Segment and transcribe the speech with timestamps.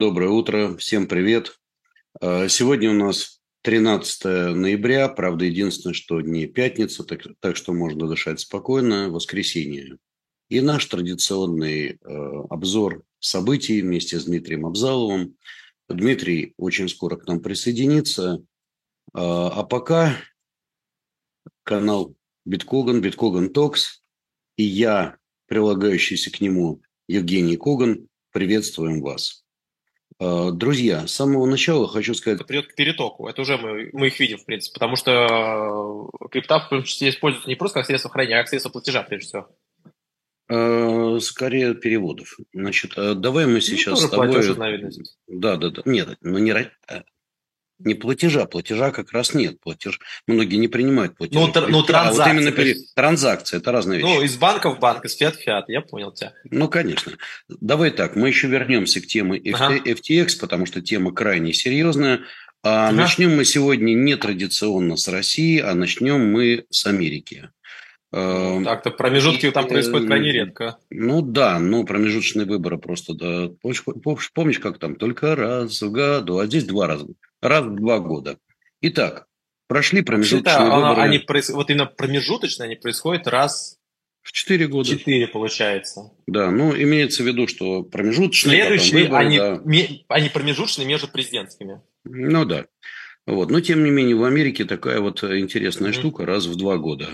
[0.00, 1.58] Доброе утро, всем привет.
[2.20, 8.06] А, сегодня у нас 13 ноября, правда, единственное, что не пятница, так, так что можно
[8.06, 9.98] дышать спокойно, воскресенье.
[10.50, 11.96] И наш традиционный э,
[12.48, 15.36] обзор событий вместе с Дмитрием Абзаловым.
[15.88, 18.40] Дмитрий очень скоро к нам присоединится.
[19.14, 20.14] А, а пока
[21.64, 24.04] канал Биткоган, Биткоган Токс
[24.54, 29.44] и я, прилагающийся к нему Евгений Коган, приветствуем вас.
[30.20, 32.38] А, друзья, с самого начала хочу сказать...
[32.38, 33.28] Это придет к перетоку.
[33.28, 34.74] Это уже мы, мы их видим, в принципе.
[34.74, 38.48] Потому что э, крипта в том числе используется не просто как средство хранения, а как
[38.48, 39.48] средство платежа, прежде всего.
[40.50, 42.36] А, скорее переводов.
[42.52, 45.04] Значит, давай мы ну, сейчас ну, с тобой...
[45.28, 45.82] Да, да, да.
[45.84, 46.52] Нет, ну не
[47.78, 49.60] не платежа, платежа как раз нет.
[49.60, 51.38] Платеж многие не принимают платежи.
[51.38, 52.22] Ну, тр, ну транзакции.
[52.22, 52.76] А вот именно пере...
[52.94, 54.08] транзакции, это разные вещи.
[54.08, 56.32] Ну, из банка в банк, из фиат в фиат, я понял тебя.
[56.50, 57.12] Ну, конечно.
[57.48, 59.76] Давай так, мы еще вернемся к теме ага.
[59.76, 62.20] FTX, потому что тема крайне серьезная.
[62.64, 62.96] А ага.
[62.96, 67.50] начнем мы сегодня не традиционно с России, а начнем мы с Америки.
[68.10, 70.78] Ну, так-то промежутки там происходят крайне редко.
[70.88, 73.50] Ну да, но промежуточные выборы просто, да.
[73.60, 73.84] Помнишь,
[74.32, 77.06] помнишь, как там, только раз в году, а здесь два раза
[77.40, 78.38] раз в два года.
[78.80, 79.26] Итак,
[79.66, 81.00] прошли промежуточные выборы.
[81.00, 83.78] Они, вот именно промежуточные они происходят раз
[84.22, 84.88] в четыре года.
[84.88, 86.12] Четыре, получается.
[86.26, 88.60] Да, ну, имеется в виду, что промежуточные...
[88.62, 89.60] Следующие, выборы, они, да.
[89.64, 91.80] ми, они промежуточные между президентскими.
[92.04, 92.66] Ну, да.
[93.26, 93.50] Вот.
[93.50, 95.94] Но, тем не менее, в Америке такая вот интересная mm-hmm.
[95.94, 97.08] штука раз в два года.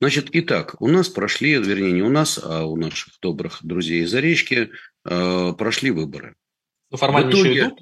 [0.00, 4.12] Значит, итак, у нас прошли, вернее, не у нас, а у наших добрых друзей из
[4.12, 4.70] Оречки
[5.04, 6.34] э, прошли выборы.
[6.90, 7.80] Ну, формально в итоге, еще идут?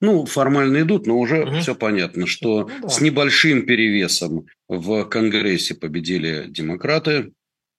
[0.00, 1.60] Ну, формально идут, но уже угу.
[1.60, 2.88] все понятно, что ну, да.
[2.88, 7.32] с небольшим перевесом в Конгрессе победили демократы.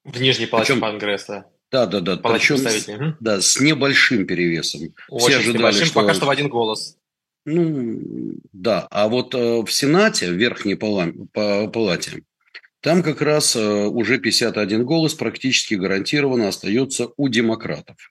[0.04, 1.46] В нижней палате Причем, Конгресса.
[1.72, 2.18] Да, да, да.
[2.18, 3.16] Причем, с, угу.
[3.20, 4.94] да, с небольшим перевесом.
[5.10, 6.02] Очень Все ожидали, небольшим, что...
[6.02, 6.98] пока что в один голос.
[7.46, 8.00] Ну,
[8.52, 8.88] да.
[8.92, 11.12] А вот э, в Сенате, в Верхней пала...
[11.34, 12.24] палате,
[12.82, 18.11] там как раз э, уже 51 голос практически гарантированно остается у демократов.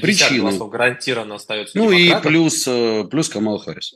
[0.00, 0.40] 50 причины.
[0.40, 3.94] голосов гарантированно остается Ну и плюс, э, плюс Камал Харрис.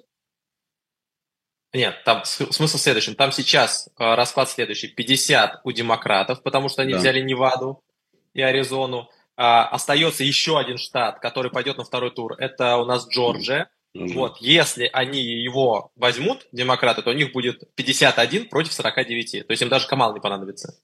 [1.73, 3.15] Нет, там смысл в следующем.
[3.15, 4.89] Там сейчас э, расклад следующий.
[4.89, 6.99] 50 у демократов, потому что они да.
[6.99, 7.83] взяли Неваду
[8.35, 9.09] и Аризону.
[9.37, 12.35] А, остается еще один штат, который пойдет на второй тур.
[12.39, 13.71] Это у нас Джорджия.
[13.95, 14.13] Угу.
[14.13, 19.47] Вот, если они его возьмут, демократы, то у них будет 51 против 49.
[19.47, 20.79] То есть им даже Камал не понадобится.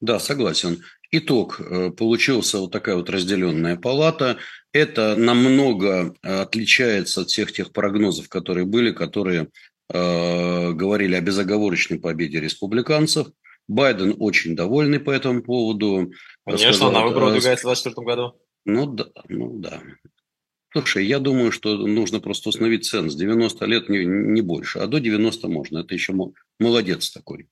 [0.00, 0.82] Да, согласен.
[1.10, 1.60] Итог.
[1.60, 4.38] Э, получился вот такая вот разделенная палата.
[4.72, 9.48] Это намного э, отличается от всех тех прогнозов, которые были, которые
[9.88, 13.28] э, говорили о безоговорочной победе республиканцев.
[13.68, 16.12] Байден очень довольный по этому поводу.
[16.44, 18.40] Конечно, сказал, на выборы выдвигается в 2024 году.
[18.64, 19.82] Ну да, ну да.
[20.72, 23.14] Слушай, я думаю, что нужно просто установить ценз.
[23.14, 25.78] 90 лет не, не больше, а до 90 можно.
[25.78, 26.14] Это еще
[26.58, 27.48] молодец такой.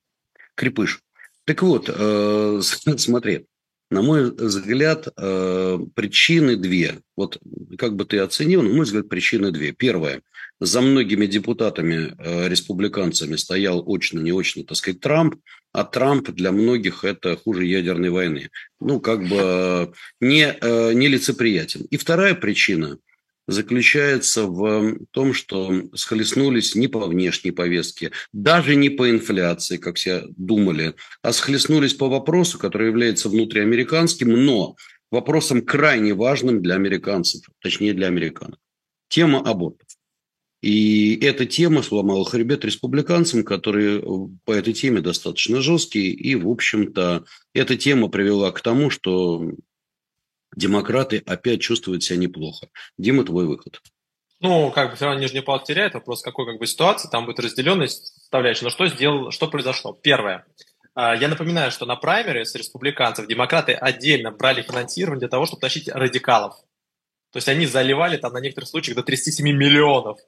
[0.55, 1.01] Крепыш.
[1.45, 2.61] Так вот, э,
[2.97, 3.45] смотри,
[3.91, 6.99] на мой взгляд, э, причины две.
[7.15, 7.39] Вот
[7.77, 9.71] как бы ты оценил, на мой взгляд, причины две.
[9.71, 10.21] Первое.
[10.59, 15.35] За многими депутатами, э, республиканцами стоял очно-неочно, так сказать, Трамп,
[15.71, 18.49] а Трамп для многих это хуже ядерной войны.
[18.79, 21.85] Ну, как бы не, нелицеприятен.
[21.89, 22.97] И вторая причина–
[23.47, 30.23] заключается в том, что схлестнулись не по внешней повестке, даже не по инфляции, как все
[30.35, 34.75] думали, а схлестнулись по вопросу, который является внутриамериканским, но
[35.11, 38.59] вопросом крайне важным для американцев, точнее для американцев.
[39.07, 39.87] Тема абортов.
[40.61, 44.01] И эта тема сломала хребет республиканцам, которые
[44.45, 46.09] по этой теме достаточно жесткие.
[46.09, 47.23] И, в общем-то,
[47.53, 49.51] эта тема привела к тому, что
[50.55, 52.67] демократы опять чувствуют себя неплохо.
[52.97, 53.81] Дима, твой выход.
[54.41, 55.93] Ну, как бы все равно Нижний Палат теряет.
[55.93, 57.09] Вопрос, какой как бы ситуации.
[57.09, 58.65] Там будет разделенность составляющая.
[58.65, 59.93] Но что сделал, что произошло?
[59.93, 60.45] Первое.
[60.93, 65.61] А, я напоминаю, что на праймере с республиканцев демократы отдельно брали финансирование для того, чтобы
[65.61, 66.55] тащить радикалов.
[67.31, 70.19] То есть они заливали там на некоторых случаях до 37 миллионов,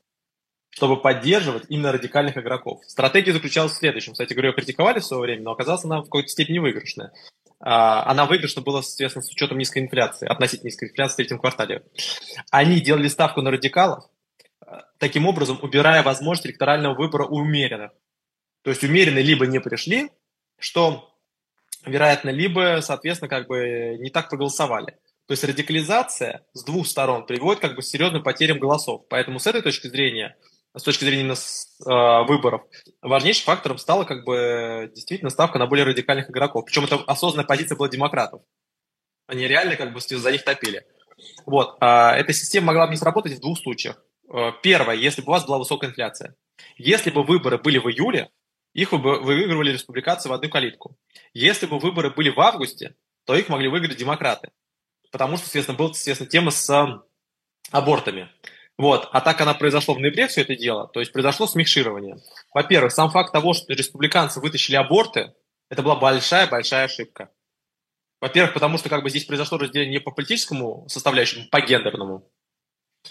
[0.70, 2.84] чтобы поддерживать именно радикальных игроков.
[2.86, 4.12] Стратегия заключалась в следующем.
[4.12, 7.14] Кстати, говорю, ее критиковали в свое время, но оказалось она в какой-то степени выигрышная.
[7.60, 11.84] А, она выигрышна была, соответственно, с учетом низкой инфляции, относительно низкой инфляции в третьем квартале.
[12.52, 14.06] Они делали ставку на радикалов,
[14.66, 17.92] а, таким образом убирая возможность электорального выбора у умеренных.
[18.64, 20.10] То есть умеренные либо не пришли,
[20.60, 21.14] что
[21.86, 24.98] вероятно, либо, соответственно, как бы не так проголосовали.
[25.26, 29.04] То есть радикализация с двух сторон приводит как бы к серьезным потерям голосов.
[29.10, 30.38] Поэтому с этой точки зрения
[30.78, 32.62] с точки зрения э, выборов,
[33.02, 36.66] важнейшим фактором стала как бы действительно ставка на более радикальных игроков.
[36.66, 38.42] Причем это осознанная позиция была демократов.
[39.28, 40.86] Они реально как бы за них топили.
[41.46, 41.78] Вот.
[41.80, 44.02] А эта система могла бы не сработать в двух случаях.
[44.32, 46.36] Э, первое, если бы у вас была высокая инфляция.
[46.78, 48.30] Если бы выборы были в июле,
[48.74, 50.98] их бы выигрывали республиканцы в одну калитку.
[51.34, 52.96] Если бы выборы были в августе,
[53.26, 54.52] то их могли выиграть демократы.
[55.12, 57.02] Потому что, соответственно, была, соответственно, тема с
[57.72, 58.30] абортами.
[58.78, 59.10] Вот.
[59.12, 62.18] А так она произошло в ноябре, все это дело, то есть произошло смикширование.
[62.54, 65.34] Во-первых, сам факт того, что республиканцы вытащили аборты,
[65.70, 67.32] это была большая-большая ошибка.
[68.22, 72.30] Во-первых, потому что как бы здесь произошло разделение не по политическому составляющему, по гендерному.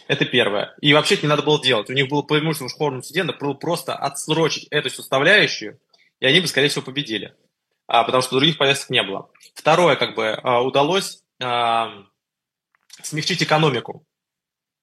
[0.09, 0.75] Это первое.
[0.81, 1.89] И вообще это не надо было делать.
[1.91, 5.81] У них было преимущество в школьном суде, надо было просто отсрочить эту составляющую,
[6.21, 7.35] и они бы, скорее всего, победили.
[7.87, 9.31] А, потому что других повесток не было.
[9.55, 12.05] Второе, как бы, а, удалось а,
[13.03, 14.05] смягчить экономику.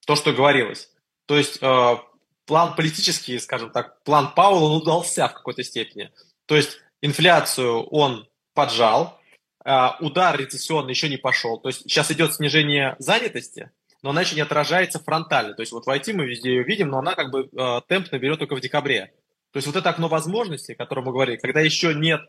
[0.06, 0.90] То, что говорилось.
[1.26, 2.02] То есть а,
[2.46, 6.10] план политический, скажем так, план Пауэлла, он удался в какой-то степени.
[6.46, 9.18] То есть инфляцию он поджал,
[9.64, 11.58] а, удар рецессионный еще не пошел.
[11.58, 13.70] То есть сейчас идет снижение занятости,
[14.02, 15.54] но она еще не отражается фронтально.
[15.54, 18.12] То есть вот в IT мы везде ее видим, но она как бы э, темп
[18.12, 19.14] наберет только в декабре.
[19.52, 22.26] То есть вот это окно возможностей, о котором мы говорили, когда еще нет э,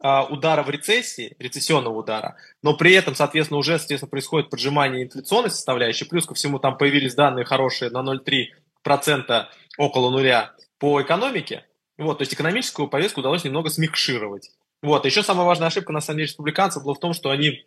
[0.00, 6.04] удара в рецессии, рецессионного удара, но при этом, соответственно, уже, соответственно, происходит поджимание инфляционной составляющей,
[6.04, 9.46] плюс ко всему там появились данные хорошие на 0,3%
[9.76, 11.64] около нуля по экономике,
[11.96, 14.52] вот, то есть экономическую повестку удалось немного смикшировать.
[14.82, 17.66] Вот, еще самая важная ошибка, на самом деле, республиканцев была в том, что они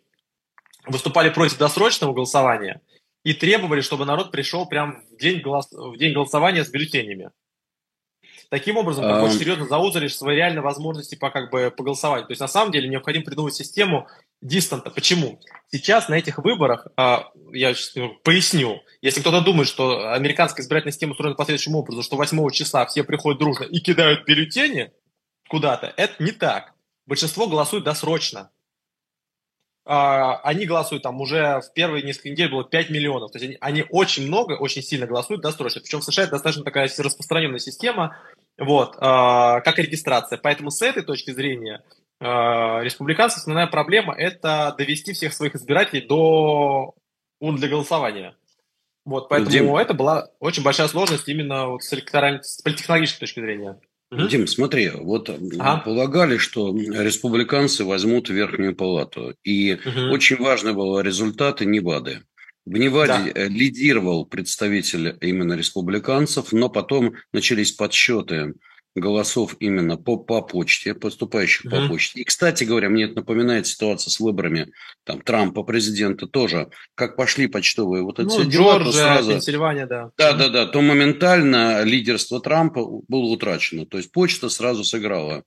[0.86, 2.80] выступали против досрочного голосования
[3.24, 5.70] и требовали, чтобы народ пришел прямо в день, голос...
[5.70, 7.30] в день голосования с бюллетенями.
[8.52, 12.26] Таким образом, как очень серьезно заузали свои реальные возможности по, как бы, по голосованию.
[12.26, 14.08] То есть, на самом деле, необходимо придумать систему
[14.42, 14.90] дистанта.
[14.90, 15.40] Почему?
[15.70, 17.72] Сейчас на этих выборах, а, я
[18.22, 22.84] поясню, если кто-то думает, что американская избирательная система устроена по следующему образу, что 8 числа
[22.84, 24.92] все приходят дружно и кидают бюллетени
[25.48, 26.74] куда-то, это не так
[27.06, 28.50] большинство голосует досрочно.
[29.84, 33.32] А, они голосуют там уже в первые несколько недель было 5 миллионов.
[33.32, 35.80] То есть они, они очень много, очень сильно голосуют досрочно.
[35.80, 38.16] Причем в США это достаточно такая распространенная система,
[38.62, 40.38] вот, а, как и регистрация.
[40.38, 41.82] Поэтому с этой точки зрения
[42.20, 46.94] а, республиканцев основная проблема– это довести всех своих избирателей до
[47.40, 48.36] урн для голосования.
[49.04, 53.40] Вот, поэтому Дим, это была очень большая сложность именно вот с, электоральной, с политтехнологической точки
[53.40, 53.80] зрения.
[54.12, 55.80] Дим, смотри, вот ага.
[55.80, 59.34] полагали, что республиканцы возьмут верхнюю палату.
[59.42, 60.12] И угу.
[60.12, 62.22] очень важны были результаты Невады.
[62.64, 63.40] В Неваде да.
[63.40, 68.54] Э, лидировал представитель именно республиканцев, но потом начались подсчеты
[68.94, 71.82] голосов именно по, по почте, поступающих mm-hmm.
[71.82, 72.20] по почте.
[72.20, 74.70] И, кстати говоря, мне это напоминает ситуацию с выборами
[75.04, 76.68] там, Трампа, президента тоже.
[76.94, 79.32] Как пошли почтовые вот эти ну, дела, Джорджия, сразу...
[79.32, 80.10] Пенсильвания, да.
[80.18, 80.66] Да, да, да.
[80.66, 83.86] То моментально лидерство Трампа было утрачено.
[83.86, 85.44] То есть почта сразу сыграла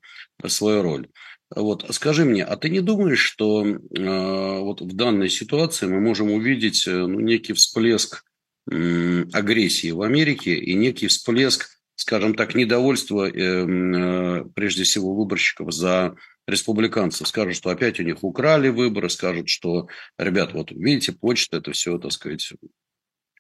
[0.48, 1.08] свою роль.
[1.54, 6.32] Вот, скажи мне, а ты не думаешь, что э, вот в данной ситуации мы можем
[6.32, 8.24] увидеть э, ну, некий всплеск
[8.72, 15.74] э, агрессии в Америке и некий всплеск скажем так, недовольство, эм, э, прежде всего, выборщиков
[15.74, 16.16] за
[16.48, 17.28] республиканцев.
[17.28, 19.88] Скажут, что опять у них украли выборы, скажут, что,
[20.18, 22.54] ребят, вот видите, почта, это все, так сказать.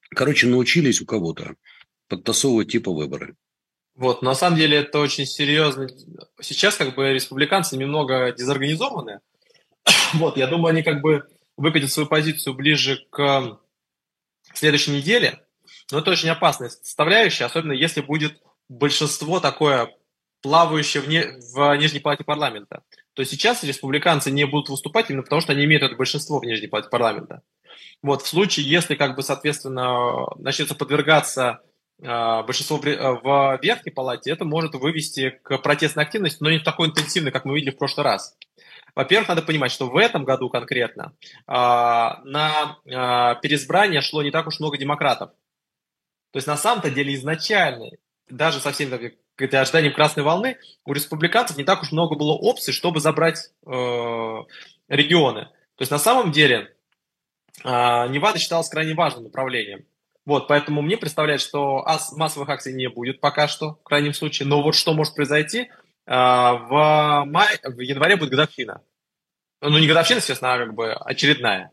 [0.10, 1.56] Короче, научились у кого-то
[2.08, 3.36] подтасовывать типа выборы.
[3.96, 5.88] Вот, на самом деле это очень серьезно.
[6.42, 9.20] Сейчас как бы республиканцы немного дезорганизованы.
[10.14, 11.28] Вот, я думаю, они как бы
[11.58, 13.60] выкатят свою позицию ближе к
[14.54, 15.42] следующей неделе.
[15.92, 19.94] Но это очень опасная составляющая, особенно если будет большинство такое
[20.42, 21.24] плавающее в, не,
[21.54, 22.84] в Нижней Палате парламента.
[23.14, 26.46] То есть сейчас республиканцы не будут выступать именно потому, что они имеют это большинство в
[26.46, 27.42] Нижней Палате парламента.
[28.02, 31.62] Вот, в случае, если, как бы, соответственно, начнется подвергаться
[32.00, 36.90] большинство в, э, в Верхней Палате, это может вывести к протестной активности, но не такой
[36.90, 38.38] интенсивной, как мы видели в прошлый раз.
[38.96, 42.80] Во-первых, надо понимать, что в этом году конкретно э, на
[43.42, 45.32] переизбрание шло не так уж много демократов.
[46.32, 47.92] То есть на самом-то деле изначально,
[48.30, 48.90] даже со всем
[49.38, 53.70] это ожиданием красной волны, у республиканцев не так уж много было опций, чтобы забрать э,
[54.90, 55.46] регионы.
[55.75, 56.74] То есть на самом деле
[57.64, 59.86] Невада считалась крайне важным направлением.
[60.25, 64.48] Вот, поэтому мне представляется, что массовых акций не будет пока что, в крайнем случае.
[64.48, 65.70] Но вот что может произойти, э,
[66.08, 68.82] в, мае, в январе будет годовщина.
[69.62, 71.72] Ну, не годовщина, естественно, а как бы очередная.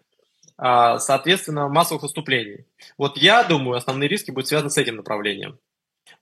[0.59, 2.67] А, соответственно, массовых выступлений.
[2.99, 5.59] Вот я думаю, основные риски будут связаны с этим направлением.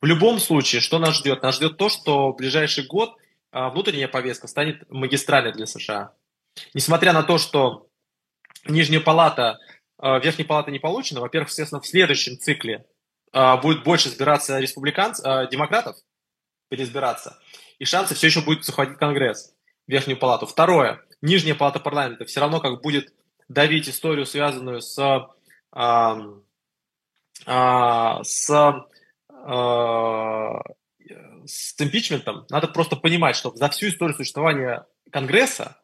[0.00, 1.42] В любом случае, что нас ждет?
[1.42, 3.16] Нас ждет то, что в ближайший год
[3.50, 6.12] а, внутренняя повестка станет магистральной для США.
[6.74, 7.90] Несмотря на то, что
[8.66, 9.58] Нижняя палата,
[10.00, 12.86] а, Верхняя палата не получена, во-первых, естественно, в следующем цикле
[13.62, 15.96] будет больше избираться республиканцев, демократов,
[16.68, 17.38] переизбираться,
[17.78, 19.54] и шансы все еще будет захватить Конгресс,
[19.86, 20.46] Верхнюю палату.
[20.46, 23.12] Второе, Нижняя палата парламента все равно как будет
[23.48, 24.98] давить историю, связанную с,
[25.72, 26.16] а,
[27.46, 28.50] а, с
[29.28, 30.52] э,
[31.46, 32.46] с импичментом.
[32.50, 35.79] Надо просто понимать, что за всю историю существования Конгресса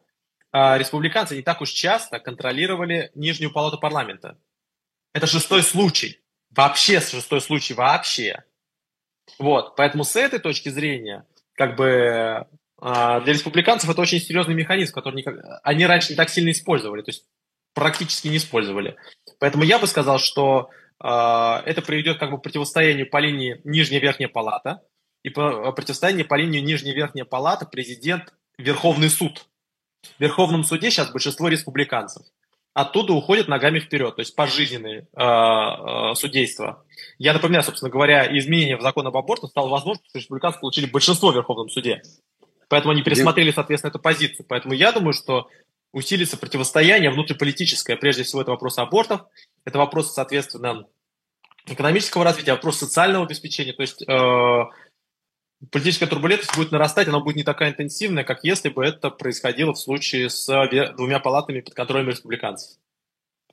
[0.77, 4.37] республиканцы не так уж часто контролировали нижнюю палату парламента.
[5.13, 6.21] Это шестой случай.
[6.51, 8.43] Вообще шестой случай, вообще.
[9.39, 12.47] Вот, поэтому с этой точки зрения, как бы
[12.79, 15.25] для республиканцев это очень серьезный механизм, который
[15.63, 17.25] они раньше не так сильно использовали, то есть
[17.73, 18.95] практически не использовали.
[19.39, 23.99] Поэтому я бы сказал, что а, это приведет как бы к противостоянию по линии нижняя
[23.99, 24.81] верхняя палата
[25.23, 29.47] и по противостоянию по линии нижняя верхняя палата президент Верховный суд.
[30.17, 32.23] В Верховном суде сейчас большинство республиканцев.
[32.73, 36.85] Оттуда уходят ногами вперед, то есть пожизненное э, э, судейство.
[37.17, 41.31] Я напоминаю, собственно говоря, изменение в закон об абортах стало возможным, что республиканцы получили большинство
[41.31, 42.03] в Верховном суде.
[42.69, 44.45] Поэтому они пересмотрели, соответственно, эту позицию.
[44.47, 45.47] Поэтому я думаю, что
[45.91, 47.97] усилится противостояние внутриполитическое.
[47.97, 49.21] Прежде всего, это вопрос абортов,
[49.65, 50.85] это вопрос, соответственно,
[51.65, 53.73] экономического развития, вопрос социального обеспечения.
[53.73, 54.63] То есть э,
[55.71, 59.79] политическая турбулентность будет нарастать, она будет не такая интенсивная, как если бы это происходило в
[59.79, 60.47] случае с
[60.95, 62.77] двумя палатами под контролем республиканцев.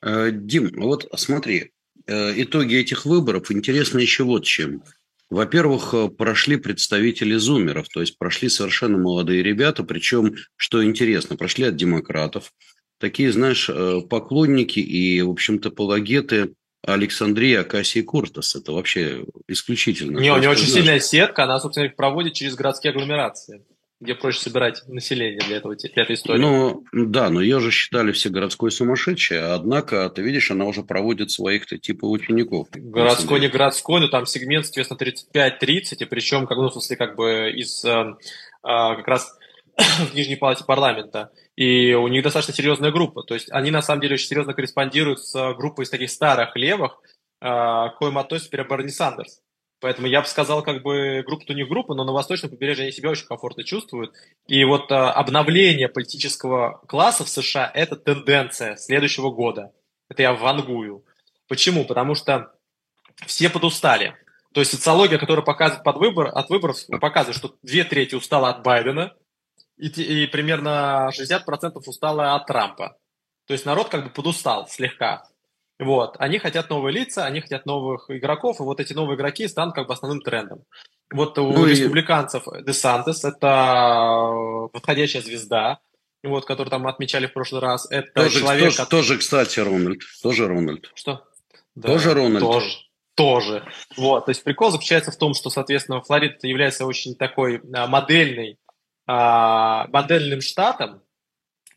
[0.03, 1.73] Э, Дим, вот смотри,
[2.07, 4.83] э, итоги этих выборов интересны еще вот чем.
[5.31, 11.65] Во-первых, э, прошли представители зумеров, то есть прошли совершенно молодые ребята, причем, что интересно, прошли
[11.65, 12.53] от демократов.
[12.99, 13.69] Такие, знаешь,
[14.09, 16.55] поклонники и, в общем-то, палагеты
[16.87, 18.55] Александрия Акасии Куртас.
[18.57, 20.19] Это вообще исключительно.
[20.19, 23.63] Не, у нее очень сильная сетка, она, собственно, их проводит через городские агломерации
[24.01, 26.41] где проще собирать население для, этого, для этой истории.
[26.41, 31.31] Ну, да, но ее же считали все городской сумасшедшей, однако, ты видишь, она уже проводит
[31.31, 32.69] своих-то типа учеников.
[32.73, 37.17] Городской, не городской, но там сегмент, соответственно, 35-30, и причем, как, ну, в смысле, как
[37.17, 38.15] бы из э, э,
[38.63, 39.39] как раз
[39.77, 41.31] в Нижней палате парламента.
[41.57, 43.23] И у них достаточно серьезная группа.
[43.23, 47.01] То есть они, на самом деле, очень серьезно корреспондируют с группой из таких старых левых,
[47.41, 49.41] э, к коим относится, например, Берни Сандерс.
[49.81, 53.11] Поэтому я бы сказал, как бы группа-то них группа, но на восточном побережье они себя
[53.11, 54.15] очень комфортно чувствуют.
[54.47, 59.73] И вот а, обновление политического класса в США– это тенденция следующего года.
[60.09, 61.05] Это я вангую.
[61.49, 61.85] Почему?
[61.85, 62.55] Потому что
[63.27, 64.15] все подустали.
[64.55, 68.63] То есть социология, которая показывает под выбор, от выборов, показывает, что две трети устала от
[68.63, 69.13] Байдена
[69.77, 72.97] и, и примерно 60% устала от Трампа.
[73.47, 75.25] То есть народ как бы подустал слегка.
[75.79, 76.17] Вот.
[76.19, 79.89] Они хотят новые лица, они хотят новых игроков, и вот эти новые игроки станут как
[79.89, 80.65] бы основным трендом.
[81.13, 82.63] Вот у ну республиканцев и...
[82.63, 85.81] Десантес это подходящая звезда,
[86.23, 87.87] вот, который там отмечали в прошлый раз.
[87.91, 88.65] Это тоже, человек...
[88.65, 88.91] Тоже, который...
[89.03, 90.01] тоже, кстати, Рональд.
[90.23, 90.91] Тоже Рональд.
[90.95, 91.25] Что?
[91.75, 92.41] Да, тоже Рональд.
[92.41, 92.79] Тоже.
[93.15, 93.65] Тоже.
[93.97, 98.64] Вот, то есть прикол заключается в том, что, соответственно, Флорида является очень такой модельный, а,
[99.07, 101.03] модельным штатом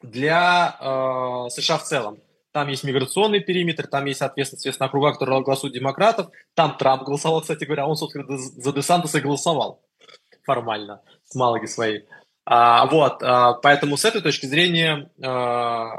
[0.02, 2.20] для а, США в целом.
[2.52, 6.30] Там есть миграционный периметр, там есть, соответственно, соответственно округа, которые голосуют демократов.
[6.56, 9.84] Там Трамп голосовал, кстати говоря, он, собственно, за Десантеса и голосовал
[10.44, 12.06] формально с Малаги своей.
[12.46, 15.90] А, вот, а, поэтому с этой точки зрения а,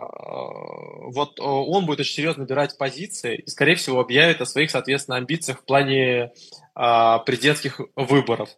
[1.12, 5.60] вот он будет очень серьезно набирать позиции и, скорее всего, объявит о своих, соответственно, амбициях
[5.60, 6.32] в плане
[6.74, 8.48] а, президентских выборов.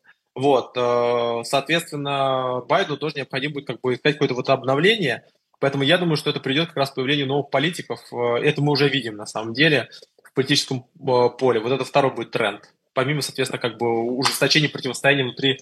[0.41, 5.25] Вот, а, соответственно, Байдену тоже необходимо будет как бы искать какое-то вот обновление–
[5.61, 8.01] Поэтому я думаю, что это придет как раз к появлению новых политиков.
[8.13, 9.91] Э, это мы уже видим на самом деле
[10.25, 11.61] в политическом э, поле.
[11.61, 12.73] Вот это второй будет тренд.
[12.95, 15.61] Помимо, соответственно, как бы ужесточения противостояния внутри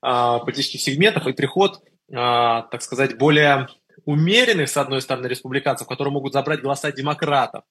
[0.00, 1.82] а, политических сегментов и приход,
[2.14, 3.66] а, так сказать, более
[4.04, 7.64] умеренных, с одной стороны, республиканцев, которые могут забрать голоса демократов.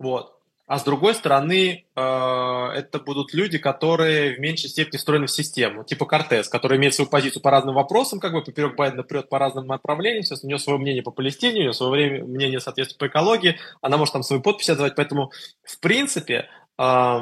[0.00, 0.36] Вот.
[0.66, 5.84] А с другой стороны, э, это будут люди, которые в меньшей степени встроены в систему,
[5.84, 9.38] типа Кортес, который имеет свою позицию по разным вопросам, как бы поперек Байдена прет по
[9.38, 13.10] разным направлениям, сейчас у нее свое мнение по Палестине, у нее свое мнение, соответственно, по
[13.10, 15.32] экологии, она может там свои подписи отдавать, поэтому,
[15.64, 17.18] в принципе, э,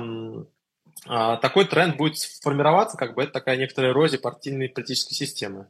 [1.08, 5.66] такой тренд будет формироваться, как бы это такая некоторая эрозия партийной политической системы.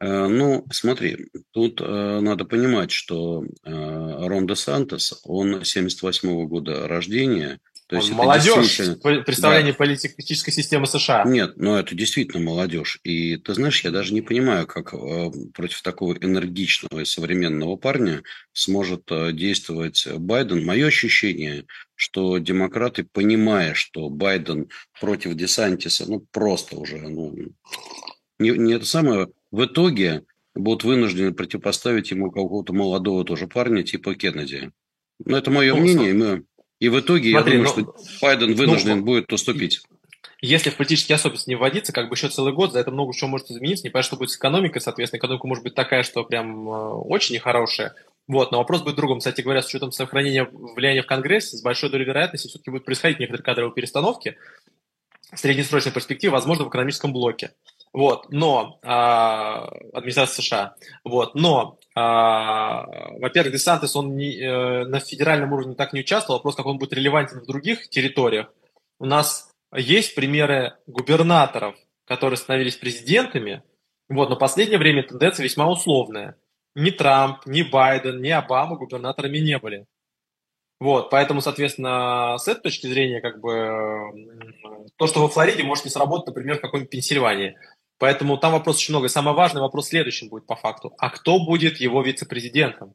[0.00, 6.88] Э, ну, смотри, тут э, надо понимать, что э, Рон де Сантос, он 78 года
[6.88, 7.60] рождения.
[7.86, 9.76] То есть молодежь в представлении да.
[9.76, 11.24] политической системы США.
[11.24, 13.00] Нет, но это действительно молодежь.
[13.02, 14.92] И ты знаешь, я даже не понимаю, как
[15.52, 20.64] против такого энергичного и современного парня сможет действовать Байден.
[20.64, 21.64] Мое ощущение,
[21.96, 24.68] что демократы, понимая, что Байден
[25.00, 27.34] против Десантиса, ну, просто уже, ну,
[28.38, 34.14] не, не это самое, в итоге будут вынуждены противопоставить ему какого-то молодого тоже парня типа
[34.14, 34.70] Кеннеди.
[35.24, 36.10] Но это мое ну, мнение.
[36.10, 36.44] И, мы...
[36.78, 39.82] и в итоге Смотри, я думаю, ну, что Байден вынужден ну, будет уступить.
[40.42, 43.28] Если в политические особенности не вводиться, как бы еще целый год, за это много чего
[43.28, 43.84] может измениться.
[43.84, 47.34] Не понятно, что будет с экономикой, соответственно, экономика может быть такая, что прям э, очень
[47.34, 47.94] нехорошая.
[48.26, 49.18] Вот, но вопрос будет в другом.
[49.18, 53.18] Кстати говоря, с учетом сохранения влияния в Конгрессе, с большой долей вероятности все-таки будет происходить
[53.18, 54.38] некоторые кадровые перестановки.
[55.34, 57.52] среднесрочной перспективе, возможно, в экономическом блоке.
[57.92, 60.74] Вот, но а, администрация США.
[61.04, 62.86] Вот, но, а,
[63.18, 66.92] во-первых, Десантес, он не, э, на федеральном уровне так не участвовал, вопрос, как он будет
[66.92, 68.52] релевантен в других территориях.
[69.00, 73.64] У нас есть примеры губернаторов, которые становились президентами,
[74.08, 76.36] вот, но в последнее время тенденция весьма условная.
[76.76, 79.86] Ни Трамп, ни Байден, ни Обама губернаторами не были.
[80.80, 84.10] Вот, поэтому, соответственно, с этой точки зрения, как бы,
[84.96, 87.58] то, что во Флориде может не сработать, например, в какой-нибудь Пенсильвании.
[88.00, 89.06] Поэтому там вопрос очень много.
[89.06, 90.94] И самый важный вопрос следующим будет по факту.
[90.96, 92.94] А кто будет его вице-президентом?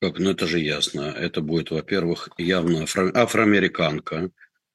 [0.00, 0.18] Как?
[0.18, 1.02] Ну, это же ясно.
[1.02, 4.30] Это будет, во-первых, явно афро- афроамериканка.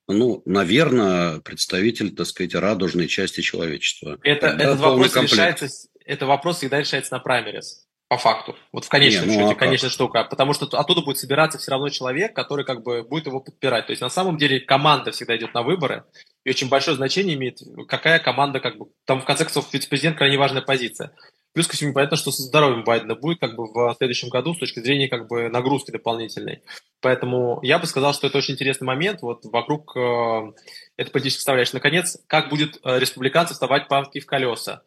[0.08, 4.18] Ну, наверное, представитель, так сказать, радужной части человечества.
[4.24, 5.68] Это, этот вопрос решается,
[6.06, 8.58] это вопрос всегда решается на праймерис по факту.
[8.74, 9.94] Вот в конечном Не, ну, счете, а конечная как?
[9.94, 10.24] штука.
[10.26, 13.86] Потому что оттуда будет собираться все равно человек, который как бы будет его подпирать.
[13.86, 16.04] То есть на самом деле команда всегда идет на выборы,
[16.44, 18.88] и очень большое значение имеет, какая команда как бы...
[19.06, 21.14] Там в конце концов вице-президент крайне важная позиция.
[21.54, 24.60] Плюс ко всему понятно, что со здоровьем Байдена будет как бы в следующем году с
[24.60, 26.64] точки зрения как бы нагрузки дополнительной.
[27.00, 30.52] Поэтому я бы сказал, что это очень интересный момент вот вокруг э,
[30.98, 31.76] этой политической составляющей.
[31.76, 34.82] Наконец, как будет э, республиканцы вставать палки в колеса?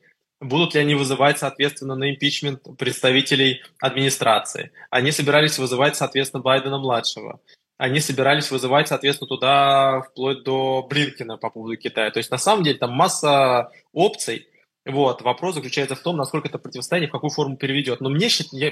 [0.45, 4.73] Будут ли они вызывать, соответственно, на импичмент представителей администрации?
[4.91, 7.41] Они собирались вызывать, соответственно, Байдена-младшего.
[7.79, 12.11] Они собирались вызывать, соответственно, туда вплоть до Блинкина по поводу Китая.
[12.11, 14.47] То есть, на самом деле, там масса опций.
[14.85, 15.23] Вот.
[15.23, 18.03] Вопрос заключается в том, насколько это противостояние в какую форму переведет.
[18.03, 18.29] Но мне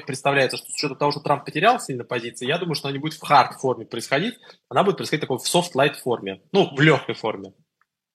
[0.06, 3.00] представляется, что с учетом того, что Трамп потерял сильно позиции, я думаю, что она не
[3.00, 4.34] будет в hard форме происходить,
[4.68, 7.54] она будет происходить такой в soft-light форме, ну, в легкой форме.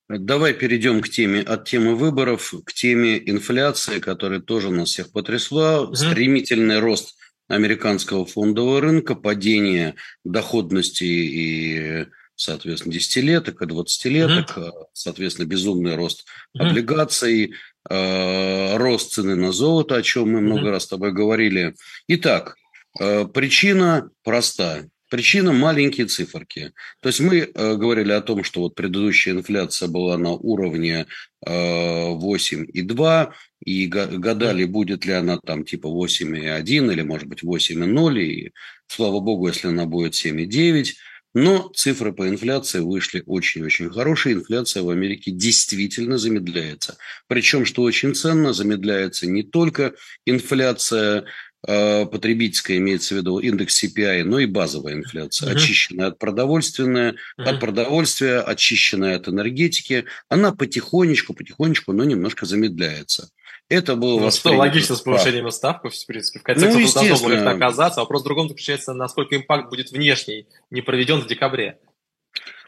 [0.09, 5.81] Давай перейдем к теме от темы выборов к теме инфляции, которая тоже нас всех потрясла.
[5.81, 5.95] Угу.
[5.95, 7.17] Стремительный рост
[7.49, 14.87] американского фондового рынка, падение доходности и, соответственно, десятилеток и двадцатилеток, угу.
[14.93, 16.63] соответственно, безумный рост угу.
[16.63, 17.53] облигаций,
[17.89, 20.45] э, рост цены на золото, о чем мы угу.
[20.45, 21.75] много раз с тобой говорили.
[22.07, 22.55] Итак,
[23.01, 24.85] э, причина проста.
[25.09, 26.73] Причина– маленькие циферки.
[27.01, 31.07] То есть мы э, говорили о том, что вот предыдущая инфляция была на уровне
[31.45, 33.31] э, 8,2,
[33.65, 38.51] и гадали, будет ли она там типа 8,1 или, может быть, 8,0, и
[38.87, 40.93] слава богу, если она будет 7,9.
[41.33, 44.33] Но цифры по инфляции вышли очень-очень хорошие.
[44.33, 46.97] Инфляция в Америке действительно замедляется.
[47.27, 49.93] Причем, что очень ценно, замедляется не только
[50.25, 51.25] инфляция
[51.65, 55.55] потребительская, имеется в виду индекс CPI, но и базовая инфляция, uh-huh.
[55.55, 57.43] очищенная от продовольственная, uh-huh.
[57.43, 63.29] от продовольствия, очищенная от энергетики, она потихонечку, потихонечку, но немножко замедляется.
[63.69, 66.39] Это было ну, что логично с повышением ставок, в принципе.
[66.39, 67.99] В конце ну, концов, должно было оказаться.
[67.99, 71.79] Вопрос в другом заключается, насколько импакт будет внешний, не проведен в декабре.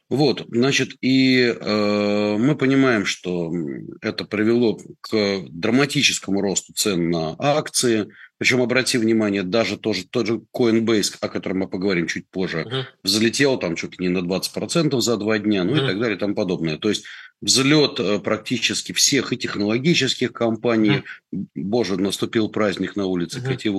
[0.10, 3.54] Вот, значит, и э, мы понимаем, что
[4.02, 8.08] это привело к драматическому росту цен на акции.
[8.40, 12.86] Причем, обрати внимание, даже тоже, тот же Coinbase, о котором мы поговорим чуть позже, uh-huh.
[13.04, 15.84] взлетел там чуть ли не на 20% за два дня, ну uh-huh.
[15.84, 16.78] и так далее и тому подобное.
[16.78, 17.06] То есть
[17.40, 21.04] взлет э, практически всех и технологических компаний.
[21.32, 21.46] Uh-huh.
[21.54, 23.48] Боже, наступил праздник на улице uh-huh.
[23.48, 23.72] Кэти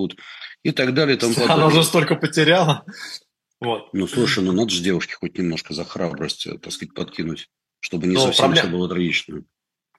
[0.62, 1.56] и так далее тому подобное.
[1.56, 2.84] Она уже столько потеряла.
[3.60, 3.92] Вот.
[3.92, 7.48] Ну, слушай, ну надо же девушке хоть немножко за храбрость, э, так сказать, подкинуть,
[7.80, 8.64] чтобы не Но совсем проблем...
[8.64, 9.42] все было трагично.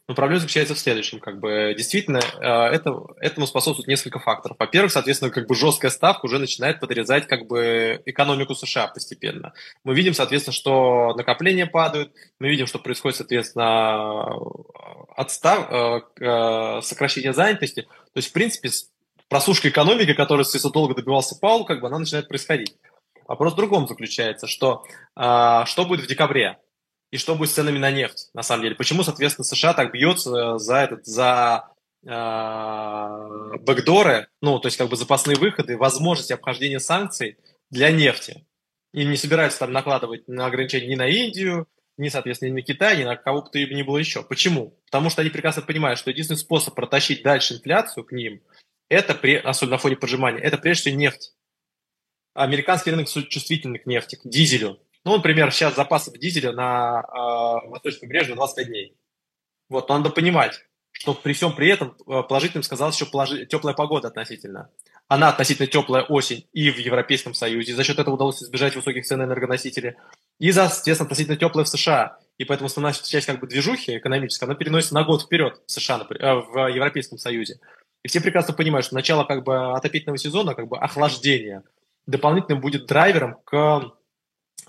[0.08, 1.20] Но проблема заключается в следующем.
[1.20, 4.58] Как бы, действительно, э, это, этому способствует несколько факторов.
[4.60, 9.54] Во-первых, соответственно, как бы жесткая ставка уже начинает подрезать как бы, экономику США постепенно.
[9.84, 14.26] Мы видим, соответственно, что накопления падают, мы видим, что происходит, соответственно,
[15.16, 15.70] отстав,
[16.20, 17.84] э, сокращение занятости.
[17.84, 18.70] То есть, в принципе,
[19.30, 22.76] просушка экономики, которая, соответственно, долго добивался Паул, как бы она начинает происходить.
[23.32, 24.84] Вопрос в другом заключается, что
[25.16, 26.58] э, что будет в декабре
[27.12, 28.76] и что будет с ценами на нефть, на самом деле.
[28.76, 31.70] Почему, соответственно, США так бьется за этот, за
[32.06, 37.38] э, бэкдоры, ну, то есть как бы запасные выходы, возможность обхождения санкций
[37.70, 38.46] для нефти.
[38.94, 42.98] И не собираются там накладывать на ограничения ни на Индию, ни, соответственно, ни на Китай,
[42.98, 44.24] ни на кого бы то ни было еще.
[44.24, 44.78] Почему?
[44.88, 48.42] Потому что они прекрасно понимают, что единственный способ протащить дальше инфляцию к ним,
[48.90, 49.14] это,
[49.46, 51.34] особенно на фоне поджимания, это прежде всего нефть
[52.34, 54.80] американский рынок чувствительный к нефти, к дизелю.
[55.04, 58.96] Ну, например, сейчас запасы дизеля на э, восточном побережье 25 дней.
[59.70, 60.60] Вот, но надо понимать,
[60.92, 63.46] что при всем при этом а, положительным сказалась еще положи...
[63.46, 64.70] теплая погода относительно.
[65.08, 67.74] Она относительно теплая осень и в Европейском Союзе.
[67.74, 69.98] За счет этого удалось избежать высоких цен на энергоносители.
[70.40, 72.18] И, соответственно, относительно теплая в США.
[72.38, 76.00] И поэтому основная часть как бы движухи экономической, она переносится на год вперед в США,
[76.00, 77.60] например, в Европейском Союзе.
[78.04, 81.64] И все прекрасно понимают, что начало как бы отопительного сезона, как бы охлаждения–
[82.08, 83.94] дополнительным будет драйвером к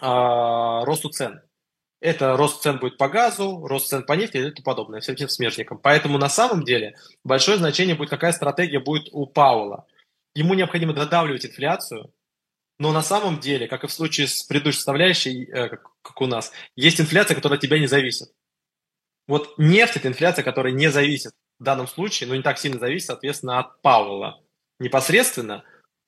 [0.01, 1.43] э, росту цен.
[2.01, 5.29] это рост цен будет по газу, рост цен по нефти и тому подобное, всем этим
[5.29, 5.79] смежникам.
[5.79, 9.87] Поэтому на самом деле большое значение будет, какая стратегия будет у Паула.
[10.35, 12.13] Ему необходимо додавливать инфляцию,
[12.79, 16.27] но на самом деле, как и в случае с предыдущей составляющей, э, как, как у
[16.27, 18.33] нас, есть инфляция, которая от тебя не зависит.
[19.29, 23.07] Вот нефть– это инфляция, которая не зависит в данном случае, но не так сильно зависит,
[23.07, 24.43] соответственно, от Пауэлла
[24.81, 25.65] непосредственно.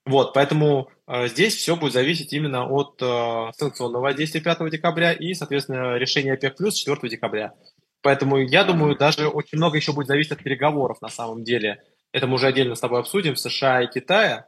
[0.06, 5.32] Вот, поэтому э, здесь все будет зависеть именно от э, санкционного действия 5 декабря и,
[5.32, 7.54] соответственно, решения ОПЕК плюс 4 декабря.
[8.02, 11.82] Поэтому я думаю, даже очень много еще будет зависеть от переговоров на самом деле.
[12.12, 14.46] Это мы уже отдельно с тобой обсудим, США и Китая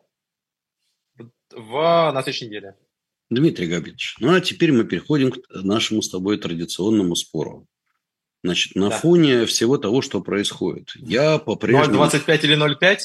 [1.50, 2.76] в, на следующей неделе.
[3.30, 7.66] Дмитрий Габитович, ну а теперь мы переходим к нашему с тобой традиционному спору.
[8.44, 8.98] Значит, на да.
[8.98, 12.04] фоне всего того, что происходит, я по-прежнему...
[12.04, 12.98] 0,25 или 0,5?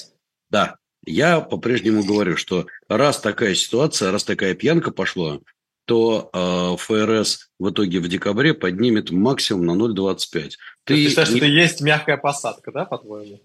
[0.49, 5.39] Да, я по-прежнему говорю, что раз такая ситуация, раз такая пьянка пошла,
[5.85, 10.17] то э, ФРС в итоге в декабре поднимет максимум на 0,25.
[10.31, 11.37] Ты, Ты считаешь, не...
[11.37, 13.41] что есть мягкая посадка, да, по-твоему?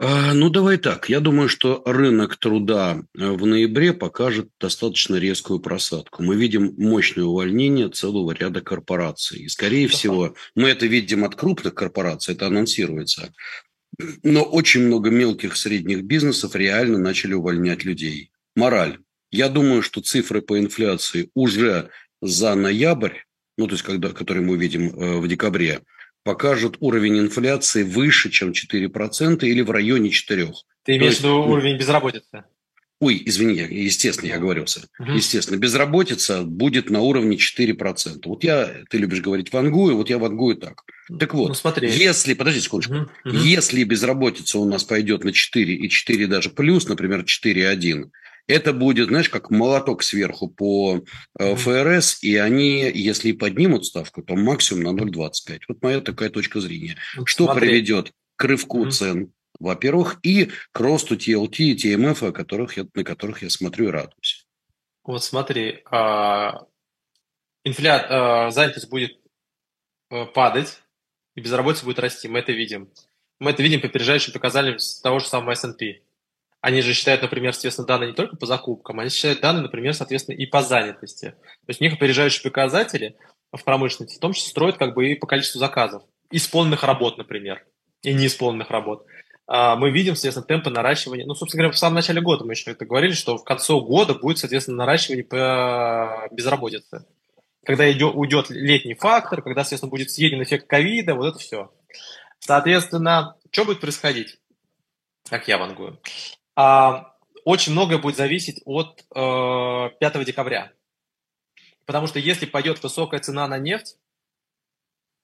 [0.00, 1.08] А, ну, давай так.
[1.08, 6.22] Я думаю, что рынок труда э, в ноябре покажет достаточно резкую просадку.
[6.22, 9.40] Мы видим мощное увольнение целого ряда корпораций.
[9.40, 13.34] И, скорее всего, мы это видим от крупных корпораций, это анонсируется.
[14.22, 18.30] Но очень много мелких средних бизнесов реально начали увольнять людей.
[18.54, 18.98] Мораль.
[19.30, 21.90] Я думаю, что цифры по инфляции уже
[22.22, 23.14] за ноябрь,
[23.56, 25.80] ну, то есть, когда, который мы видим э, в декабре,
[26.22, 30.52] покажет уровень инфляции выше, чем 4% или в районе 4%.
[30.84, 32.44] Ты имеешь в виду уровень безработицы?
[33.00, 34.88] Ой, извини, естественно, я оговорился.
[34.98, 35.12] Угу.
[35.12, 38.22] Естественно, безработица будет на уровне 4%.
[38.24, 40.82] Вот я, ты любишь говорить вангую, вот я вангую так.
[41.18, 41.90] Так вот, ну, смотри.
[41.90, 43.10] если, подожди секундочку, угу.
[43.24, 43.36] Угу.
[43.36, 48.10] если безработица у нас пойдет на 4 и 4 даже плюс, например, 4,1,
[48.48, 51.04] это будет, знаешь, как молоток сверху по
[51.38, 55.60] э, ФРС, и они, если поднимут ставку, то максимум на 0,25.
[55.68, 56.96] Вот моя такая точка зрения.
[57.26, 57.68] Что Смотри.
[57.68, 58.90] приведет к рывку mm-hmm.
[58.90, 63.88] цен, во-первых, и к росту TLT и TMF, о которых я, на которых я смотрю
[63.88, 64.46] и радуюсь.
[65.04, 66.66] Вот смотри, а,
[67.64, 68.06] инфля...
[68.08, 69.18] а, занятость будет
[70.10, 70.82] э, падать,
[71.34, 72.28] и безработица будет расти.
[72.28, 72.90] Мы это видим.
[73.38, 76.00] Мы это видим по опережающим показателям того же самого S&P.
[76.60, 80.34] Они же считают, например, соответственно, данные не только по закупкам, они считают данные, например, соответственно,
[80.34, 81.30] и по занятости.
[81.30, 83.16] То есть у них опережающие показатели
[83.52, 86.02] в промышленности, в том числе строят как бы и по количеству заказов.
[86.30, 87.64] Исполненных работ, например,
[88.02, 89.06] и неисполненных работ.
[89.50, 91.24] А, мы видим, соответственно, темпы наращивания.
[91.24, 94.12] Ну, собственно говоря, в самом начале года мы еще это говорили, что в конце года
[94.14, 97.06] будет, соответственно, наращивание по безработице.
[97.64, 101.72] Когда идет, уйдет летний фактор, когда, соответственно, будет съеден эффект ковида, вот это все.
[102.40, 104.38] Соответственно, что будет происходить?
[105.28, 105.98] Как я вангую.
[106.54, 110.72] А, очень многое будет зависеть от 5 э, декабря.
[111.86, 113.96] Потому что если пойдет высокая цена на нефть,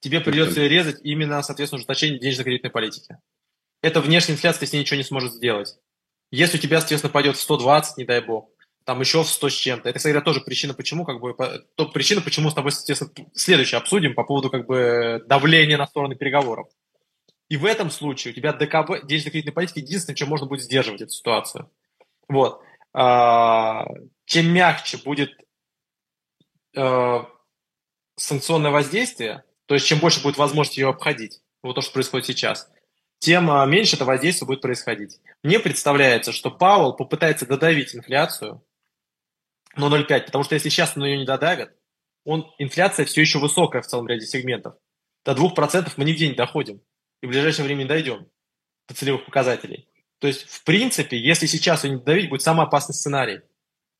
[0.01, 3.19] тебе придется резать именно, соответственно, ужесточение денежно-кредитной политики.
[3.85, 5.77] Это внешняя инфляция с ней ничего не сможет сделать.
[6.31, 8.49] Если у тебя, соответственно, пойдет в 120, не дай бог,
[8.85, 9.91] там еще в 100 с чем-то.
[9.91, 11.35] Это, кстати, тоже причина, почему, как бы,
[11.75, 16.15] то причина, почему с тобой, соответственно, следующее обсудим по поводу, как бы, давления на стороны
[16.15, 16.69] переговоров.
[17.51, 21.13] И в этом случае у тебя ДКБ, денежно-кредитной политики, единственное, чем можно будет сдерживать эту
[21.13, 21.71] ситуацию.
[22.27, 22.63] Вот.
[22.95, 23.85] А,
[24.25, 25.31] чем мягче будет
[26.75, 27.27] а,
[28.17, 32.71] санкционное воздействие, то есть чем больше будет возможность ее обходить, вот то, что происходит сейчас,
[33.25, 35.19] тем меньше это воздействие будет происходить.
[35.43, 38.63] Мне представляется, что Пауэлл попытается додавить инфляцию
[39.77, 41.71] на 0,5, потому что если сейчас он ее не додавит,
[42.25, 44.75] он, инфляция все еще высокая в целом ряде сегментов.
[45.25, 46.83] До 2% мы нигде не доходим
[47.23, 48.27] и в ближайшее время не дойдем
[48.89, 49.89] до целевых показателей.
[50.19, 53.41] То есть, в принципе, если сейчас ее не давить, будет самый опасный сценарий.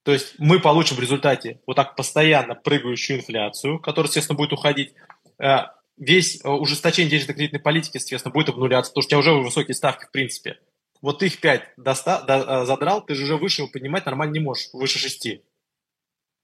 [0.03, 4.93] То есть мы получим в результате вот так постоянно прыгающую инфляцию, которая, естественно, будет уходить.
[5.97, 10.07] Весь э, ужесточение денежно-кредитной политики, естественно, будет обнуляться, потому что у тебя уже высокие ставки,
[10.07, 10.59] в принципе.
[11.01, 14.33] Вот ты их 5 доста, до, э, задрал, ты же уже выше его поднимать нормально
[14.33, 15.43] не можешь, выше 6.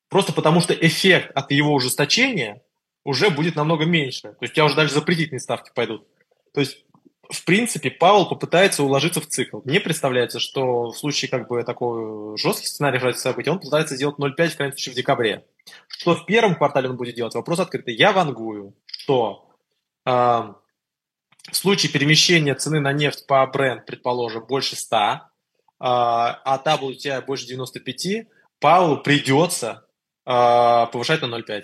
[0.08, 2.62] Просто потому что эффект от его ужесточения
[3.04, 4.22] уже будет намного меньше.
[4.22, 6.06] То есть у тебя уже даже запретительные ставки пойдут.
[6.52, 6.84] То есть,
[7.30, 9.60] в принципе, Павел попытается уложиться в цикл.
[9.64, 14.18] Мне представляется, что в случае как бы такого жестких сценариев развития событий он пытается сделать
[14.18, 15.44] 0,5 в крайнем случае в декабре.
[15.86, 17.34] Что в первом квартале он будет делать?
[17.34, 17.94] Вопрос открытый.
[17.94, 19.48] Я вангую, что
[20.04, 20.54] э, в
[21.52, 25.18] случае перемещения цены на нефть по бренд, предположим, больше 100, э,
[25.80, 28.26] а WTI больше 95,
[28.58, 29.86] Павлу придется
[30.26, 31.62] э, повышать на 0,5.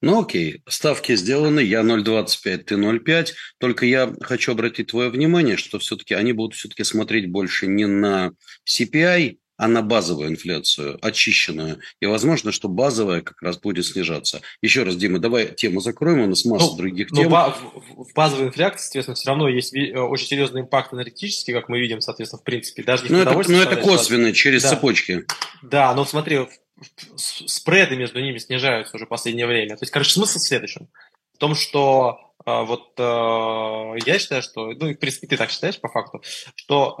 [0.00, 3.34] Ну окей, ставки сделаны, я 0,25, ты 0,5.
[3.58, 8.32] Только я хочу обратить твое внимание, что все-таки они будут все-таки смотреть больше не на
[8.66, 11.78] CPI, а на базовую инфляцию, очищенную.
[12.00, 14.40] И возможно, что базовая как раз будет снижаться.
[14.60, 17.30] Еще раз, Дима, давай тему закроем, у нас масса ну, других тем.
[17.30, 21.68] Но в, в базовой инфляции, соответственно, все равно есть э, очень серьезный импакт энергетический, как
[21.68, 22.82] мы видим, соответственно, в принципе.
[22.82, 24.70] Даже не ну, это, ну, это косвенно, через да.
[24.70, 25.24] цепочки.
[25.62, 26.40] Да, но смотри,
[27.16, 29.76] спреды между ними снижаются уже в последнее время.
[29.76, 30.88] То есть, короче, смысл в следующем.
[31.34, 35.88] В том, что вот э, я считаю, что, ну, в принципе, ты так считаешь по
[35.88, 36.22] факту,
[36.54, 36.96] что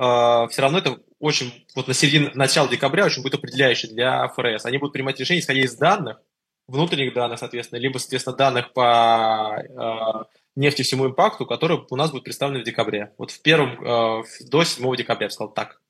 [0.46, 4.66] э, все равно это очень, вот на середине, начало декабря очень будет определяющий для ФРС.
[4.66, 6.20] Они будут принимать решения, исходя из данных,
[6.66, 12.60] внутренних данных, соответственно, либо, соответственно, данных по нефти всему импакту, которые у нас будут представлены
[12.60, 13.12] в декабре.
[13.18, 15.80] Вот в первом, до 7 декабря, я бы сказал так.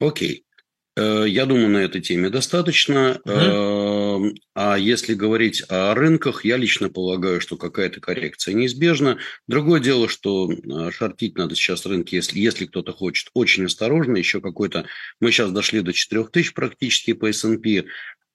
[0.00, 0.44] Окей.
[0.96, 3.20] Э, я думаю, на этой теме достаточно.
[3.24, 3.32] Угу.
[4.54, 9.18] А если говорить о рынках, я лично полагаю, что какая-то коррекция неизбежна.
[9.46, 14.16] Другое дело, что э, шортить надо сейчас рынки, если, если кто-то хочет, очень осторожно.
[14.16, 14.86] Еще какой-то...
[15.20, 17.86] Мы сейчас дошли до 4000 практически по S&P.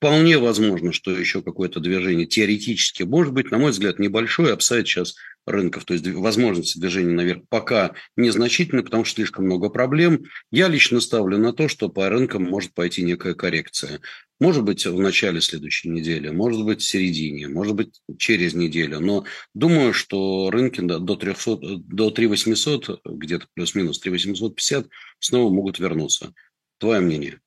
[0.05, 4.53] Вполне возможно, что еще какое-то движение теоретически может быть, на мой взгляд, небольшое.
[4.53, 5.15] Апсайд сейчас
[5.47, 10.25] рынков, то есть возможности движения наверх пока незначительны, потому что слишком много проблем.
[10.51, 13.99] Я лично ставлю на то, что по рынкам может пойти некая коррекция.
[14.39, 18.99] Может быть, в начале следующей недели, может быть, в середине, может быть, через неделю.
[18.99, 24.87] Но думаю, что рынки до 300, до 3800, где-то плюс-минус 3850,
[25.17, 26.31] снова могут вернуться.
[26.77, 27.39] Твое мнение?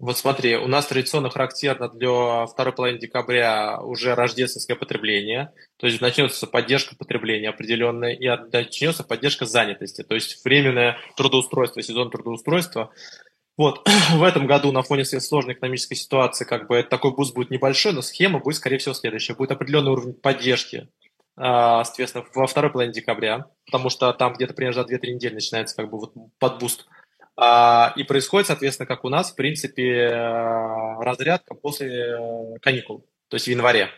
[0.00, 6.00] Вот смотри, у нас традиционно характерно для второй половины декабря уже рождественское потребление, то есть
[6.00, 12.90] начнется поддержка потребления определенная и начнется поддержка занятости, то есть временное трудоустройство, сезон трудоустройства.
[13.58, 17.92] Вот, в этом году на фоне сложной экономической ситуации как бы такой буст будет небольшой,
[17.92, 19.34] но схема будет, скорее всего, следующая.
[19.34, 20.88] Будет определенный уровень поддержки,
[21.36, 25.76] а, соответственно, во второй половине декабря, потому что там где-то примерно за 2-3 недели начинается
[25.76, 26.86] как бы вот подбуст.
[26.86, 26.88] буст
[27.96, 33.46] и происходит, соответственно, как у нас, в принципе, э, разрядка после э, каникул, то есть
[33.46, 33.88] в январе.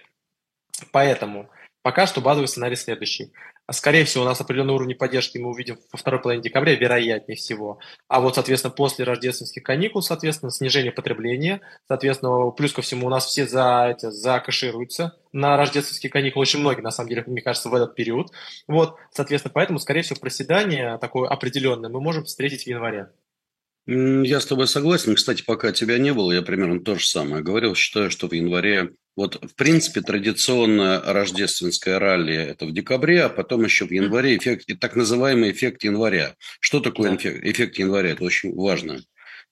[0.93, 1.51] Поэтому
[1.83, 3.33] пока что базовый сценарий следующий.
[3.71, 7.79] Скорее всего, у нас определенный уровень поддержки мы увидим во второй половине декабря, вероятнее всего.
[8.09, 11.61] А вот, соответственно, после рождественских каникул, соответственно, снижение потребления.
[11.87, 16.43] Соответственно, плюс ко всему у нас все за это закашируются на рождественские каникулы.
[16.43, 18.31] Очень многие, на самом деле, мне кажется, в этот период.
[18.67, 23.11] Вот, соответственно, поэтому, скорее всего, проседание такое определенное мы можем встретить в январе.
[23.87, 25.15] Я с тобой согласен.
[25.17, 27.75] Кстати, пока тебя не было, я примерно то же самое говорил.
[27.75, 28.91] Считаю, что в январе...
[29.15, 34.71] Вот, в принципе, традиционное рождественское ралли– это в декабре, а потом еще в январе эффект,
[34.81, 36.35] так называемый эффект января.
[36.61, 38.13] Что такое эффект, эффект января?
[38.13, 39.03] Это очень важно.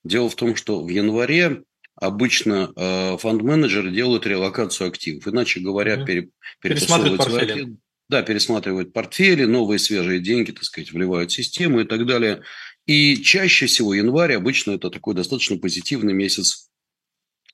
[0.02, 1.62] Дело в том, что в январе
[1.94, 5.28] обычно э, фонд-менеджеры делают релокацию активов.
[5.28, 6.28] Иначе говоря, mm пере,
[6.62, 7.76] пересматривают портфели.
[8.08, 12.42] Да, пересматривают портфели, новые свежие деньги, так сказать, вливают в систему и так далее.
[12.90, 16.70] И чаще всего январь обычно это такой достаточно позитивный месяц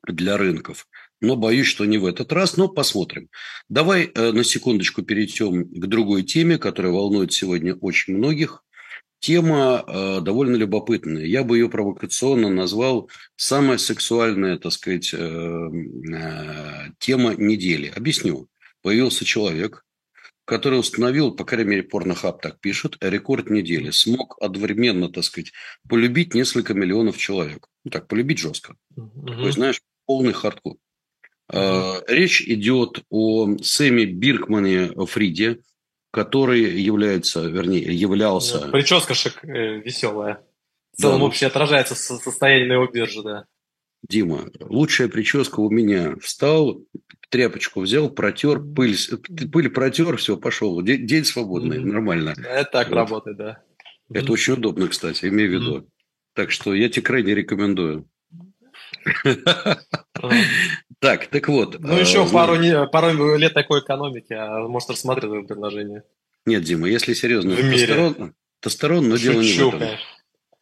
[0.09, 0.89] для рынков.
[1.21, 3.29] Но боюсь, что не в этот раз, но посмотрим.
[3.69, 8.65] Давай э, на секундочку перейдем к другой теме, которая волнует сегодня очень многих.
[9.19, 11.27] Тема э, довольно любопытная.
[11.27, 17.93] Я бы ее провокационно назвал самая сексуальная, так сказать, э, э, тема недели.
[17.95, 18.49] Объясню.
[18.81, 19.85] Появился человек,
[20.47, 23.91] который установил, по крайней мере, Порнохаб так пишет, рекорд недели.
[23.91, 25.53] Смог одновременно, так сказать,
[25.89, 27.69] полюбить несколько миллионов человек.
[27.85, 28.77] Ну, так, полюбить жестко.
[28.97, 29.27] Угу.
[29.27, 30.77] Такой, знаешь, полный хардкор.
[31.53, 32.05] Угу.
[32.09, 35.59] Речь идет о Сэме Бэнкмане-Фриде,
[36.13, 38.69] который является, вернее, являлся...
[38.69, 40.43] Прическа шик, э, веселая.
[40.93, 43.47] В целом, да, вообще отражается состояние на его бирже, да.
[44.09, 46.17] Дима, лучшая прическа у меня.
[46.21, 46.81] Встал,
[47.31, 48.97] тряпочку взял, протер, пыль,
[49.53, 50.81] пыль протер, все, пошел.
[50.83, 51.93] День, день свободный, mm-hmm.
[51.93, 52.35] нормально.
[52.39, 52.97] Это так вот.
[52.97, 53.63] работает, да.
[54.11, 54.33] Это mm-hmm.
[54.33, 55.79] очень удобно, кстати, имею в виду.
[55.79, 55.89] Mm-hmm.
[56.35, 58.09] Так что я тебе крайне рекомендую.
[60.99, 61.79] Так, так вот.
[61.79, 66.05] Ну, еще пару, не, пару лет такой экономики, а может рассматривать предложение.
[66.47, 69.89] Нет, Дима, если серьезно, тестостерон, тестостерон, но дело не в этом.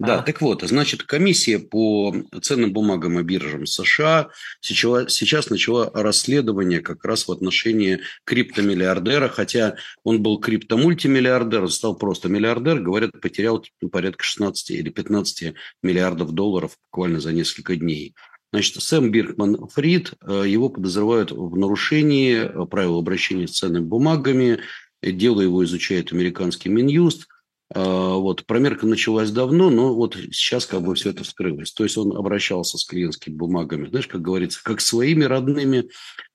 [0.01, 4.31] Да, так вот, значит, комиссия по ценным бумагам и биржам США
[4.61, 12.29] сейчас, сейчас начала расследование как раз в отношении криптомиллиардера, хотя он был криптомультимиллиардер, стал просто
[12.29, 15.55] миллиардер, говорят, потерял порядка 16 или 15
[15.85, 18.17] миллиардов долларов буквально за несколько дней.
[18.53, 24.59] Значит, Сэм Биркман Фрид, э, его подозревают в нарушении правил обращения с ценными бумагами,
[25.03, 27.29] дело его изучает американский Минюст–
[27.73, 31.73] вот, промерка началась давно, но вот сейчас как бы все это вскрылось.
[31.73, 35.89] То есть он обращался с клиентскими бумагами, знаешь, как говорится, как своими родными.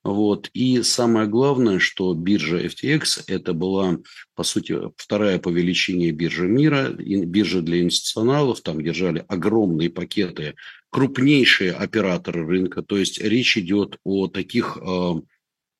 [0.03, 0.49] Вот.
[0.53, 3.99] И самое главное, что биржа FTX это была,
[4.35, 8.61] по сути, вторая по величине биржа мира, биржа для институционалов.
[8.61, 10.55] Там держали огромные пакеты
[10.89, 12.81] крупнейшие операторы рынка.
[12.81, 15.19] То есть речь идет о таких э, э,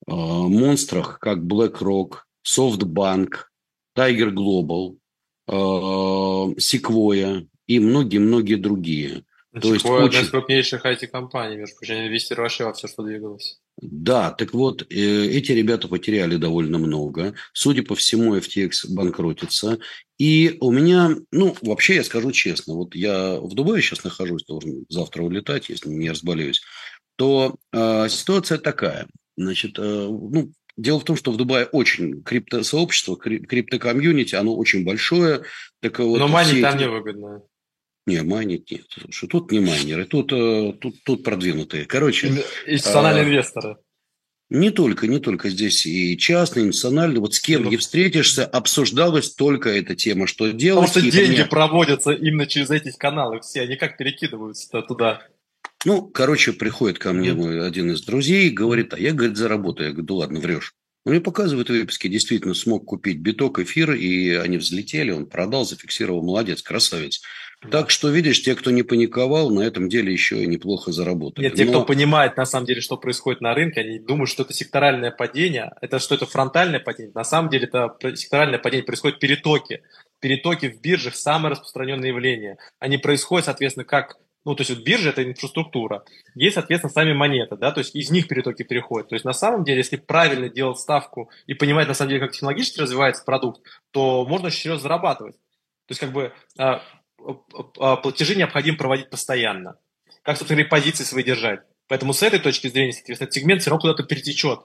[0.06, 3.30] монстрах, как BlackRock, SoftBank,
[3.96, 4.99] Tiger Global,
[5.50, 9.24] э, Sequoia и многие-многие другие.
[9.52, 10.06] Ну, То есть очень...
[10.06, 13.58] одна из крупнейших IT-компаний, между прочим, инвестировали вообще во все, что двигалось.
[13.80, 17.34] Да, так вот, э, эти ребята потеряли довольно много.
[17.52, 19.80] Судя по всему, FTX банкротится.
[20.18, 24.84] И у меня, ну, вообще, я скажу честно, вот я в Дубае сейчас нахожусь, должен
[24.88, 26.62] завтра улетать, если не разболеюсь,
[27.16, 29.08] то э, ситуация такая.
[29.36, 35.42] Значит, э, ну, Дело в том, что в Дубае очень криптосообщество, криптокомьюнити, оно очень большое.
[35.80, 36.84] Так вот Но майнить там эти...
[36.84, 37.42] невыгодно.
[38.06, 38.86] Не, майнить нет.
[38.88, 41.84] Слушай, тут не майнеры, тут, э, тут, тут продвинутые.
[41.84, 42.28] Короче...
[42.66, 43.76] Институциональные а, инвесторы.
[44.48, 47.20] Не только, не только здесь и частные, и национальные.
[47.20, 50.88] Вот с кем ну, не встретишься, обсуждалась только эта тема, что делать.
[50.88, 51.46] Потому что деньги меня...
[51.46, 55.26] проводятся именно через эти каналы все, они как перекидываются туда.
[55.84, 59.88] Ну, короче, приходит ко мне мой один из друзей и говорит, а я, говорит, заработаю.
[59.88, 60.74] Я говорю, да ладно, врешь.
[61.06, 66.22] Он мне показывает выписки, действительно смог купить биток, эфир, и они взлетели, он продал, зафиксировал,
[66.22, 67.22] молодец, красавец.
[67.70, 71.44] Так что, видишь, те, кто не паниковал, на этом деле еще и неплохо заработали.
[71.44, 71.72] Нет, те, Но...
[71.72, 75.72] кто понимает на самом деле, что происходит на рынке, они думают, что это секторальное падение,
[75.80, 77.12] это что это фронтальное падение.
[77.14, 79.82] На самом деле это секторальное падение, происходит перетоки.
[80.20, 82.56] Перетоки в биржах– самое распространенное явление.
[82.78, 86.04] Они происходят, соответственно, как ну, то есть вот биржа– это инфраструктура.
[86.34, 89.08] Есть, соответственно, сами монеты, да, то есть из них перетоки переходят.
[89.08, 92.32] То есть на самом деле, если правильно делать ставку и понимать, на самом деле, как
[92.32, 95.34] технологически развивается продукт, то можно очень серьезно зарабатывать.
[95.34, 96.82] То есть как бы а,
[97.78, 99.76] а, платежи необходимо проводить постоянно.
[100.22, 101.60] Как, собственно, позиции свои держать.
[101.88, 104.60] Поэтому с этой точки зрения, соответственно, этот сегмент все равно куда-то перетечет.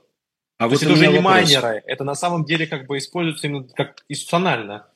[0.57, 1.23] А То вот есть это уже не вопрос.
[1.23, 4.87] майнеры, это на самом деле как бы используется именно как институционально.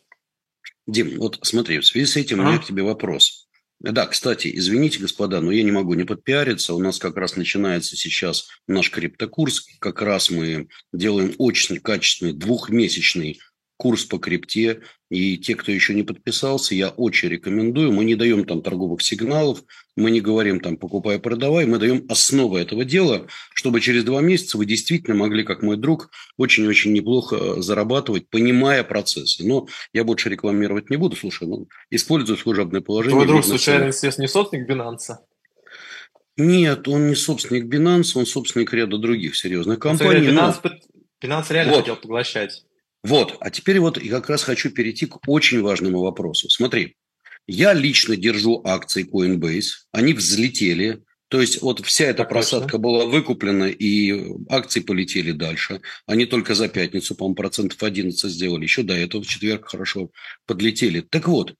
[0.87, 2.43] Дим, вот смотри, в связи с этим а?
[2.43, 3.38] у меня к тебе вопрос.
[3.79, 6.73] Да, кстати, извините, господа, но я не могу не подпиариться.
[6.73, 9.65] У нас как раз начинается сейчас наш криптокурс.
[9.79, 13.39] Как раз мы делаем очень качественный двухмесячный
[13.79, 14.81] курс по крипте.
[15.09, 17.93] И те, кто еще не подписался, я очень рекомендую.
[17.93, 19.63] Мы не даем там торговых сигналов,
[19.95, 24.57] мы не говорим там покупай, продавай, мы даем основы этого дела, чтобы через два месяца
[24.57, 29.47] вы действительно могли, как мой друг, очень-очень неплохо зарабатывать, понимая процессы.
[29.47, 31.15] Но я больше рекламировать не буду.
[31.15, 33.15] Слушай, ну, использую служебное положение.
[33.15, 35.15] Твой друг, случайно, естественно, не собственник Binance?
[36.35, 40.27] Нет, он не собственник Binance, он собственник ряда других серьезных компаний.
[40.27, 40.71] Binance, но...
[41.23, 41.79] Binance реально вот.
[41.79, 42.65] хотел поглощать.
[43.03, 46.49] Вот, а теперь вот я как раз хочу перейти к очень важному вопросу.
[46.49, 46.97] Смотри,
[47.47, 52.79] я лично держу акции Coinbase, они взлетели, то есть вот вся эта так просадка точно.
[52.79, 55.81] была выкуплена, и акции полетели дальше.
[56.07, 58.63] Они только за пятницу, по-моему, процентов 11 сделали.
[58.63, 60.09] Еще до этого в четверг хорошо
[60.47, 61.01] подлетели.
[61.01, 61.53] Так вот,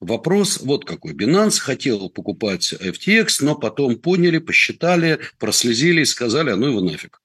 [0.00, 1.12] вопрос вот какой.
[1.12, 7.20] Binance хотел покупать FTX, но потом поняли, посчитали, прослезили и сказали, а ну его нафиг.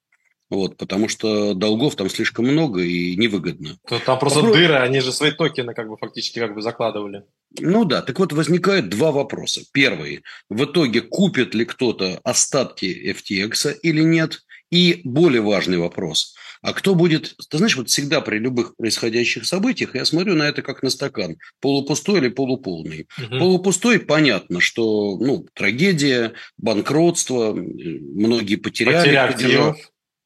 [0.49, 3.77] Вот, потому что долгов там слишком много и невыгодно.
[4.05, 4.57] Там просто Вопрос...
[4.57, 7.23] дыры, они же свои токены как бы фактически как бы закладывали.
[7.59, 9.61] Ну да, так вот возникает два вопроса.
[9.71, 14.41] Первый, в итоге купит ли кто-то остатки FTX или нет?
[14.71, 17.35] И более важный вопрос, а кто будет...
[17.49, 21.37] Ты знаешь, вот всегда при любых происходящих событиях я смотрю на это как на стакан.
[21.61, 23.07] Полупустой или полуполный.
[23.19, 23.37] Угу.
[23.37, 28.97] Полупустой, понятно, что ну, трагедия, банкротство, многие потеряли.
[28.97, 29.77] Потеря активов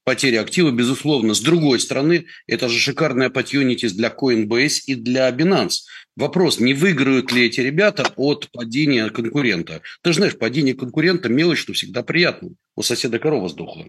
[0.10, 1.36] потери актива, безусловно.
[1.36, 5.82] С другой стороны, это же шикарная opportunities для Coinbase и для Binance.
[6.16, 9.84] Вопрос, не выиграют ли эти ребята от падения конкурента?
[10.02, 12.50] Ты же знаешь, падение конкурента– мелочь, что всегда приятно.
[12.76, 13.86] У соседа корова сдохла.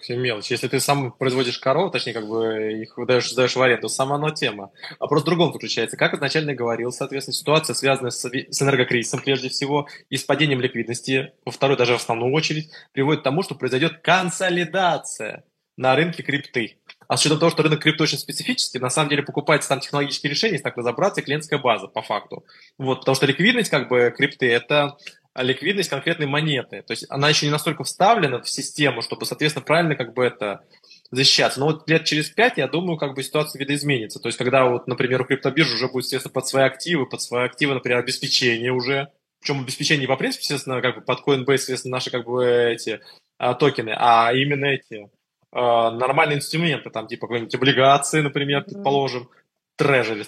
[0.00, 0.50] Все мелочь.
[0.50, 4.30] Если ты сам производишь коров, точнее, как бы их выдаешь, сдаешь в аренду, сама оно
[4.30, 4.70] тема.
[4.98, 5.96] А просто в другом заключается.
[5.96, 11.32] Как изначально говорил, соответственно, ситуация, связанная с, с энергокризисом, прежде всего, и с падением ликвидности,
[11.44, 15.44] во второй, даже в основную очередь, приводит к тому, что произойдет консолидация
[15.76, 16.78] на рынке крипты.
[17.08, 20.30] А с учетом того, что рынок крипты очень специфический, на самом деле покупается там технологические
[20.30, 22.44] решения, если так разобраться, и клиентская база по факту.
[22.78, 24.96] Вот, потому что ликвидность как бы крипты– это
[25.34, 26.82] ликвидность конкретной монеты.
[26.82, 30.64] То есть она еще не настолько вставлена в систему, чтобы, соответственно, правильно как бы это
[31.10, 31.60] защищаться.
[31.60, 34.20] Но вот лет через пять, я думаю, как бы ситуация видоизменится.
[34.20, 37.44] То есть когда вот, например, у криптобиржи уже будет, естественно, под свои активы, под свои
[37.44, 39.08] активы, например, обеспечение уже,
[39.40, 43.00] причем обеспечение по принципу, естественно, как бы под Coinbase, естественно, наши как бы эти
[43.38, 45.10] а, токены, а именно эти
[45.50, 49.28] а, нормальные инструменты, там типа какие-нибудь облигации, например, предположим,
[49.76, 50.24] трежери,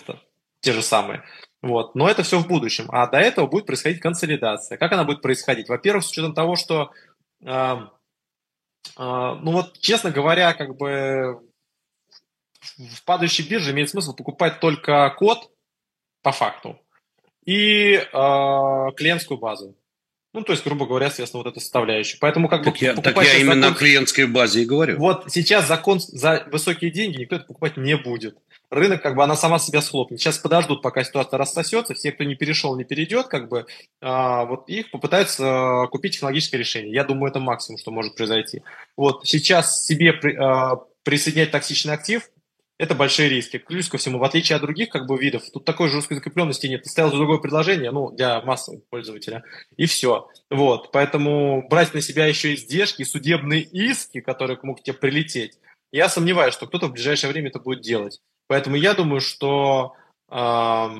[0.60, 1.22] те же самые.
[1.64, 1.94] Вот.
[1.94, 2.84] Но это все в будущем.
[2.90, 4.76] А до этого будет происходить консолидация.
[4.76, 5.70] Как она будет происходить?
[5.70, 6.92] Во-первых, с учетом того, что,
[7.42, 7.78] э, э,
[8.98, 11.40] ну вот, честно говоря, как бы
[12.60, 15.50] в падающей бирже имеет смысл покупать только код
[16.22, 16.78] по факту
[17.46, 19.74] и э, клиентскую базу.
[20.34, 22.18] Ну, то есть, грубо говоря, соответственно, вот эта составляющая.
[22.20, 23.72] Поэтому как так бы я, так я именно закон...
[23.72, 24.98] о клиентской базе и говорю.
[24.98, 28.36] Вот сейчас закон за высокие деньги никто это покупать не будет.
[28.68, 30.20] Рынок, как бы, она сама себя схлопнет.
[30.20, 31.94] Сейчас подождут, пока ситуация рассосется.
[31.94, 33.66] Все, кто не перешел, не перейдет, как бы,
[34.00, 35.44] а, вот их попытаются
[35.82, 36.92] а, купить технологическое решение.
[36.92, 38.62] Я думаю, это максимум, что может произойти.
[38.96, 42.28] Вот сейчас себе при, а, присоединять токсичный актив,
[42.78, 43.58] это большие риски.
[43.58, 46.82] Плюс ко всему, в отличие от других как бы, видов, тут такой жесткой закрепленности нет.
[46.82, 49.44] Ты ставил другое предложение, ну, для массового пользователя,
[49.76, 50.28] и все.
[50.50, 55.58] Вот, поэтому брать на себя еще издержки, судебные иски, которые могут тебе прилететь,
[55.92, 58.20] я сомневаюсь, что кто-то в ближайшее время это будет делать.
[58.48, 59.94] Поэтому я думаю, что
[60.28, 60.90] это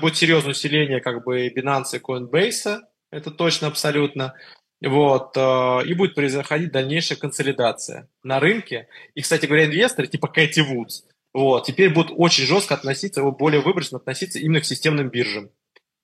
[0.00, 2.80] будет серьезное усиление как бы Binance и Coinbase,
[3.10, 4.34] это точно абсолютно.
[4.82, 8.88] Вот, э, и будет происходить дальнейшая консолидация на рынке.
[9.14, 13.98] И, кстати говоря, инвесторы типа Кэти Вудс, вот, теперь будут очень жестко относиться, более выборочно
[13.98, 15.50] относиться именно к системным биржам.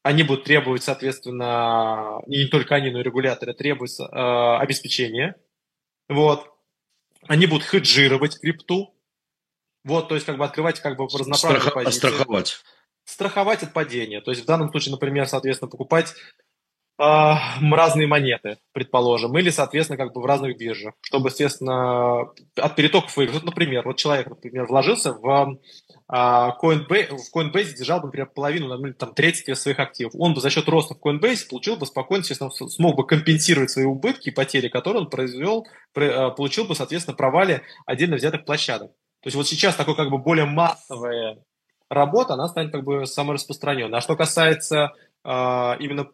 [0.03, 5.37] Они будут требовать, соответственно, не только они, но и регуляторы требуют э, обеспечения.
[6.09, 6.51] Вот.
[7.29, 8.95] Они будут хеджировать крипту.
[9.85, 11.75] Вот, то есть как бы открывать как бы разноправные Страх...
[11.75, 11.99] позиции.
[11.99, 12.61] Страховать.
[13.05, 14.21] Страховать от падения.
[14.21, 16.15] То есть в данном случае, например, соответственно, покупать
[17.03, 23.43] разные монеты, предположим, или, соответственно, как бы в разных биржах, чтобы, естественно, от перетоков выиграть.
[23.43, 25.59] Например, вот человек, например, вложился в
[26.09, 30.13] э, Coinbase, в Coinbase держал, например, половину, ну, там, треть своих активов.
[30.17, 33.85] Он бы за счет роста в Coinbase получил бы спокойно, естественно, смог бы компенсировать свои
[33.85, 38.93] убытки и потери, которые он произвел, получил бы, соответственно, провали отдельно взятых площадок.
[39.23, 41.39] То есть вот сейчас такой как бы более массовая
[41.89, 43.99] работа, она станет как бы самой распространенной.
[43.99, 44.93] А что касается
[45.25, 46.09] именно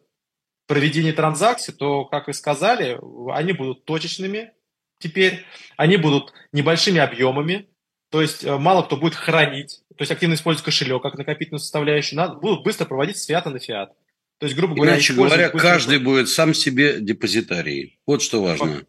[0.69, 3.01] проведения транзакций, то, как и сказали,
[3.33, 4.53] они будут точечными
[5.01, 5.45] теперь,
[5.77, 7.69] они будут небольшими объемами,
[8.11, 12.17] то есть э, мало кто будет хранить, то есть активно использовать кошелек как накопительную составляющую,
[12.17, 13.93] надо, будут быстро проводить с фиата на фиат.
[14.39, 17.99] То есть, грубо говоря, Иначе говоря, каждый будет сам себе депозитарий.
[18.07, 18.85] Вот что важно.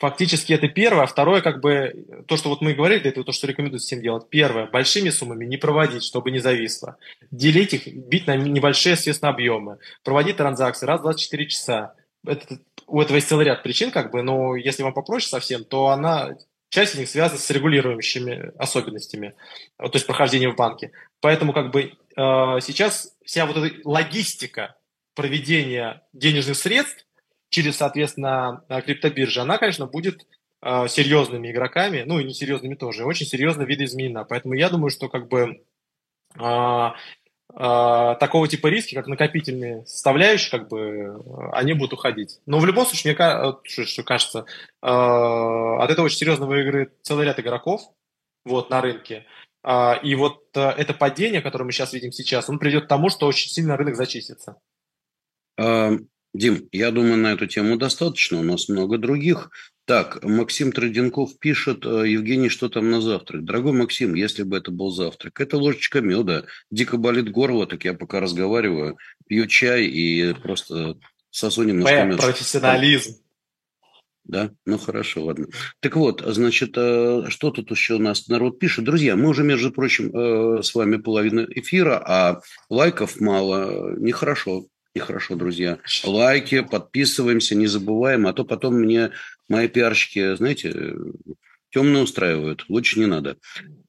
[0.00, 1.02] Фактически это первое.
[1.02, 4.30] А второе, как бы, то, что вот мы говорили, это то, что рекомендуют всем делать.
[4.30, 6.96] Первое, большими суммами не проводить, чтобы не зависло.
[7.30, 9.76] Делить их, бить на небольшие, естественно, объемы.
[10.02, 11.94] Проводить транзакции раз в 24 часа.
[12.26, 15.88] Это, у этого есть целый ряд причин, как бы, но если вам попроще совсем, то
[15.88, 16.30] она,
[16.70, 19.34] часть из них связана с регулирующими особенностями,
[19.76, 20.92] то есть прохождение в банке.
[21.20, 24.76] Поэтому, как бы, э, сейчас вся вот эта логистика
[25.14, 27.04] проведения денежных средств
[27.50, 30.26] через, соответственно, э, криптобиржи, она, конечно, будет
[30.62, 34.24] э, серьезными игроками, ну и несерьезными тоже, очень серьезно видоизменена.
[34.24, 35.62] Поэтому я думаю, что как бы
[36.38, 36.88] э,
[37.52, 41.20] такого типа риски, как накопительные составляющие, как бы
[41.52, 42.38] они будут уходить.
[42.46, 44.46] Но в любом случае, мне что, кажется,
[44.80, 47.82] от этого очень серьезно выиграет целый ряд игроков
[48.44, 49.26] вот, на рынке.
[50.04, 53.50] И вот это падение, которое мы сейчас видим сейчас, он приведет к тому, что очень
[53.50, 54.56] сильно рынок зачистится.
[56.32, 58.38] Дим, я думаю, на эту тему достаточно.
[58.38, 59.50] У нас много других.
[59.84, 63.44] Так, Максим Троденков пишет, «Э, Евгений, что там на завтрак?
[63.44, 66.44] Дорогой Максим, если бы это был завтрак, это ложечка меда.
[66.70, 70.96] Дико болит горло, так я пока разговариваю, пью чай и просто
[71.30, 72.22] сосу немножко меда.
[72.22, 73.16] Профессионализм.
[74.22, 74.52] Да?
[74.64, 75.48] Ну, хорошо, ладно.
[75.80, 78.84] Так вот, значит, э, что тут еще у нас народ пишет?
[78.84, 83.96] Друзья, мы уже, между прочим, э, с вами половина эфира, а лайков мало.
[83.98, 84.66] Нехорошо.
[84.94, 85.78] Нехорошо, друзья.
[86.04, 89.12] Лайки, подписываемся, не забываем, а то потом мне
[89.48, 90.96] мои пиарщики, знаете,
[91.70, 92.64] темно устраивают.
[92.68, 93.36] Лучше не надо.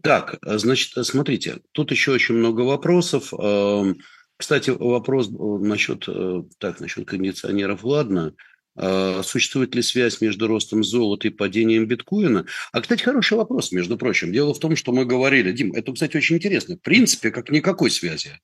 [0.03, 3.33] Так, значит, смотрите, тут еще очень много вопросов.
[3.33, 3.97] Эм,
[4.37, 8.35] кстати, вопрос насчет, э, так, насчет кондиционеров, ладно.
[8.77, 12.45] Э, существует ли связь между ростом золота и падением биткоина?
[12.71, 14.31] А, кстати, хороший вопрос, между прочим.
[14.31, 16.75] Дело в том, что мы говорили, Дим, это, кстати, очень интересно.
[16.75, 18.39] В принципе, как никакой связи.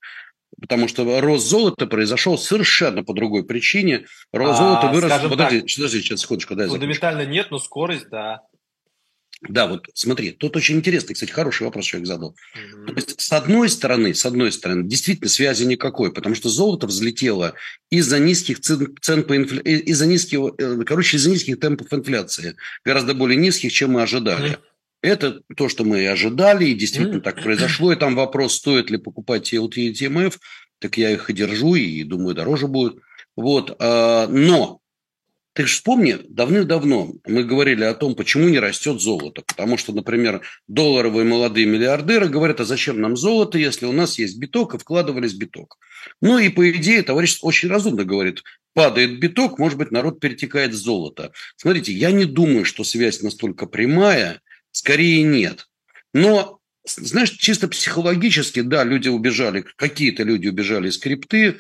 [0.60, 4.06] Потому что рост золота произошел совершенно по другой причине.
[4.32, 5.12] Рост а, золота вырос...
[5.30, 7.34] Подожди, так, подожди, сейчас, секундочку, дай Фундаментально закончу.
[7.34, 8.42] нет, но скорость, да.
[9.42, 12.36] Да, вот смотри, тут очень интересный, кстати, хороший вопрос человек задал.
[12.56, 12.86] Mm-hmm.
[12.88, 17.54] То есть, с одной стороны, с одной стороны, действительно связи никакой, потому что золото взлетело
[17.92, 19.62] из-за низких цен, цен по инфля...
[19.62, 24.54] из-за низких, э, короче, из-за низких темпов инфляции, гораздо более низких, чем мы ожидали.
[24.54, 24.60] Mm-hmm.
[25.02, 27.92] Это то, что мы и ожидали, и действительно так произошло.
[27.92, 30.38] И там вопрос, стоит ли покупать TLT и TMF,
[30.80, 32.98] так я их и держу, и думаю, дороже будет.
[33.36, 33.76] Вот.
[33.80, 34.82] А, но
[35.58, 39.42] ты же вспомни, давным-давно мы говорили о том, почему не растет золото.
[39.42, 44.38] Потому что, например, долларовые молодые миллиардеры говорят, а зачем нам золото, если у нас есть
[44.38, 45.80] биток, и вкладывались биток.
[46.22, 48.44] Ну и по идее товарищ очень разумно говорит,
[48.76, 51.32] падает биток, может быть, народ перетекает в золото.
[51.56, 54.42] Смотрите, я не думаю, что связь настолько прямая,
[54.78, 55.68] Скорее нет.
[56.14, 61.58] Но, знаешь, чисто психологически, да, люди убежали, какие-то люди убежали из крипты,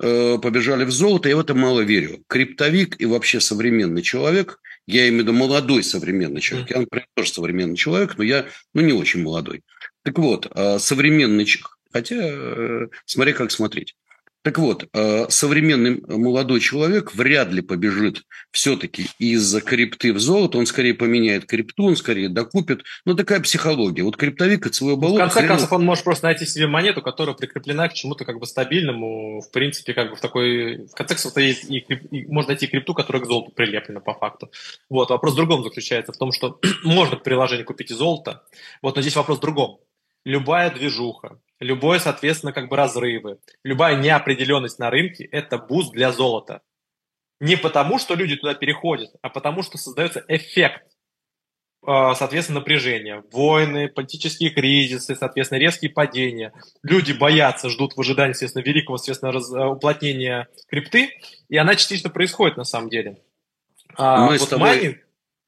[0.00, 2.22] э, побежали в золото, я в это мало верю.
[2.28, 7.32] Криптовик и вообще современный человек, я имею в виду молодой современный человек, я, например, тоже
[7.32, 9.62] современный человек, но я ну, не очень молодой.
[10.04, 11.48] Так вот, э, современный,
[11.92, 13.96] хотя э, смотри, как смотреть.
[14.42, 20.58] Так вот, э, современный молодой человек вряд ли побежит все-таки из-за крипты в золото.
[20.58, 22.82] Он скорее поменяет крипту, он скорее докупит.
[23.04, 24.02] Ну, такая психология.
[24.02, 25.28] Вот криптовик от своего болота...
[25.28, 28.46] В конце концов, он может просто найти себе монету, которая прикреплена к чему-то как бы
[28.46, 29.40] стабильному.
[29.40, 30.86] В принципе, как бы в такой...
[30.86, 34.50] В конце концов, есть и, и можно найти крипту, которая к золоту прилеплена по факту.
[34.90, 35.10] Вот.
[35.10, 36.12] Вопрос в другом заключается.
[36.12, 38.42] В том, что можно приложении купить и золото.
[38.82, 39.78] Вот, но здесь вопрос в другом.
[40.24, 46.62] Любая движуха, любое, соответственно, как бы разрывы, любая неопределенность на рынке– это буст для золота.
[47.40, 50.84] Не потому, что люди туда переходят, а потому, что создается эффект,
[51.84, 53.24] э, соответственно, напряжения.
[53.32, 56.52] Войны, политические кризисы, соответственно, резкие падения.
[56.84, 61.10] Люди боятся, ждут в ожидании, естественно, великого, естественно, раз, э, уплотнения крипты,
[61.48, 63.20] и она частично происходит на самом деле.
[63.96, 64.68] А Мы вот с тобой...
[64.68, 64.98] майнинг,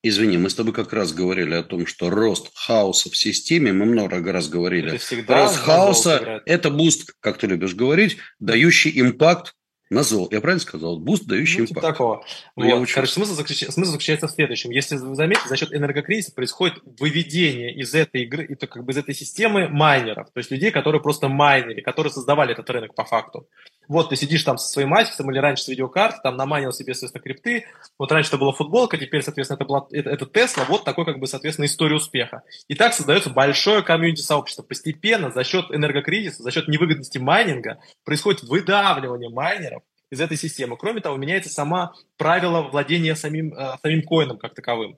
[0.07, 3.87] Извини, мы с тобой как раз говорили о том, что рост хаоса в системе, мы
[3.87, 9.55] много раз говорили, это всегда рост хаоса– это буст, как ты любишь говорить, дающий impact
[9.91, 10.29] Назвал.
[10.31, 10.99] Я правильно сказал?
[10.99, 11.95] Буст, дающий ну, типа impact.
[11.95, 12.25] такого.
[12.57, 12.89] Ну, вот.
[12.91, 13.65] Короче, смысл, заключ...
[13.69, 14.71] смысл заключается в следующем.
[14.71, 18.97] Если вы заметите, за счет энергокризиса происходит выведение из этой игры, это как бы из
[18.97, 23.47] этой системы майнеров, то есть людей, которые просто майнили, которые создавали этот рынок по факту.
[23.89, 27.23] Вот ты сидишь там со своим асиксом или раньше с видеокарты, там наманил себе, соответственно,
[27.23, 27.67] крипты.
[27.99, 30.65] Вот раньше это была футболка, теперь, соответственно, это была это, это Тесла.
[30.69, 32.43] Вот такой, как бы, соответственно, история успеха.
[32.69, 34.63] И так создается большое комьюнити-сообщество.
[34.63, 40.77] Постепенно за счет энергокризиса, за счет невыгодности майнинга происходит выдавливание майнеров из этой системы.
[40.77, 44.97] Кроме того, меняется сама правило владения самим, э, самим коином как таковым.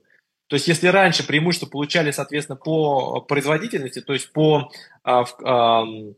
[0.48, 4.70] То есть, если раньше преимущество получали, соответственно, по производительности, то есть по,
[5.04, 6.14] э, э,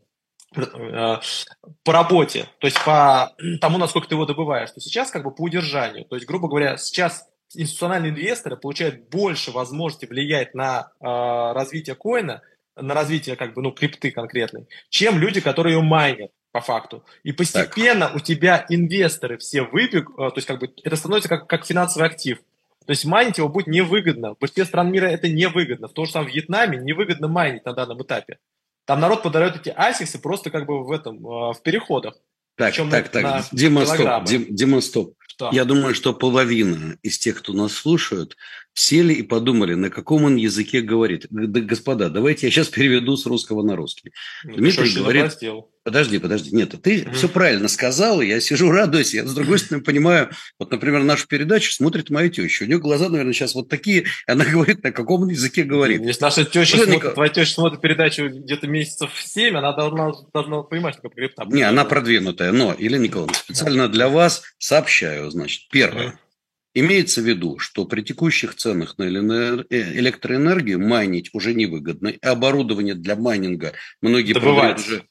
[0.53, 5.41] по работе, то есть по тому, насколько ты его добываешь, то сейчас как бы по
[5.41, 6.05] удержанию.
[6.05, 11.05] То есть, грубо говоря, сейчас институциональные инвесторы получают больше возможности влиять на э,
[11.53, 12.41] развитие коина,
[12.75, 17.03] на развитие как бы, ну, крипты конкретной, чем люди, которые ее майнят по факту.
[17.23, 18.15] И постепенно так.
[18.15, 22.07] у тебя инвесторы все выбег, э, то есть как бы это становится как, как финансовый
[22.07, 22.39] актив.
[22.85, 24.33] То есть майнить его будет невыгодно.
[24.33, 25.87] В большинстве стран мира это невыгодно.
[25.87, 28.39] В том же самом Вьетнаме невыгодно майнить на данном этапе.
[28.89, 32.15] Там народ подает эти асиксы просто как бы в этом, э, в переходах.
[32.57, 35.13] Так, Причем так, на, так, на Дима, стоп, Дим, Дима, стоп.
[35.27, 35.51] Что?
[35.51, 38.35] Я думаю, что половина из тех, кто нас слушают,
[38.73, 41.27] сели и подумали, на каком он языке говорит.
[41.29, 44.11] Да, господа, давайте я сейчас переведу с русского на русский.
[44.43, 45.37] Ну, Дмитрий говорит...
[45.89, 46.55] Подожди, подожди.
[46.55, 47.13] Нет, ты mm-hmm.
[47.13, 49.15] все правильно сказал, я сижу, радуюсь.
[49.15, 50.29] Я, с другой стороны, понимаю,
[50.59, 52.65] вот, например, нашу передачу смотрит моя теща.
[52.65, 56.01] У нее глаза, наверное, сейчас вот такие, она говорит, на каком языке говорит.
[56.03, 57.13] Если наша теща смотрит, Никол...
[57.13, 61.31] твоя теща смотрит передачу где-то месяцев в 7, она должна, должна понимать, что говорит.
[61.47, 66.09] Не, она продвинутая, но, Елена Николаевна, специально для вас сообщаю, значит, первое.
[66.09, 66.29] Mm-hmm.
[66.75, 72.09] Имеется в виду, что при текущих ценах на э, электроэнергию майнить уже невыгодно.
[72.09, 74.77] И оборудование для майнинга многие Добывать.
[74.77, 75.03] уже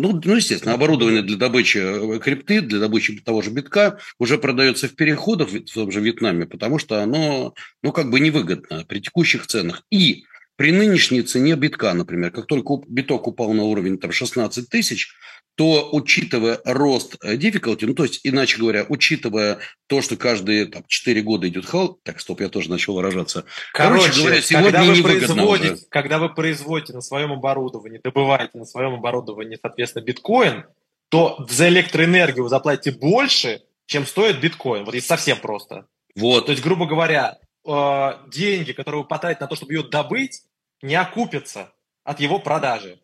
[0.00, 4.88] ну, ну, естественно, оборудование для добычи э, крипты, для добычи того же битка уже продается
[4.88, 9.46] в переходах в том же Вьетнаме, потому что оно, ну, как бы невыгодно при текущих
[9.46, 9.84] ценах.
[9.90, 10.24] И
[10.56, 15.14] при нынешней цене битка, например, как только биток упал на уровень там, 16 тысяч,
[15.56, 20.84] то учитывая рост э, difficulty, ну, то есть, иначе говоря, учитывая то, что каждые там,
[20.86, 23.44] 4 года идет хал, так, стоп, я тоже начал выражаться.
[23.72, 25.82] Короче, Короче говоря, сегодня когда вы, производите, уже.
[25.90, 30.64] когда вы производите на своем оборудовании, добываете на своем оборудовании, соответственно, биткоин,
[31.10, 34.84] то за электроэнергию вы заплатите больше, чем стоит биткоин.
[34.84, 35.86] Вот и совсем просто.
[36.14, 36.46] Вот.
[36.46, 40.42] То есть, грубо говоря, э, деньги, которые вы потратите на то, чтобы ее добыть,
[40.80, 41.72] не окупятся
[42.04, 43.00] от его продажи.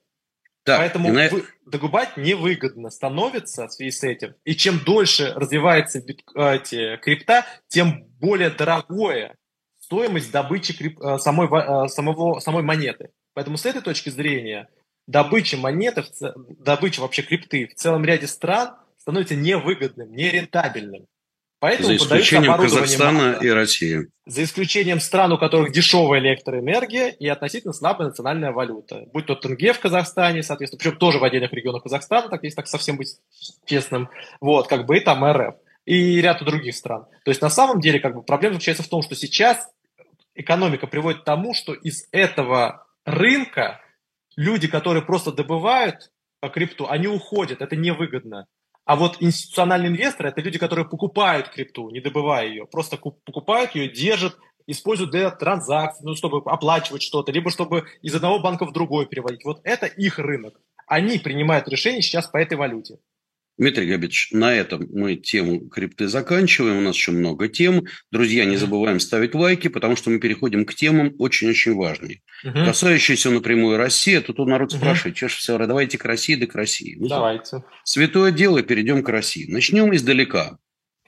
[0.67, 1.29] Да, Поэтому на...
[1.29, 4.35] вы, догубать невыгодно становится в связи с этим.
[4.45, 9.37] И чем дольше развивается бит, эти, крипта, тем более дорогое
[9.79, 13.11] стоимость добычи крип, э, самой, э, самого, самой монеты.
[13.35, 14.69] Поэтому с этой точки зрения
[15.07, 16.05] добыча монеты,
[16.59, 21.07] добыча вообще крипты в целом ряде стран становится невыгодным, нерентабельным.
[21.59, 24.09] Поэтому За исключением Казахстана и России.
[24.27, 29.07] За исключением стран, у которых дешевая электроэнергия и относительно слабая национальная валюта.
[29.13, 32.67] Будь то тенге в Казахстане, соответственно, причем тоже в отдельных регионах Казахстана, так если так
[32.67, 33.17] совсем быть
[33.65, 35.55] честным, вот, как бы и там РФ,
[35.87, 37.07] и ряд других стран.
[37.25, 39.67] То есть на самом деле как бы проблема заключается в том, что сейчас
[40.35, 43.81] экономика приводит к тому, что из этого рынка
[44.37, 46.11] люди, которые просто добывают
[46.53, 48.47] крипту, они уходят, это невыгодно.
[48.87, 52.66] А вот институциональные инвесторы– это люди, которые покупают крипту, не добывая ее.
[52.66, 58.39] Просто покупают ее, держат, используют для транзакций, ну, чтобы оплачивать что-то, либо чтобы из одного
[58.39, 59.45] банка в другой переводить.
[59.45, 60.61] Вот это их рынок.
[60.87, 62.99] Они принимают решения сейчас по этой валюте.
[63.59, 66.77] Дмитрий Габич, на этом мы тему крипты заканчиваем.
[66.77, 67.87] У нас еще много тем.
[68.11, 72.11] Друзья, не забываем ставить лайки, потому что мы переходим к темам очень-очень важным,
[72.45, 72.53] угу.
[72.67, 74.19] касающиеся напрямую России.
[74.19, 74.79] Тут у народ угу.
[74.79, 76.97] спрашивает, чаще всего, давайте к России, да к России.
[76.99, 77.65] Ну, давайте.
[77.85, 79.51] Святое дело, перейдем к России.
[79.51, 80.59] Начнем издалека.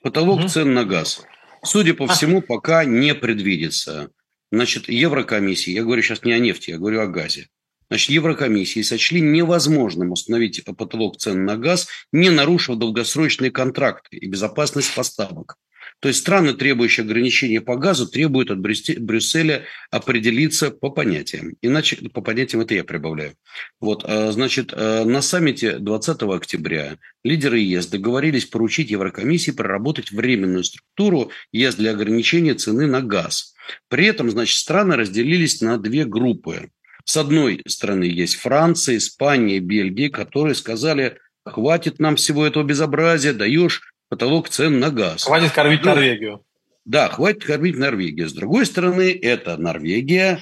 [0.02, 0.48] Потолок угу.
[0.48, 1.22] цен на газ.
[1.62, 4.10] Судя по всему, пока не предвидится.
[4.50, 7.48] Значит, Еврокомиссия, я говорю сейчас не о нефти, я говорю о газе
[7.90, 14.94] Значит, Еврокомиссии сочли невозможным установить потолок цен на газ, не нарушив долгосрочные контракты и безопасность
[14.94, 15.56] поставок.
[16.00, 21.56] То есть страны, требующие ограничения по газу, требуют от Брюсселя определиться по понятиям.
[21.60, 23.34] Иначе по понятиям это я прибавляю.
[23.80, 30.62] Вот, а, значит, а, на саммите 20 октября лидеры ЕС договорились поручить Еврокомиссии проработать временную
[30.62, 33.54] структуру ЕС для ограничения цены на газ.
[33.88, 36.70] При этом, значит, страны разделились на две группы.
[37.08, 43.80] С одной стороны есть Франция, Испания, Бельгия, которые сказали, хватит нам всего этого безобразия, даешь
[44.10, 45.24] потолок цен на газ.
[45.24, 46.44] Хватит кормить ну, Норвегию.
[46.84, 48.28] Да, хватит кормить Норвегию.
[48.28, 50.40] С другой стороны, это Норвегия,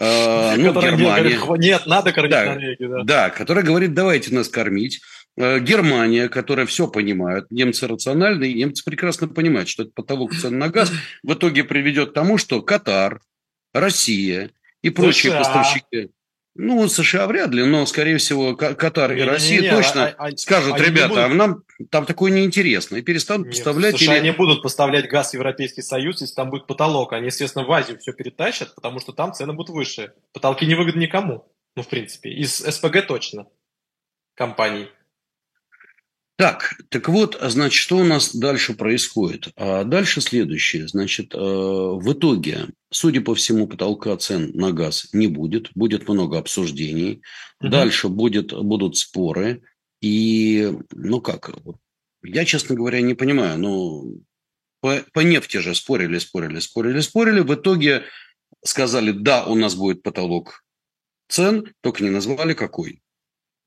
[0.00, 1.36] э, ну, Германия.
[1.36, 2.88] Говорит, нет, надо кормить да, Норвегию.
[2.88, 3.02] Да.
[3.04, 5.02] да, которая говорит, давайте нас кормить.
[5.36, 10.70] Э, Германия, которая все понимает, немцы рациональные, немцы прекрасно понимают, что этот потолок цен на
[10.70, 10.90] газ
[11.22, 13.20] в итоге приведет к тому, что Катар,
[13.74, 14.50] Россия
[14.86, 15.38] и прочие США.
[15.38, 16.10] поставщики.
[16.58, 20.28] Ну, США вряд ли, но, скорее всего, Катар и не, Россия не, не, точно а,
[20.28, 21.24] а, скажут, ребята, будут...
[21.24, 23.98] а нам там такое неинтересно, и перестанут Нет, поставлять...
[23.98, 24.24] США или...
[24.24, 27.12] не будут поставлять газ в Европейский Союз, если там будет потолок.
[27.12, 30.14] Они, естественно, в Азию все перетащат, потому что там цены будут выше.
[30.32, 32.30] Потолки не выгодны никому, ну, в принципе.
[32.30, 33.46] Из СПГ точно
[34.34, 34.88] компаний.
[36.36, 39.48] Так, так вот, значит, что у нас дальше происходит?
[39.56, 40.86] А дальше следующее.
[40.86, 45.70] Значит, э, в итоге, судя по всему, потолка цен на газ не будет.
[45.74, 47.22] Будет много обсуждений.
[47.60, 47.70] Угу.
[47.70, 49.62] Дальше будет, будут споры.
[50.02, 51.52] И, ну как,
[52.22, 53.58] я, честно говоря, не понимаю.
[53.58, 54.20] Ну,
[54.80, 57.40] по, по нефти же спорили, спорили, спорили, спорили.
[57.40, 58.04] В итоге
[58.62, 60.64] сказали, да, у нас будет потолок
[61.28, 63.00] цен, только не назвали какой.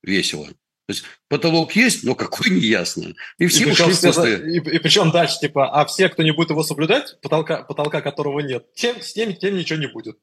[0.04, 0.50] Весело.
[0.90, 3.14] То есть потолок есть, но какой не ясно.
[3.38, 6.50] И все и ушли все, и, и причем дальше, типа, а все, кто не будет
[6.50, 10.18] его соблюдать, потолка, потолка которого нет, тем, с тем, тем ничего не будет.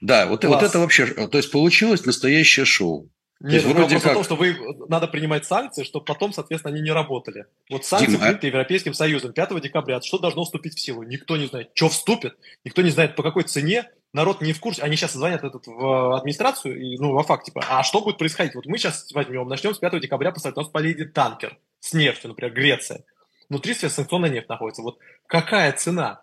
[0.00, 3.08] Да, вот, вот это вообще, то есть получилось настоящее шоу.
[3.38, 4.06] Нет, есть, вроде как...
[4.06, 4.56] о том, что вы,
[4.88, 7.46] надо принимать санкции, чтобы потом, соответственно, они не работали.
[7.70, 10.00] Вот санкции Дима, приняты Европейским Союзом 5 декабря.
[10.00, 11.04] Что должно вступить в силу?
[11.04, 11.70] Никто не знает.
[11.74, 12.36] Что вступит?
[12.64, 16.16] Никто не знает, по какой цене народ не в курсе, они сейчас звонят этот в
[16.16, 18.54] администрацию, и, ну, во факт, типа, а что будет происходить?
[18.54, 22.28] Вот мы сейчас возьмем, начнем с 5 декабря поставить, у нас поедет танкер с нефтью,
[22.28, 23.04] например, Греция.
[23.50, 24.82] Внутри санкционная нефть находится.
[24.82, 26.22] Вот какая цена?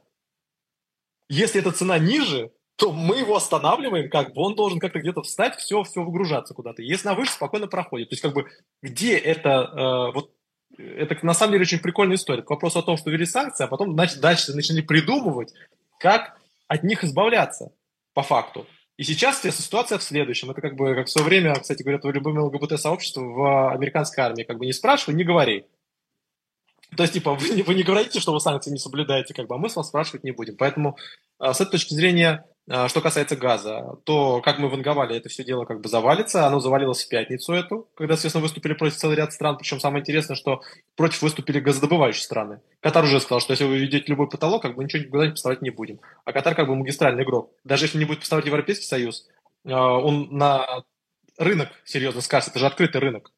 [1.30, 5.56] Если эта цена ниже, то мы его останавливаем, как бы он должен как-то где-то встать,
[5.58, 6.82] все, все выгружаться куда-то.
[6.82, 8.10] Если на выше, спокойно проходит.
[8.10, 8.50] То есть, как бы,
[8.82, 10.32] где это, э, вот,
[10.78, 12.42] это на самом деле очень прикольная история.
[12.42, 15.54] К вопросу о том, что ввели санкции, а потом значит, дальше начали придумывать,
[16.00, 16.38] как
[16.68, 17.72] от них избавляться
[18.14, 18.68] по факту.
[18.98, 20.52] И сейчас ситуация в следующем.
[20.52, 24.44] Это как бы, как в свое время, кстати говоря, твое любимое ЛГБТ-сообщество в американской армии.
[24.44, 25.66] Как бы не спрашивай, не говори.
[26.96, 29.58] То есть, типа, вы, вы не говорите, что вы санкции не соблюдаете, как бы, а
[29.58, 30.58] мы с вас спрашивать не будем.
[30.58, 30.98] Поэтому
[31.40, 35.66] а, с этой точки зрения что касается газа, то, как мы ванговали, это все дело
[35.66, 36.46] как бы завалится.
[36.46, 39.58] Оно завалилось в пятницу эту, когда, соответственно, выступили против целый ряд стран.
[39.58, 40.62] Причем самое интересное, что
[40.96, 42.62] против выступили газодобывающие страны.
[42.80, 45.62] Катар уже сказал, что если вы ведете любой потолок, как бы ничего никуда не поставить
[45.62, 46.00] не будем.
[46.24, 47.52] А Катар как бы магистральный игрок.
[47.64, 49.28] Даже если не будет поставить Европейский Союз,
[49.66, 50.84] а, он на
[51.38, 52.50] рынок серьезно скажет.
[52.50, 53.32] Это же открытый рынок.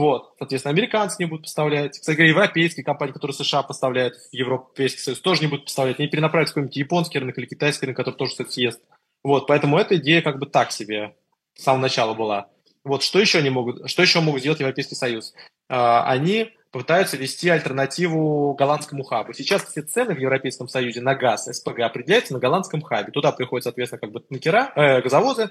[0.00, 1.98] Вот, соответственно, американцы не будут поставлять.
[1.98, 5.98] Кстати говоря, европейские компании, которые США поставляют в Европейский Союз, тоже не будут поставлять.
[5.98, 8.80] Они перенаправят какой-нибудь японский рынок или китайский рынок, который тоже кстати, съест.
[9.22, 11.14] Вот, поэтому эта идея как бы так себе
[11.54, 12.48] с самого начала была.
[12.82, 15.34] Вот, что еще они могут, что еще могут сделать Европейский Союз?
[15.68, 19.34] А, они пытаются ввести альтернативу голландскому хабу.
[19.34, 23.12] Сейчас все цены в Европейском Союзе на газ, СПГ определяются на голландском хабе.
[23.12, 25.50] Туда приходят, соответственно, как бы танкера, э, газовозы,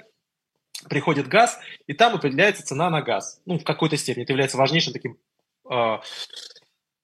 [0.88, 3.42] приходит газ, и там определяется цена на газ.
[3.46, 4.24] Ну, в какой-то степени.
[4.24, 5.18] Это является важнейшим таким
[5.70, 5.98] э,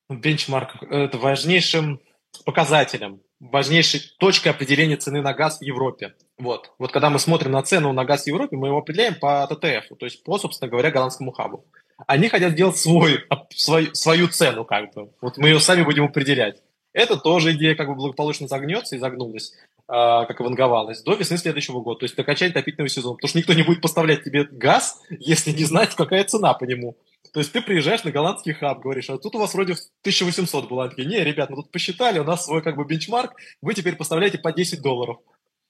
[0.10, 2.00] бенчмарком, это важнейшим
[2.46, 6.16] показателем, важнейшей точкой определения цены на газ в Европе.
[6.38, 6.72] Вот.
[6.78, 9.98] Вот когда мы смотрим на цену на газ в Европе, мы его определяем по ТТФ,
[9.98, 11.66] то есть по, собственно говоря, голландскому хабу.
[12.08, 15.12] Они хотят сделать свой, свой, свою цену, как бы.
[15.22, 16.62] Вот мы ее сами будем определять.
[16.92, 19.54] Это тоже идея как бы благополучно загнется и загнулась.
[19.88, 23.16] А, как ванговалось, до весны следующего года, то есть до окончания отопительного сезона.
[23.16, 26.98] Потому что никто не будет поставлять тебе газ, если не знать, какая цена по нему.
[27.34, 30.90] То есть ты приезжаешь на голландский хаб, говоришь, а тут у вас вроде 1800 было.
[30.90, 34.40] Такие, не, ребят, мы тут посчитали, у нас свой как бы бенчмарк, вы теперь поставляете
[34.40, 35.18] по 10 долларов.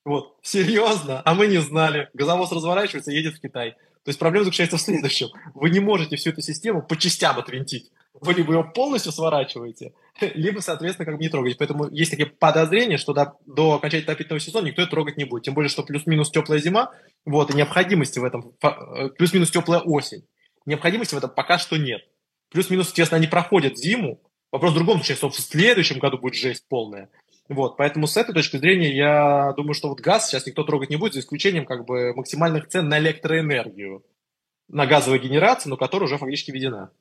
[0.06, 1.22] Вот, серьезно?
[1.26, 2.10] А мы не знали.
[2.14, 3.72] Газовоз разворачивается едет в Китай.
[3.72, 5.30] То есть проблема заключается в следующем.
[5.56, 7.92] Вы не можете всю эту систему по частям отвинтить.
[8.22, 11.58] Вы либо его полностью сворачиваете, либо, соответственно, как бы не трогаете.
[11.58, 15.44] Поэтому есть такие подозрения, что до, до окончания отопительного сезона никто это трогать не будет.
[15.44, 16.92] Тем более, что плюс-минус теплая зима,
[17.26, 20.26] вот, и необходимости в этом, э, плюс-минус теплая осень.
[20.66, 22.02] Необходимости в этом пока что нет.
[22.52, 24.22] Плюс-минус, естественно, они проходят зиму.
[24.52, 27.10] Вопрос в другом, что, в следующем году будет жесть полная.
[27.48, 30.96] Вот, поэтому с этой точки зрения я думаю, что вот газ сейчас никто трогать не
[30.96, 34.04] будет, за исключением как бы максимальных цен на электроэнергию,
[34.68, 36.92] на газовую генерацию, но которая уже фактически введена.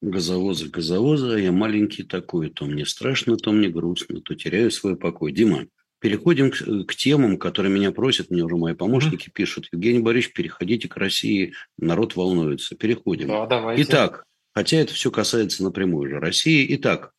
[0.00, 4.96] Газовозы, газовозы, а я маленький такой, то мне страшно, то мне грустно, то теряю свой
[4.96, 5.32] покой.
[5.32, 5.66] Дима,
[6.00, 9.68] переходим к, к темам, которые меня просят, мне уже мои помощники пишут.
[9.72, 12.76] Евгений Борисович, переходите к России, народ волнуется.
[12.76, 13.28] Переходим.
[13.28, 13.82] Да, давайте.
[13.82, 14.24] Итак,
[14.54, 16.66] хотя это все касается напрямую же России.
[16.76, 17.12] Итак,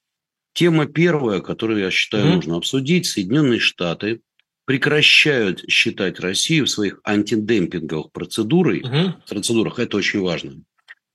[0.54, 2.36] Тема первая, которую я считаю mm-hmm.
[2.36, 3.06] нужно обсудить.
[3.06, 4.22] Соединенные Штаты
[4.66, 9.14] прекращают считать Россию в своих антидемпинговых процедурах, mm-hmm.
[9.28, 10.62] процедурах, это очень важно,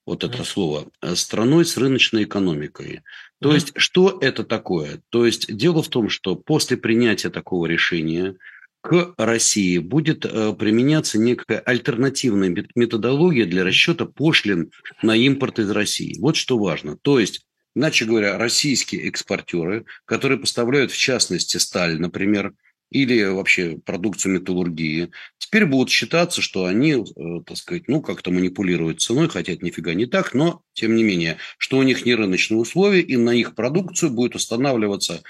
[0.07, 0.45] вот это mm-hmm.
[0.45, 3.03] слово, э, страной с рыночной экономикой.
[3.41, 3.55] То mm-hmm.
[3.55, 5.01] есть, что это такое?
[5.11, 8.37] То есть, дело в том, что после принятия такого решения
[8.81, 14.71] к России будет э, применяться некая альтернативная методология для расчета пошлин
[15.03, 16.19] на импорт из России.
[16.21, 16.97] Вот что важно.
[17.03, 17.47] То есть,
[17.77, 22.55] Иначе говоря, российские экспортеры, которые поставляют в частности сталь, например,
[22.91, 29.01] или вообще продукцию металлургии, теперь будут считаться, что они, э, так сказать, ну, как-то манипулируют
[29.01, 32.59] ценой, хотя это нифига не так, но, тем не менее, что у них не рыночные
[32.59, 35.23] условия, и на их продукцию будет устанавливаться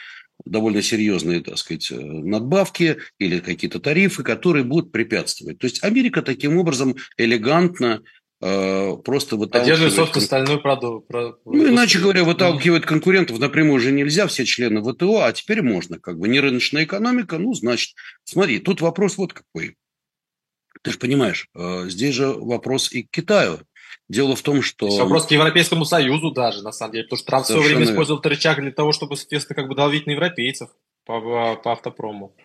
[0.44, 5.58] довольно серьезные, так сказать, э, надбавки или какие-то тарифы, которые будут препятствовать.
[5.58, 8.02] То есть Америка таким образом элегантно
[8.40, 9.52] просто выталкивает...
[9.52, 11.10] Поддерживает, собственно, стальной продукт.
[11.44, 15.98] Ну, иначе говоря, выталкивает конкурентов напрямую уже нельзя, все члены ВТО, а теперь можно.
[15.98, 19.76] Как бы не рыночная экономика, ну, значит, смотри, тут вопрос вот какой.
[20.82, 23.60] Ты же понимаешь, э, здесь же вопрос и к Китаю.
[24.08, 24.86] Дело в том, что...
[24.86, 27.62] Есть вопрос к Европейскому Союзу даже, на самом деле, потому что Трамп Совершенно...
[27.62, 30.68] в свое время использовал рычаг для того, чтобы, соответственно, как бы давить на европейцев
[31.06, 32.36] по, по автопрому.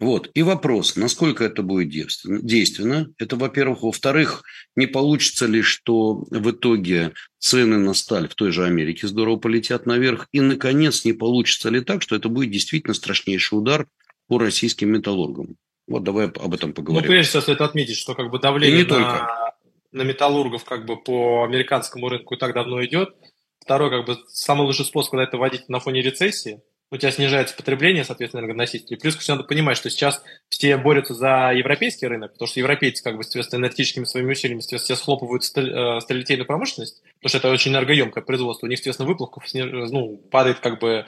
[0.00, 0.30] Вот.
[0.34, 3.12] И вопрос, насколько это будет действенно.
[3.18, 3.82] Это, во-первых.
[3.82, 4.44] Во-вторых,
[4.76, 9.86] не получится ли, что в итоге цены на сталь в той же Америке здорово полетят
[9.86, 10.28] наверх.
[10.30, 13.88] И, наконец, не получится ли так, что это будет действительно страшнейший удар
[14.28, 15.56] по российским металлургам.
[15.88, 17.02] Вот давай об этом поговорим.
[17.02, 19.54] Ну, прежде всего, стоит отметить, что как бы давление на, только.
[19.90, 23.16] на металлургов как бы по американскому рынку и так давно идет.
[23.58, 26.60] Второй, как бы, самый лучший способ, когда это вводить на фоне рецессии–
[26.90, 28.98] у тебя снижается потребление, соответственно, энергоносителей.
[28.98, 33.16] Плюс, конечно, надо понимать, что сейчас все борются за европейский рынок, потому что европейцы, как
[33.16, 38.24] бы, соответственно, энергетическими своими усилиями, соответственно, схлопывают э, сталилитейную промышленность, потому что это очень энергоемкое
[38.24, 38.66] производство.
[38.66, 41.04] У них, соответственно, выплавка ну, падает как бы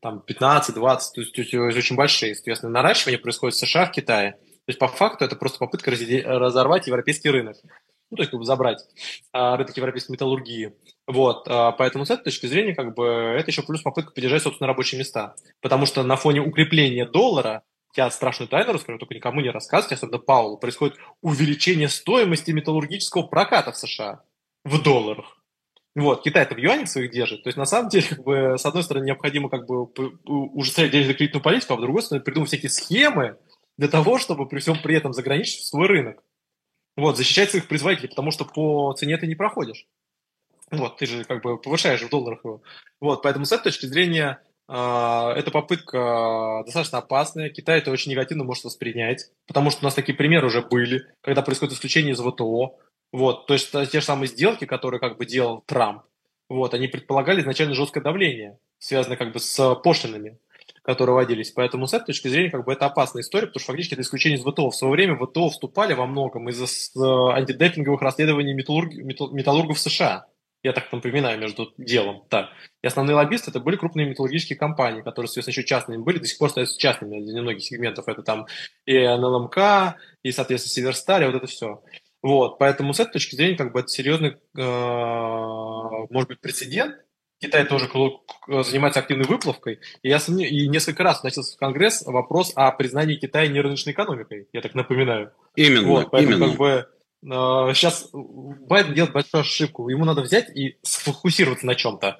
[0.00, 2.34] там 15-20, то есть, то есть очень большие.
[2.34, 4.32] Соответственно, наращивание происходит в США, в Китае.
[4.32, 7.56] То есть, по факту, это просто попытка разорвать европейский рынок
[8.10, 8.84] ну, то есть как бы забрать
[9.32, 10.74] а, рынок европейской металлургии.
[11.06, 14.68] Вот, а, поэтому с этой точки зрения, как бы, это еще плюс попытка поддержать, собственно,
[14.68, 15.34] рабочие места.
[15.60, 17.62] Потому что на фоне укрепления доллара,
[17.96, 23.72] я страшную тайну расскажу, только никому не рассказывать, особенно Паулу, происходит увеличение стоимости металлургического проката
[23.72, 24.22] в США
[24.64, 25.38] в долларах.
[25.94, 27.42] Вот, Китай-то в юанях своих держит.
[27.42, 29.88] То есть, на самом деле, как бы, с одной стороны, необходимо как бы
[30.26, 33.36] ужесточать денежно-кредитную политику, а с другой стороны, придумать всякие схемы
[33.76, 36.22] для того, чтобы при всем при этом заграничить свой рынок.
[36.98, 39.86] Вот, защищать своих производителей, потому что по цене ты не проходишь.
[40.72, 42.60] Вот, ты же как бы повышаешь в долларах его.
[43.00, 44.72] Вот, поэтому с этой точки зрения э,
[45.36, 47.50] эта попытка достаточно опасная.
[47.50, 51.42] Китай это очень негативно может воспринять, потому что у нас такие примеры уже были, когда
[51.42, 52.80] происходит исключение из ВТО.
[53.12, 56.02] Вот, то есть те же самые сделки, которые как бы делал Трамп,
[56.48, 60.40] вот, они предполагали изначально жесткое давление, связанное как бы с пошлинами
[60.88, 61.50] которые вводились.
[61.50, 64.38] Поэтому с этой точки зрения как бы это опасная история, потому что фактически это исключение
[64.38, 64.70] из ВТО.
[64.70, 70.28] В свое время в ВТО вступали во многом из-за э, антидемпинговых расследований металлург, металлургов США.
[70.62, 72.24] Я так напоминаю между делом.
[72.30, 72.48] Так.
[72.82, 76.38] И основные лоббисты это были крупные металлургические компании, которые, соответственно, еще частными были, до сих
[76.38, 78.08] пор остаются частными для многих сегментов.
[78.08, 78.46] Это там
[78.86, 79.58] и НЛМК,
[80.22, 81.82] и, соответственно, Северсталь, вот это все.
[82.22, 86.94] Вот, поэтому с этой точки зрения, как бы это серьезный, э, может быть, прецедент,
[87.40, 87.88] Китай тоже
[88.46, 89.80] занимается активной выплавкой.
[90.02, 90.50] И я сомнев...
[90.50, 95.32] и несколько раз вносился в Конгресс вопрос о признании Китая нерыночной экономикой, я так напоминаю.
[95.54, 96.48] Именно, вот, поэтому именно.
[96.48, 96.88] Как бы,
[97.22, 99.88] э, сейчас Байден делает большую ошибку.
[99.88, 102.18] Ему надо взять и сфокусироваться на чем-то.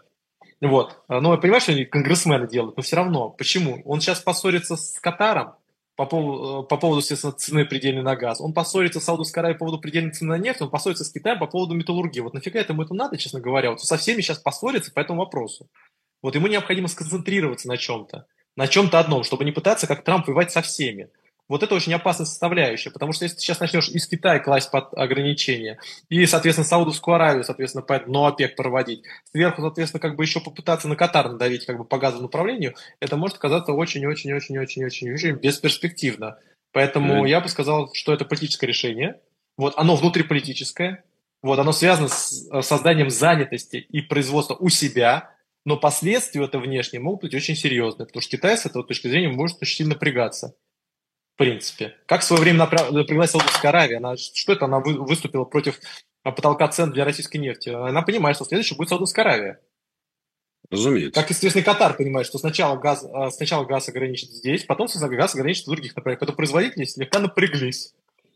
[0.60, 1.02] Вот.
[1.08, 3.30] Но я понимаю, что они конгрессмены делают, но все равно.
[3.30, 3.80] Почему?
[3.84, 5.54] Он сейчас поссорится с Катаром,
[5.98, 8.40] по поводу, по поводу, естественно, цены предельной на газ.
[8.40, 11.40] Он поссорится с Саудовской Аравией по поводу предельной цены на нефть, он поссорится с Китаем
[11.40, 12.20] по поводу металлургии.
[12.20, 13.70] Вот нафига этому это надо, честно говоря?
[13.70, 15.68] Вот со всеми сейчас поссорится по этому вопросу.
[16.22, 20.52] Вот ему необходимо сконцентрироваться на чем-то, на чем-то одном, чтобы не пытаться, как Трамп, воевать
[20.52, 21.10] со всеми.
[21.48, 24.92] Вот это очень опасная составляющая, потому что если ты сейчас начнешь из Китая класть под
[24.92, 25.78] ограничения,
[26.10, 30.88] и, соответственно, Саудовскую Аравию, соответственно, по но ОПЕК проводить, сверху, соответственно, как бы еще попытаться
[30.88, 36.38] на Катар надавить как бы по газовому направлению, это может оказаться очень-очень-очень-очень-очень бесперспективно.
[36.72, 37.28] Поэтому mm.
[37.30, 39.18] я бы сказал, что это политическое решение.
[39.56, 41.02] Вот оно внутриполитическое,
[41.42, 45.30] вот оно связано с э, созданием занятости и производства у себя,
[45.64, 49.28] но последствия это внешние могут быть очень серьезные, потому что Китай с этой точки зрения
[49.28, 50.54] может очень сильно напрягаться.
[51.38, 51.94] В принципе.
[52.06, 53.98] Как в свое время напряглась Саудовская Аравия?
[53.98, 54.64] Она, что это?
[54.64, 55.78] Она выступила против
[56.24, 57.68] а, потолка цен для российской нефти.
[57.68, 59.60] Она понимает, что следующий будет Саудовская Аравия.
[60.68, 61.20] Разумеется.
[61.20, 65.62] Как известный Катар понимает, что сначала газ, а, сначала газ ограничит здесь, потом газ ограничит
[65.62, 66.18] в других направлениях.
[66.18, 67.94] Поэтому производители слегка напряглись.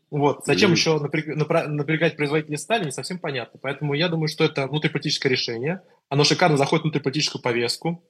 [0.09, 0.45] Вот.
[0.45, 0.73] Зачем mm.
[0.73, 3.59] еще напряг, напрягать производителей стали, не совсем понятно.
[3.61, 5.81] Поэтому я думаю, что это внутриполитическое решение.
[6.07, 8.01] Оно шикарно заходит в внутриполитическую повестку.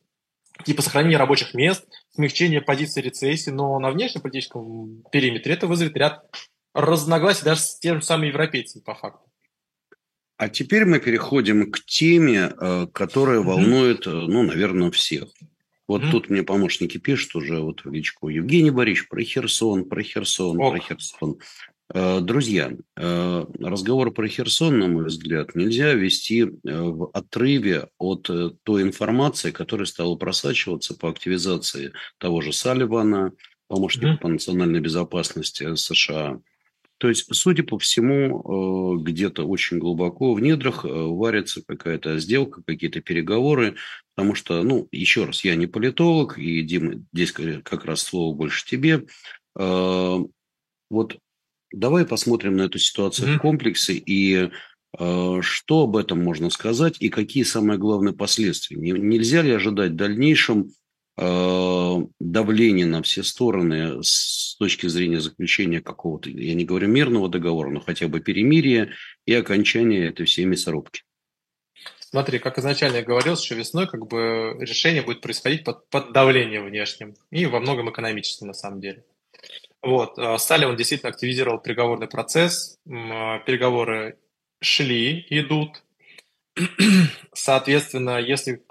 [0.66, 6.24] Типа сохранения рабочих мест, смягчение позиции рецессии, но на внешнеполитическом периметре это вызовет ряд
[6.74, 9.30] разногласий даже с тем самым европейцами по факту.
[10.38, 13.44] А теперь мы переходим к теме, э, которая mm-hmm.
[13.44, 15.30] волнует, э, ну, наверное, всех.
[15.88, 16.12] Вот mm-hmm.
[16.12, 18.30] тут мне помощники пишут уже вот в личку.
[18.30, 20.74] Евгений Борисович, про Херсон, про Херсон, Ок.
[20.74, 21.40] про Херсон.
[21.94, 28.28] Э, друзья, э, разговор про Херсон, на мой взгляд, нельзя вести э, в отрыве от
[28.64, 33.34] той информации, которая стала просачиваться по активизации того же Салливана,
[33.68, 34.18] помощника mm-hmm.
[34.18, 36.42] по национальной безопасности США.
[36.98, 43.76] То есть, судя по всему, где-то очень глубоко в недрах варится какая-то сделка, какие-то переговоры,
[44.16, 48.66] потому что, ну, еще раз, я не политолог, и, Дима, здесь как раз слово больше
[48.66, 49.06] тебе.
[49.56, 51.18] Вот
[51.74, 53.38] Давай посмотрим на эту ситуацию mm-hmm.
[53.38, 54.52] в комплексе и
[55.00, 58.78] э, что об этом можно сказать и какие самые главные последствия.
[58.78, 60.70] Не, нельзя ли ожидать в дальнейшем
[61.18, 67.72] э, давления на все стороны с точки зрения заключения какого-то, я не говорю мирного договора,
[67.72, 68.92] но хотя бы перемирия
[69.26, 71.02] и окончания этой всей мясорубки?
[72.00, 76.66] Смотри, как изначально я говорил, еще весной как бы решение будет происходить под, под давлением
[76.66, 79.04] внешним и во многом экономическим на самом деле.
[79.84, 80.18] Вот.
[80.18, 82.80] Э, Салливан действительно активизировал переговорный процесс.
[82.86, 84.18] Э, переговоры
[84.62, 85.84] шли, идут.
[87.34, 88.64] Соответственно, если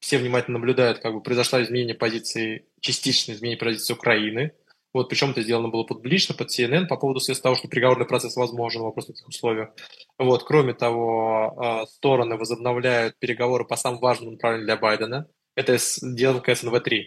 [0.00, 4.52] все внимательно наблюдают, как бы произошло изменение позиции, частичное изменение позиции Украины.
[4.92, 8.34] Вот, причем это сделано было публично, под CNN, по поводу связи того, что переговорный процесс
[8.34, 9.70] возможен, вопрос в таких условиях.
[10.18, 15.28] Вот, кроме того, э, стороны возобновляют переговоры по самым важным направлениям для Байдена.
[15.54, 17.02] Это сделка СНВ-3.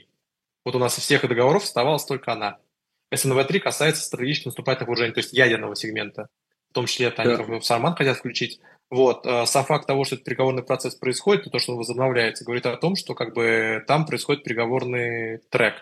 [0.65, 2.59] Вот у нас из всех договоров оставалась только она.
[3.13, 6.27] СНВ-3 касается стратегических наступательных вооружений, то есть ядерного сегмента.
[6.69, 7.59] В том числе это да.
[7.59, 8.59] в Сарман хотят включить.
[8.89, 9.25] Вот.
[9.25, 12.65] Э, сам факт того, что этот переговорный процесс происходит, и то, что он возобновляется, говорит
[12.65, 15.75] о том, что как бы там происходит переговорный трек.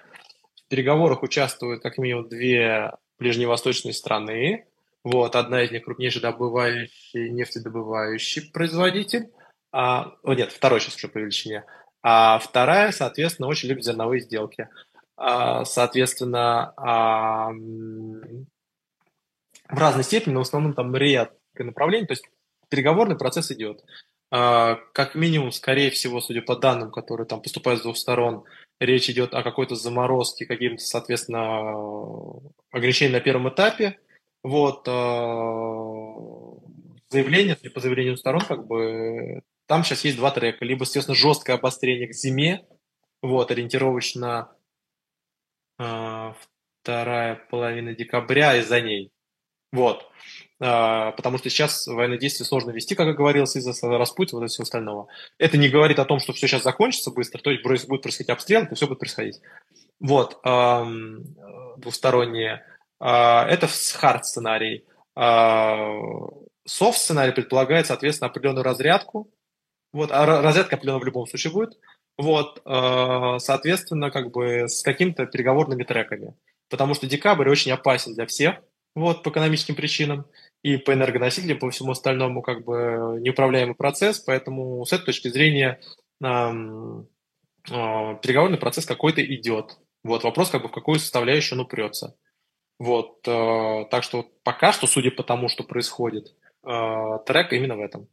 [0.66, 4.66] В переговорах участвуют как минимум две ближневосточные страны.
[5.04, 5.36] Вот.
[5.36, 9.30] Одна из них крупнейший добывающий, нефтедобывающий производитель.
[9.72, 11.64] А, о, нет, второй сейчас уже по величине.
[12.04, 14.68] А вторая, соответственно, очень любит зерновые сделки.
[15.18, 17.52] А, соответственно, а,
[19.70, 22.26] в разной степени, но в основном там ряд направлений, то есть
[22.70, 23.84] переговорный процесс идет.
[24.32, 28.46] А, как минимум, скорее всего, судя по данным, которые там поступают с двух сторон,
[28.80, 31.72] речь идет о какой-то заморозке, каким-то, соответственно,
[32.72, 34.00] ограничениям на первом этапе.
[34.44, 34.86] Вот,
[37.12, 40.66] заявление, по заявлению сторон, как бы, там сейчас есть два трека.
[40.66, 42.66] Либо, естественно, жесткое обострение к зиме,
[43.22, 44.50] вот, ориентировочно
[46.82, 49.12] вторая половина декабря и за ней.
[49.72, 50.08] Вот.
[50.60, 54.64] А, потому что сейчас военные действия сложно вести, как и говорилось, из-за распутья и всего
[54.64, 55.08] остального.
[55.38, 58.66] Это не говорит о том, что все сейчас закончится быстро, то есть будет происходить обстрел,
[58.66, 59.42] и все будет происходить.
[60.00, 60.40] Вот.
[61.78, 62.66] Двусторонние.
[63.00, 64.86] А, это хард сценарий.
[66.66, 69.32] Софт сценарий предполагает, соответственно, определенную разрядку.
[69.94, 71.78] Вот, а разрядка определенно в любом случае будет.
[72.18, 76.36] Вот, э, соответственно, как бы с какими-то переговорными треками.
[76.70, 78.62] Потому что декабрь очень опасен для всех,
[78.96, 80.26] вот, по экономическим причинам,
[80.64, 85.80] и по энергоносителям, по всему остальному, как бы неуправляемый процесс, поэтому с этой точки зрения
[86.24, 89.78] э, э, переговорный процесс какой-то идет.
[90.04, 92.16] Вот, вопрос, как бы, в какую составляющую он упрется.
[92.80, 98.08] Вот, э, так что пока что, судя по тому, что происходит, трек именно в этом.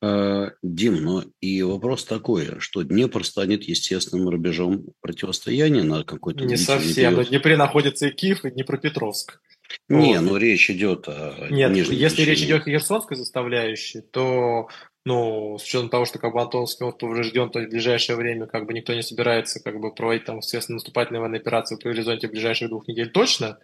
[0.00, 6.56] Э, Дим, ну и вопрос такой, что Днепр станет естественным рубежом противостояния на какой-то Не
[6.56, 7.14] совсем.
[7.14, 9.40] На Днепре находится и Киев, и Днепропетровск.
[9.88, 10.30] Не, вот.
[10.30, 12.30] ну речь идет о Нет, если течении.
[12.30, 14.68] речь идет о херсонской составляющей, то
[15.04, 18.66] ну, с учетом того, что как бы Антоновский мост поврежден, то в ближайшее время как
[18.66, 22.68] бы никто не собирается как бы проводить там, соответственно, наступательные военные операции по горизонте ближайших
[22.68, 23.58] двух недель точно,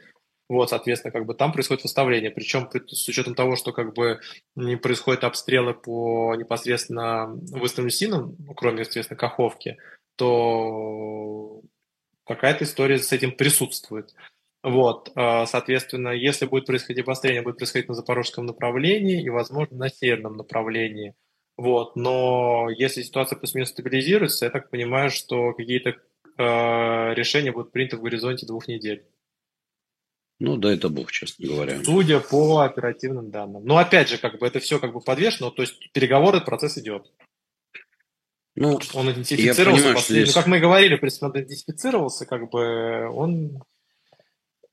[0.49, 2.31] вот, соответственно, как бы там происходит восставление.
[2.31, 4.21] Причем с учетом того, что как бы
[4.55, 9.79] не происходят обстрелы по непосредственно выставленным синам, кроме, естественно, Каховки,
[10.17, 11.63] то
[12.27, 14.15] какая-то история с этим присутствует.
[14.63, 19.91] Вот, а, соответственно, если будет происходить обострение, будет происходить на запорожском направлении и, возможно, на
[19.91, 21.15] северном направлении.
[21.57, 27.97] Вот, но если ситуация плюс-минус стабилизируется, я так понимаю, что какие-то э, решения будут приняты
[27.97, 29.05] в горизонте двух недель.
[30.45, 31.85] Ну, да, это бог, честно говоря.
[31.85, 33.65] Судя по оперативным данным.
[33.65, 37.07] Но опять же, как бы это все как бы подвешено, то есть переговоры, процесс идет.
[38.57, 39.63] Ну, он идентифицировался.
[39.63, 40.35] Я понимаю, что здесь...
[40.35, 43.63] Ну, как мы говорили, в он идентифицировался, как бы он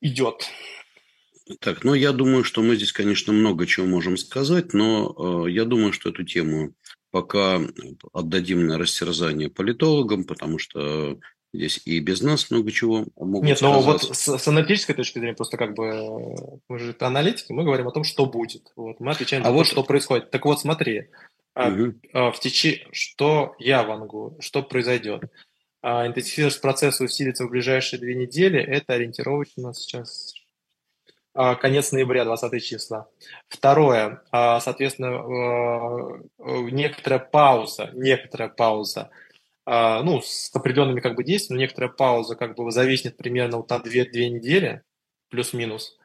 [0.01, 0.49] идет.
[1.59, 5.65] Так, ну я думаю, что мы здесь, конечно, много чего можем сказать, но э, я
[5.65, 6.73] думаю, что эту тему
[7.11, 7.61] пока
[8.11, 11.19] отдадим на растерзание политологам, потому что
[11.53, 13.75] здесь и без нас много чего могут Нет, сказать.
[13.75, 16.35] но вот с, с аналитической точки зрения, просто как бы
[16.67, 18.71] мы же аналитики, мы говорим о том, что будет.
[18.75, 19.63] Вот, мы отвечаем а вот...
[19.63, 20.31] то, что происходит.
[20.31, 21.09] Так вот, смотри,
[21.55, 21.93] угу.
[22.13, 25.23] в течение, что я вангу, что произойдет.
[25.81, 28.59] А, интенсифицироваться процесс усилится в ближайшие две недели.
[28.59, 30.33] Это ориентировочно сейчас
[31.33, 33.07] а, конец ноября, 20 числа.
[33.47, 39.09] Второе, а, соответственно, некоторая пауза, некоторая пауза,
[39.69, 43.91] ну, с определенными как бы действиями, некоторая пауза как бы зависнет примерно вот на 2,
[43.91, 44.81] 2 недели,
[45.29, 45.97] плюс-минус.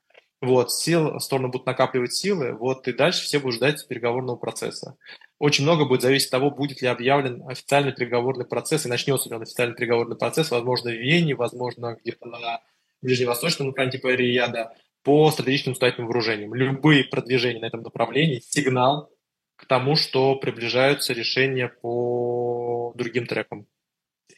[0.43, 4.97] Вот, сил, стороны будут накапливать силы, вот, и дальше все будут ждать переговорного процесса.
[5.39, 9.37] Очень много будет зависеть от того, будет ли объявлен официальный переговорный процесс и начнется ли
[9.37, 12.61] он официальный переговорный процесс, возможно, в Вене, возможно, где-то на
[13.01, 16.55] ближневосточном направлении типа Рияда, по стратегическим наступательным вооружениям.
[16.55, 19.11] Любые продвижения на этом направлении– сигнал
[19.57, 22.54] к тому, что приближаются решения по
[22.95, 23.67] другим трекам.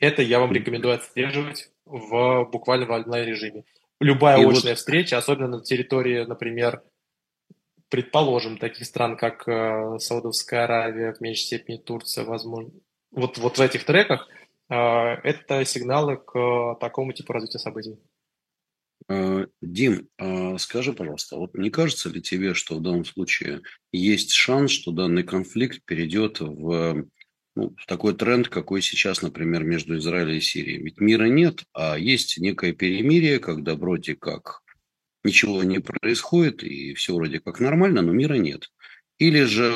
[0.01, 3.65] Это я вам рекомендую отслеживать в буквально в онлайн-режиме.
[4.01, 4.79] Любая и очная вот...
[4.79, 6.83] встреча, особенно на территории, например,
[7.89, 12.73] предположим, таких стран, как э, Саудовская Аравия, в меньшей степени Турция, возможно,
[13.11, 14.29] вот, вот в этих треках,
[14.69, 17.97] э, это сигналы к такому типу развития событий.
[19.09, 24.33] Э, Дим, а скажи, пожалуйста, вот не кажется ли тебе, что в данном случае есть
[24.33, 27.07] шанс, что данный конфликт перейдет в,
[27.57, 30.83] ну, такой тренд, какой сейчас, например, между Израилем и Сирией?
[30.83, 34.61] Ведь мира нет, а есть некое перемирие, когда вроде как
[35.25, 38.71] ничего не происходит, и все вроде как нормально, но мира нет.
[39.19, 39.75] Или же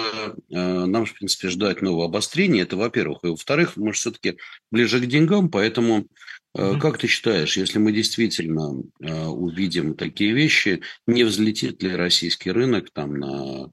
[0.50, 3.20] э, нам, в принципе, ждать нового обострения, это во-первых.
[3.24, 4.36] И во-вторых, мы же все-таки
[4.70, 6.06] ближе к деньгам, поэтому
[6.54, 12.50] э, как ты считаешь, если мы действительно э, увидим такие вещи, не взлетит ли российский
[12.50, 13.72] рынок там на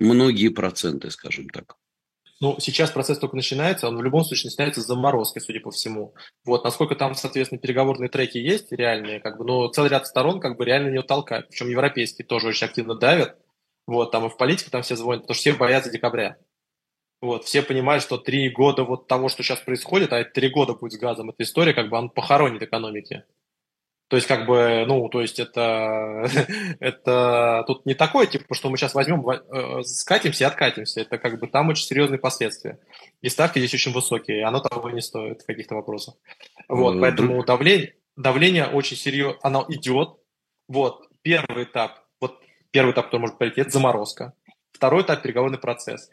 [0.00, 1.76] многие проценты, скажем так?
[2.40, 6.14] Ну, сейчас процесс только начинается, он в любом случае начинается с заморозки, судя по всему.
[6.44, 10.58] Вот, насколько там, соответственно, переговорные треки есть реальные, как бы, но целый ряд сторон как
[10.58, 11.48] бы реально не толкают.
[11.48, 13.38] Причем европейские тоже очень активно давят.
[13.86, 16.36] Вот, там и в политике там все звонят, потому что все боятся декабря.
[17.22, 20.74] Вот, все понимают, что три года вот того, что сейчас происходит, а это три года
[20.74, 23.24] будет с газом, эта история, как бы, он похоронит экономики.
[24.08, 26.28] То есть, как бы, ну, то есть это,
[26.80, 31.00] это тут не такое, типа, что мы сейчас возьмем, э, скатимся и откатимся.
[31.00, 32.78] Это как бы там очень серьезные последствия.
[33.20, 36.14] И ставки здесь очень высокие, и оно того не стоит в каких-то вопросах.
[36.68, 37.00] Вот, mm-hmm.
[37.00, 40.10] поэтому давление, давление очень серьезно, оно идет.
[40.68, 42.40] Вот, первый этап, вот
[42.70, 44.34] первый этап, который может пройти, это заморозка.
[44.72, 46.10] Второй этап– переговорный процесс.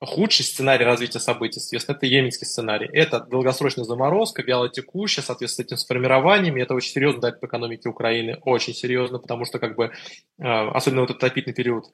[0.00, 2.88] Худший сценарий развития событий, соответственно, это йеменский сценарий.
[2.92, 6.60] Это долгосрочная заморозка, вялотекущая, соответственно, с этим сформированиями.
[6.60, 11.00] Это очень серьезно дает по экономике Украины, очень серьезно, потому что, как бы, э, особенно
[11.02, 11.86] вот этот отопительный период,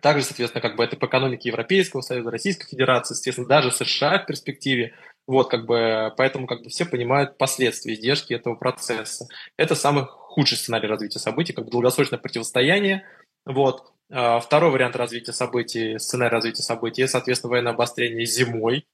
[0.00, 4.26] также, соответственно, как бы это по экономике Европейского Союза, Российской Федерации, соответственно, даже США в
[4.26, 4.94] перспективе.
[5.26, 9.26] Вот, как бы, поэтому как бы все понимают последствия, издержки этого процесса.
[9.56, 13.04] Это самый худший сценарий развития событий, как бы долгосрочное противостояние.
[13.44, 13.92] Вот.
[14.10, 18.86] А, второй вариант развития событий, сценарий развития событий, соответственно, военное обострение зимой.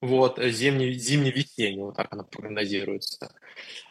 [0.00, 3.32] Вот, зимний, зимний-весенний, вот так оно прогнозируется.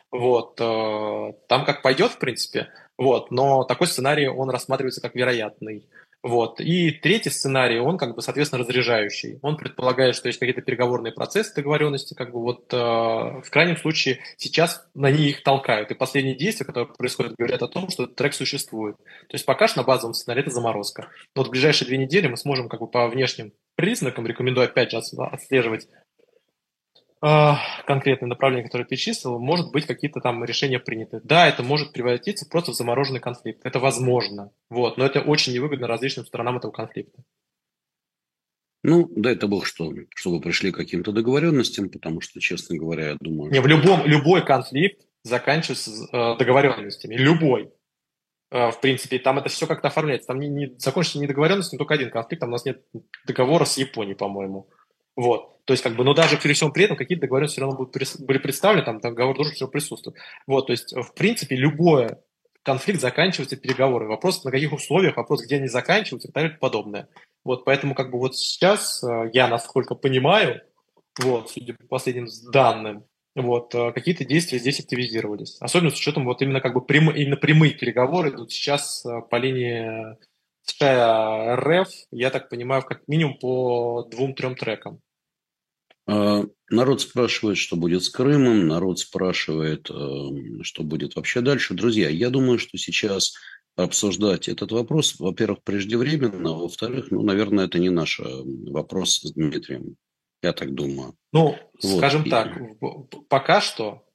[0.10, 5.90] Вот, э, там как пойдет, в принципе, вот, но такой сценарий, он рассматривается как вероятный.
[6.28, 6.60] Вот.
[6.60, 9.40] И третий сценарий, он как бы, соответственно, разряжающий.
[9.42, 14.20] Он предполагает, что есть какие-то переговорные процессы договоренности, как бы вот э, в крайнем случае
[14.36, 15.90] сейчас на них толкают.
[15.90, 18.98] И последние действия, которые происходят, говорят о том, что этот трек существует.
[18.98, 21.04] То есть пока что на базовом сценарии это заморозка.
[21.34, 24.92] Но вот в ближайшие две недели мы сможем как бы по внешним признакам, рекомендую опять
[24.92, 25.88] же отслеживать
[27.22, 31.20] а, конкретное направление, которое ты перечислил, может быть, какие-то там решения приняты.
[31.24, 33.62] Да, это может превратиться просто в замороженный конфликт.
[33.66, 34.52] Это возможно.
[34.70, 37.24] Вот, но это очень невыгодно различным сторонам этого конфликта.
[38.84, 43.18] Ну, дай это бог, что, чтобы пришли к каким-то договоренностям, потому что, честно говоря, я
[43.20, 43.52] думаю...
[43.52, 47.16] Не, в любом, любой конфликт заканчивается э, договоренностями.
[47.16, 47.72] Любой.
[48.52, 50.28] Э, в принципе, там это все как-то оформляется.
[50.28, 52.40] Там не, не, закончится недоговоренностью только один конфликт.
[52.40, 52.82] Там у нас нет
[53.26, 54.70] договора с Японией, по-моему.
[55.18, 55.66] Вот.
[55.66, 57.94] То есть, как бы, но даже при всем при этом какие-то договоренности все равно будут,
[58.22, 60.18] были представлены, там договор должен все присутствовать.
[60.48, 62.24] Вот, то есть, в принципе, любое
[62.64, 64.08] конфликт заканчивается переговорами.
[64.08, 67.10] Вопрос, на каких условиях, вопрос, где они заканчиваются и так далее подобное.
[67.44, 70.62] Вот, поэтому, как бы, вот сейчас э, я, насколько понимаю,
[71.20, 73.04] вот, судя по последним данным,
[73.36, 75.58] вот, э, какие-то действия здесь активизировались.
[75.60, 79.36] Особенно с учетом вот именно как бы прям, именно прямые переговоры идут сейчас э, по
[79.36, 80.16] линии
[80.82, 85.02] РФ, я так понимаю, как минимум по двум-трем трекам.
[86.08, 91.74] А, народ спрашивает, что будет с Крымом, народ спрашивает, э, что будет вообще дальше.
[91.74, 93.34] Друзья, я думаю, что сейчас
[93.76, 99.98] обсуждать этот вопрос, во-первых, преждевременно, а во-вторых, ну, наверное, это не наш вопрос с Дмитрием.
[100.42, 101.16] Я так думаю.
[101.34, 101.98] Ну, вот.
[101.98, 102.30] скажем и...
[102.30, 102.58] так,
[103.28, 104.08] пока что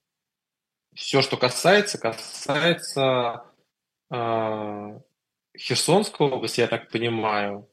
[0.95, 3.45] все, что касается, касается
[4.11, 5.01] э,
[5.59, 7.69] Херсонской области, я так понимаю,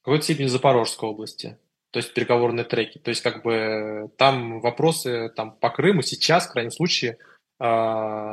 [0.00, 1.58] в какой-то степени Запорожской области
[1.96, 2.98] то есть переговорные треки.
[2.98, 7.16] То есть как бы там вопросы там, по Крыму сейчас, в крайнем случае,
[7.58, 7.64] э,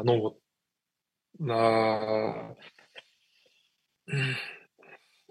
[0.04, 0.38] ну вот,
[1.40, 2.56] э,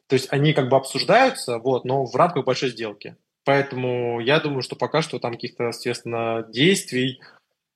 [0.06, 3.18] то есть они как бы обсуждаются, вот, но в рамках большой сделки.
[3.44, 7.20] Поэтому я думаю, что пока что там каких-то, естественно, действий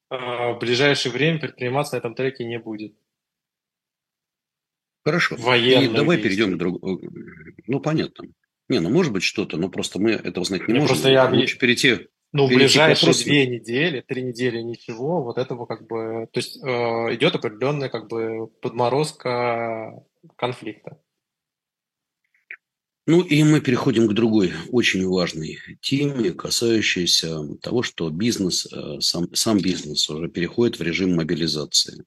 [0.08, 2.96] э, в ближайшее время предприниматься на этом треке не будет.
[5.04, 5.36] Хорошо.
[5.36, 6.44] Военные И давай действия.
[6.46, 6.98] перейдем к другому.
[7.66, 8.24] Ну, понятно.
[8.68, 10.94] Не, ну может быть что-то, но просто мы этого знать не Мне можем.
[10.94, 12.08] Просто я Лучше перейти.
[12.32, 16.68] Ну, в ближайшие две недели, три недели ничего, вот этого как бы, то есть э,
[17.14, 20.02] идет определенная как бы подморозка
[20.36, 20.98] конфликта.
[23.06, 29.32] Ну и мы переходим к другой очень важной теме, касающейся того, что бизнес, э, сам,
[29.32, 32.04] сам бизнес уже переходит в режим мобилизации.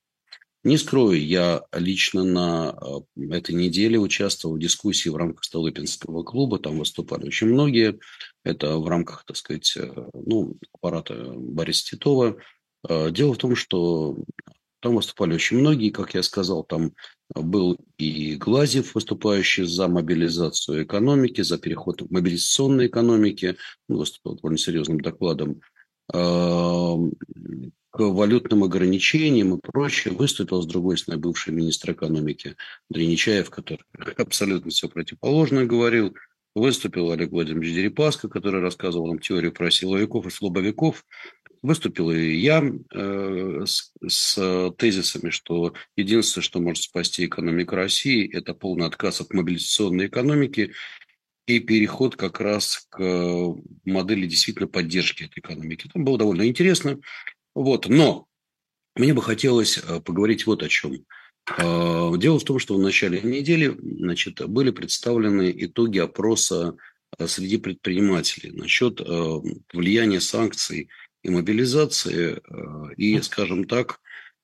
[0.69, 6.59] Не скрою, я лично на э, этой неделе участвовал в дискуссии в рамках Столыпинского клуба.
[6.59, 7.97] Там выступали очень многие.
[8.43, 12.37] Это в рамках, так сказать, э, ну, аппарата Бориса Титова.
[12.87, 14.15] Э, дело в том, что
[14.79, 16.93] там выступали очень многие, как я сказал, там
[17.33, 23.55] был и Глазев, выступающий за мобилизацию экономики, за переход к мобилизационной экономике,
[23.87, 25.61] ну, выступил довольно серьезным докладом
[27.91, 32.55] к валютным ограничениям и прочее, выступил, с другой стороны, бывший министр экономики
[32.89, 33.83] Андрей Нечаев, который
[34.17, 36.15] абсолютно все противоположное говорил.
[36.55, 41.05] Выступил Олег Владимирович Дерипаска, который рассказывал нам теорию про силовиков и слабовиков.
[41.61, 48.53] Выступил и я э, с, с тезисами, что единственное, что может спасти экономику России, это
[48.53, 50.73] полный отказ от мобилизационной экономики
[51.45, 52.99] и переход как раз к
[53.85, 55.89] модели действительно поддержки этой экономики.
[55.91, 56.99] Там было довольно интересно.
[57.55, 58.29] Вот, но
[58.95, 61.05] мне бы хотелось э, поговорить вот о чем.
[61.57, 66.75] Э, дело в том, что в начале недели значит, были представлены итоги опроса
[67.17, 68.99] э, среди предпринимателей насчет
[69.73, 70.89] влияния санкций
[71.23, 72.41] и мобилизации
[72.95, 73.99] и, скажем так,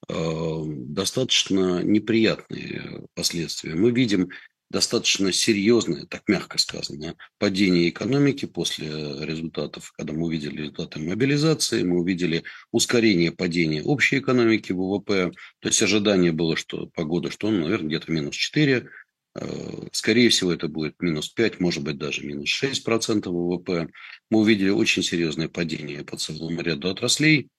[0.08, 3.76] достаточно неприятные последствия.
[3.76, 4.30] Мы видим
[4.70, 8.88] достаточно серьезное, так мягко сказано, падение экономики после
[9.24, 15.32] результатов, когда мы увидели результаты мобилизации, мы увидели ускорение падения общей экономики ВВП.
[15.60, 18.90] То есть ожидание было, что погода, что он, наверное, где-то минус 4,
[19.36, 23.88] э, Скорее всего, это будет минус 5, может быть, даже минус 6 процентов ВВП.
[24.30, 27.50] Мы увидели очень серьезное падение по целому ряду отраслей.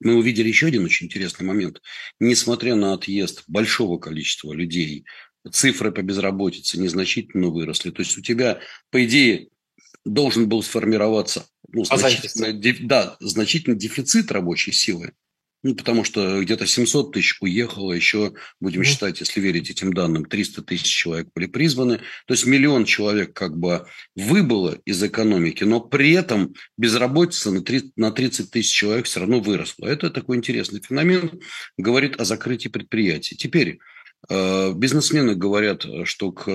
[0.00, 1.80] Мы увидели еще один очень интересный момент.
[2.18, 5.04] Несмотря на отъезд большого количества людей
[5.50, 7.90] цифры по безработице незначительно выросли.
[7.90, 8.60] То есть у тебя,
[8.90, 9.48] по идее,
[10.04, 15.12] должен был сформироваться ну, а значительный, да, значительный дефицит рабочей силы.
[15.64, 18.84] Ну, потому что где-то 700 тысяч уехало, еще, будем mm.
[18.84, 21.98] считать, если верить этим данным, 300 тысяч человек были призваны.
[22.26, 23.86] То есть миллион человек как бы
[24.16, 29.38] выбыло из экономики, но при этом безработица на 30, на 30 тысяч человек все равно
[29.38, 29.86] выросла.
[29.86, 31.40] Это такой интересный феномен,
[31.78, 33.36] говорит о закрытии предприятий.
[33.36, 33.78] Теперь
[34.28, 36.46] бизнесмены говорят, что к,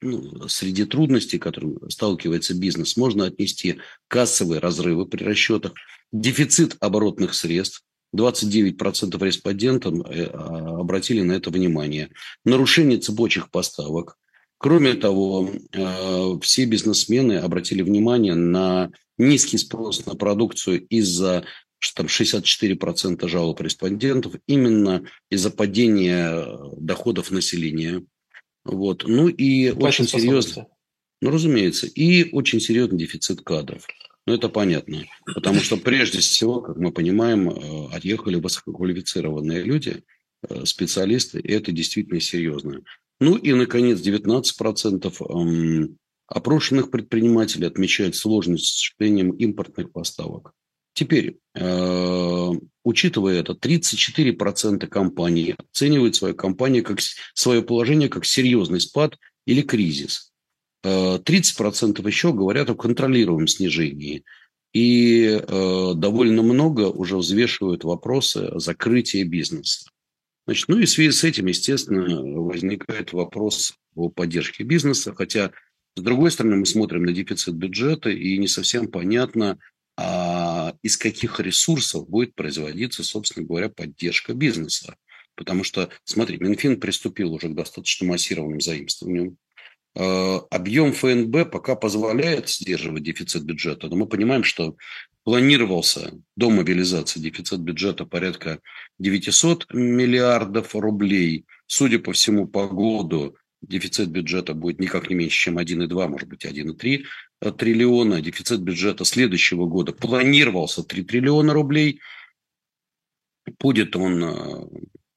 [0.00, 3.78] ну, среди трудностей, которым сталкивается бизнес, можно отнести
[4.08, 5.72] кассовые разрывы при расчетах,
[6.12, 7.84] дефицит оборотных средств,
[8.14, 12.10] 29% респондентов э, обратили на это внимание,
[12.44, 14.18] нарушение цепочек поставок.
[14.58, 21.44] Кроме того, э, все бизнесмены обратили внимание на низкий спрос на продукцию из-за
[21.82, 26.46] что там 64% жалоб респондентов именно из-за падения
[26.76, 28.04] доходов населения.
[28.64, 29.04] Вот.
[29.06, 30.68] Ну и очень серьезно.
[31.20, 31.88] Ну, разумеется.
[31.88, 33.86] И очень серьезный дефицит кадров.
[34.26, 35.04] Ну, это понятно.
[35.24, 40.04] Потому что прежде всего, как мы понимаем, э, отъехали высококвалифицированные люди,
[40.48, 42.82] э, специалисты, и это действительно серьезно.
[43.20, 45.98] Ну и, наконец, 19% эм,
[46.28, 50.52] опрошенных предпринимателей отмечают сложность с осуществлением импортных поставок.
[50.94, 52.50] Теперь, э,
[52.84, 56.98] учитывая это, 34% компаний оценивают свою компанию как
[57.34, 60.32] свое положение как серьезный спад или кризис.
[60.84, 64.24] 30% еще говорят о контролируемом снижении.
[64.72, 69.90] И э, довольно много уже взвешивают вопросы закрытия бизнеса.
[70.46, 75.52] Значит, ну и в связи с этим, естественно, возникает вопрос о поддержке бизнеса, хотя,
[75.94, 79.58] с другой стороны, мы смотрим на дефицит бюджета, и не совсем понятно,
[79.96, 80.51] а
[80.82, 84.96] из каких ресурсов будет производиться, собственно говоря, поддержка бизнеса.
[85.34, 89.36] Потому что, смотри, Минфин приступил уже к достаточно массированным заимствованиям.
[89.94, 94.76] Э, объем ФНБ пока позволяет сдерживать дефицит бюджета, но мы понимаем, что
[95.24, 98.60] планировался до мобилизации дефицит бюджета порядка
[98.98, 101.46] 900 миллиардов рублей.
[101.66, 106.44] Судя по всему, по году дефицит бюджета будет никак не меньше, чем 1,2, может быть,
[106.44, 107.04] 1,3
[107.52, 108.20] триллиона.
[108.20, 112.00] Дефицит бюджета следующего года планировался 3 триллиона рублей.
[113.58, 114.66] Будет он, э,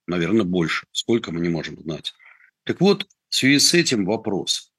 [0.07, 0.87] наверное, больше.
[0.91, 2.13] Сколько мы не можем знать.
[2.63, 4.71] Так вот, в связи с этим вопрос.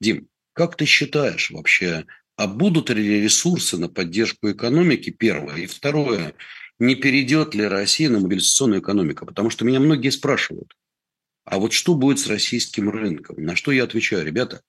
[0.00, 2.06] Дим, как ты считаешь вообще,
[2.36, 6.34] а будут ли ресурсы на поддержку экономики, первое, и второе,
[6.78, 9.26] не перейдет ли Россия на мобилизационную экономику?
[9.26, 10.74] Потому что меня многие спрашивают,
[11.44, 13.42] а вот что будет с российским рынком?
[13.42, 14.62] На что я отвечаю, ребята,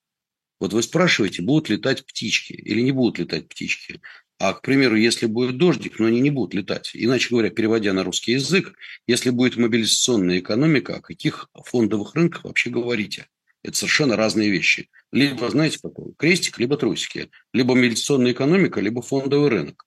[0.60, 4.00] вот вы спрашиваете, будут летать птички или не будут летать птички.
[4.38, 6.92] А, к примеру, если будет дождик, но они не будут летать.
[6.94, 8.74] Иначе говоря, переводя на русский язык,
[9.08, 13.28] если будет мобилизационная экономика, о каких фондовых рынках вообще говорите?
[13.64, 14.90] Это совершенно разные вещи.
[15.12, 16.14] Либо, знаете, какой?
[16.18, 17.30] Крестик, либо трусики.
[17.54, 19.86] Либо мобилизационная экономика, либо фондовый рынок.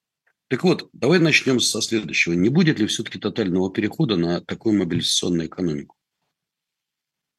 [0.48, 2.34] Так вот, давай начнем со следующего.
[2.34, 5.96] Не будет ли все-таки тотального перехода на такую мобилизационную экономику?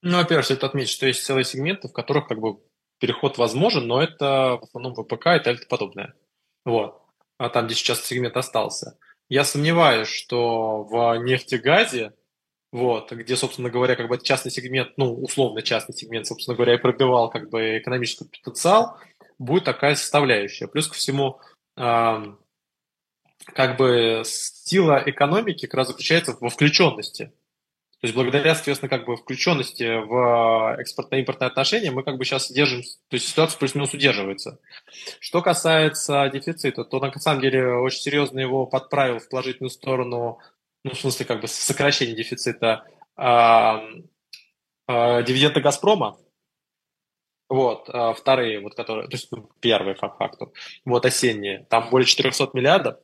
[0.06, 2.60] Ну, во-первых, стоит отметить, что есть целые сегменты, в которых как бы
[3.00, 6.14] переход возможен, но это в основном ВПК и так подобное.
[6.64, 7.06] Вот
[7.38, 8.98] а там, где сейчас сегмент остался.
[9.30, 12.14] Я сомневаюсь, что в нефтегазе,
[12.72, 16.82] вот, где, собственно говоря, как бы частный сегмент, ну, условно частный сегмент, собственно говоря, и
[16.82, 18.98] пробивал как бы экономический потенциал,
[19.40, 20.68] будет такая составляющая.
[20.68, 21.40] Плюс ко всему,
[21.78, 22.24] э,
[23.46, 27.34] как бы сила экономики как раз заключается во включенности.
[28.02, 32.82] То есть благодаря, соответственно, как бы включенности в экспортно-импортные отношения мы как бы сейчас держим,
[32.82, 34.60] то есть ситуация плюс-минус удерживается.
[35.20, 40.40] Что касается дефицита, то на самом деле очень серьезно его подправил в положительную сторону,
[40.84, 42.86] ну, в смысле, как бы сокращение дефицита
[43.16, 43.82] а,
[44.88, 46.18] а, дивиденды «Газпрома»,
[47.50, 50.54] вот, а, вторые, вот, которые, то есть ну, первые по факту,
[50.84, 52.98] вот, осенние, там более 400 миллиардов,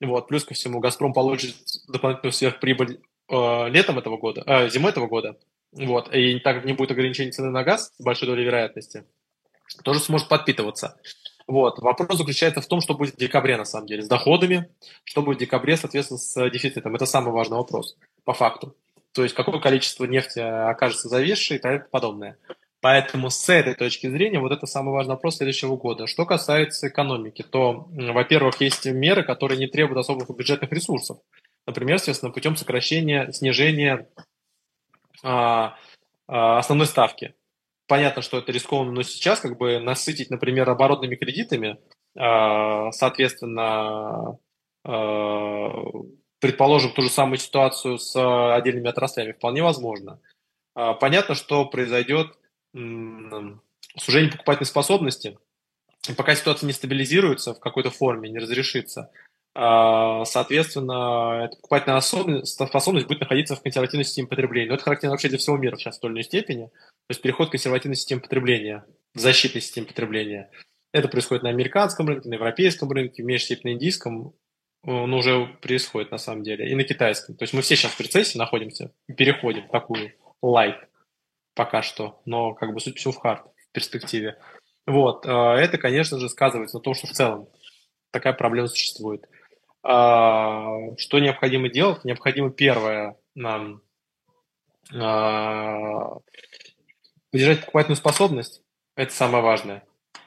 [0.00, 1.56] вот, плюс ко всему «Газпром» получит
[1.88, 5.38] дополнительную сверхприбыль э, летом этого года, э, зимой этого года,
[5.72, 9.04] вот, и так не будет ограничения цены на газ с большой долей вероятности,
[9.84, 10.98] тоже сможет подпитываться.
[11.46, 11.80] Вот.
[11.80, 14.68] Вопрос заключается в том, что будет в декабре, на самом деле, с доходами,
[15.04, 16.94] что будет в декабре, соответственно, с дефицитом.
[16.94, 18.76] Это самый важный вопрос, по факту.
[19.12, 22.36] То есть, какое количество нефти окажется зависшей и так подобное.
[22.80, 26.06] Поэтому с этой точки зрения вот это самый важный вопрос следующего года.
[26.06, 31.18] Что касается экономики, то, во-первых, есть меры, которые не требуют особых бюджетных ресурсов.
[31.70, 34.08] Например, естественно, путем сокращения, снижения
[35.22, 35.76] а,
[36.26, 37.34] а, основной ставки.
[37.86, 41.78] Понятно, что это рискованно, но сейчас как бы насытить, например, оборотными кредитами,
[42.18, 44.36] а, соответственно,
[44.84, 45.84] а,
[46.40, 48.16] предположим, ту же самую ситуацию с
[48.56, 50.20] отдельными отраслями вполне возможно.
[50.74, 52.36] А, понятно, что произойдет
[52.72, 55.38] сужение покупательной способности.
[56.16, 59.12] Пока ситуация не стабилизируется в какой-то форме, не разрешится,
[59.54, 62.00] соответственно, эта покупательная
[62.44, 64.68] способность будет находиться в консервативной системе потребления.
[64.68, 66.66] Но это характерно вообще для всего мира сейчас в той или иной степени.
[66.66, 70.50] То есть переход к консервативной системе потребления, защитной системе потребления.
[70.92, 74.34] Это происходит на американском рынке, на европейском рынке, в меньшей степени на индийском,
[74.84, 77.36] но уже происходит на самом деле, и на китайском.
[77.36, 80.12] То есть мы все сейчас в рецессии находимся, переходим в такую
[80.42, 80.76] light
[81.54, 84.38] пока что, но как бы суть всего в хард в перспективе.
[84.86, 87.48] Вот, а, это, конечно же, сказывается на том, что в целом
[88.10, 89.28] такая проблема существует.
[89.82, 92.04] А, что необходимо делать?
[92.04, 93.82] Необходимо первое нам
[94.94, 96.18] а,
[97.30, 98.62] поддержать покупательную способность.
[98.96, 99.84] Это самое важное.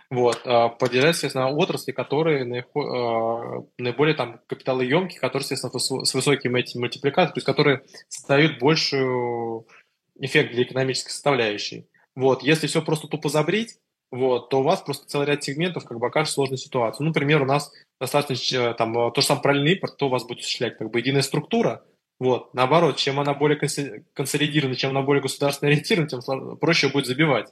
[0.10, 7.34] Вот, а, поддержать, естественно, отрасли, которые наиболее там капиталоемкие, которые, естественно, с высоким этим мультипликатором,
[7.34, 9.68] то есть которые создают большую
[10.20, 11.88] эффект для экономической составляющей.
[12.16, 13.80] Вот, если все просто тупо забрить,
[14.14, 17.04] вот, то у вас просто целый ряд сегментов как бы окажется сложной ситуации.
[17.04, 20.24] Ну, например, у нас достаточно э, там то же самое параллельный импорт, то у вас
[20.24, 21.84] будет осуществлять как бы единая структура,
[22.20, 23.58] вот, наоборот, чем она более
[24.14, 27.50] консолидирована, чем она более государственно ориентирована, тем проще будет забивать,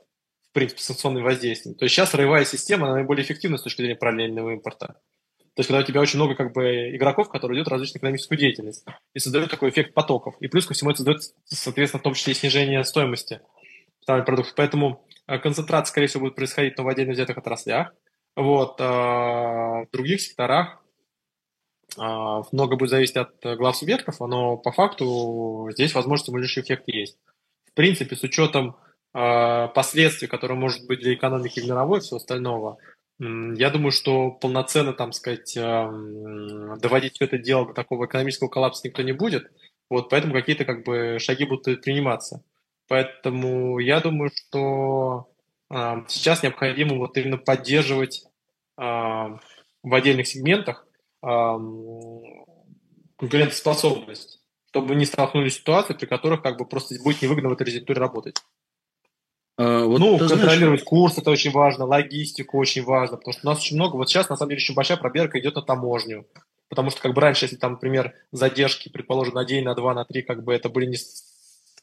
[0.50, 1.74] в принципе, санкционные воздействия.
[1.74, 5.00] То есть сейчас роевая система, она наиболее эффективна с точки зрения параллельного импорта.
[5.56, 8.86] То есть, когда у тебя очень много как бы игроков, которые ведут различную экономическую деятельность,
[9.16, 10.36] и создают такой эффект потоков.
[10.40, 13.42] И плюс ко всему это создает, соответственно, в том числе и снижение стоимости
[14.06, 14.54] продуктов.
[14.56, 17.94] Поэтому Э, концентрация, скорее всего, будет происходить но в отдельно взятых отраслях.
[18.36, 18.76] Вот.
[18.82, 20.84] А в других секторах
[21.98, 27.18] а, много будет зависеть от глав субъектов, но по факту здесь, возможно, стимулирующий эффект есть.
[27.66, 28.76] В принципе, с учетом
[29.14, 32.78] последствий, которые может быть для экономики мировой и всего остального,
[33.20, 39.02] я думаю, что полноценно, там сказать, доводить все это дело до такого экономического коллапса никто
[39.02, 39.52] не будет.
[39.90, 42.42] Вот, поэтому какие-то как бы шаги будут предприниматься.
[42.92, 45.30] Поэтому я думаю, что
[45.70, 48.26] э, сейчас необходимо вот именно поддерживать
[48.78, 50.86] э, в отдельных сегментах
[51.24, 51.28] э,
[53.16, 54.42] конкурентоспособность,
[54.72, 58.02] чтобы не столкнулись с ситуацией, при которых как бы просто будет невыгодно в этой резидентуре
[58.02, 58.36] работать.
[59.56, 60.84] А, вот ну, контролировать знаешь...
[60.84, 64.28] курс это очень важно, логистику очень важно, потому что у нас очень много, вот сейчас
[64.28, 66.28] на самом деле очень большая пробирка идет на таможню,
[66.68, 70.04] потому что как бы раньше, если там, например, задержки, предположим, на день, на два, на
[70.04, 70.98] три, как бы это были не,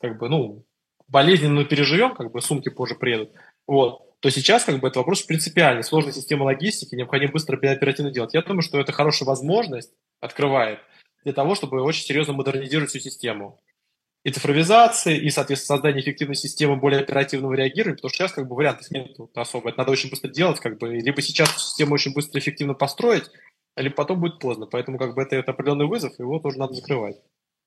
[0.02, 0.66] как бы, ну,
[1.08, 3.32] болезненную переживем, как бы сумки позже приедут,
[3.66, 5.84] вот, то сейчас как бы это вопрос принципиальный.
[5.84, 8.34] Сложная система логистики, необходимо быстро оперативно делать.
[8.34, 10.80] Я думаю, что это хорошая возможность открывает
[11.24, 13.60] для того, чтобы очень серьезно модернизировать всю систему.
[14.24, 18.56] И цифровизации, и, соответственно, создание эффективной системы более оперативного реагирования, потому что сейчас как бы
[18.56, 19.70] вариантов нет особо.
[19.70, 23.30] Это надо очень быстро делать, как бы, либо сейчас систему очень быстро и эффективно построить,
[23.76, 24.66] либо потом будет поздно.
[24.66, 27.16] Поэтому как бы это, это определенный вызов, его тоже надо закрывать.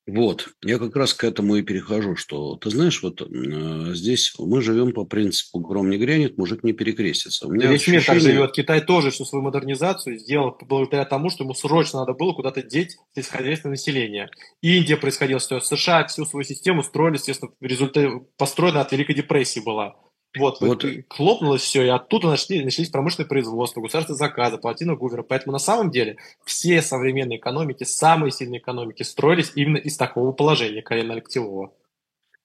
[0.06, 4.60] Вот, я как раз к этому и перехожу, что, ты знаешь, вот э, здесь мы
[4.60, 7.46] живем по принципу «гром не грянет, мужик не перекрестится».
[7.46, 8.00] У меня Весь ощущение...
[8.00, 8.52] мир так живет.
[8.52, 12.96] Китай тоже всю свою модернизацию сделал благодаря тому, что ему срочно надо было куда-то деть
[13.14, 14.28] сельскохозяйственное население.
[14.60, 19.60] Индия происходила, что США всю свою систему строили, естественно, в результате построена от Великой депрессии
[19.60, 19.94] была.
[20.38, 20.84] Вот, вот.
[21.08, 25.22] хлопнулось все, и оттуда начали, начались промышленные производства, государственные заказы, плотина Гувера.
[25.22, 30.80] Поэтому на самом деле все современные экономики, самые сильные экономики строились именно из такого положения
[30.80, 31.72] колено-локтевого.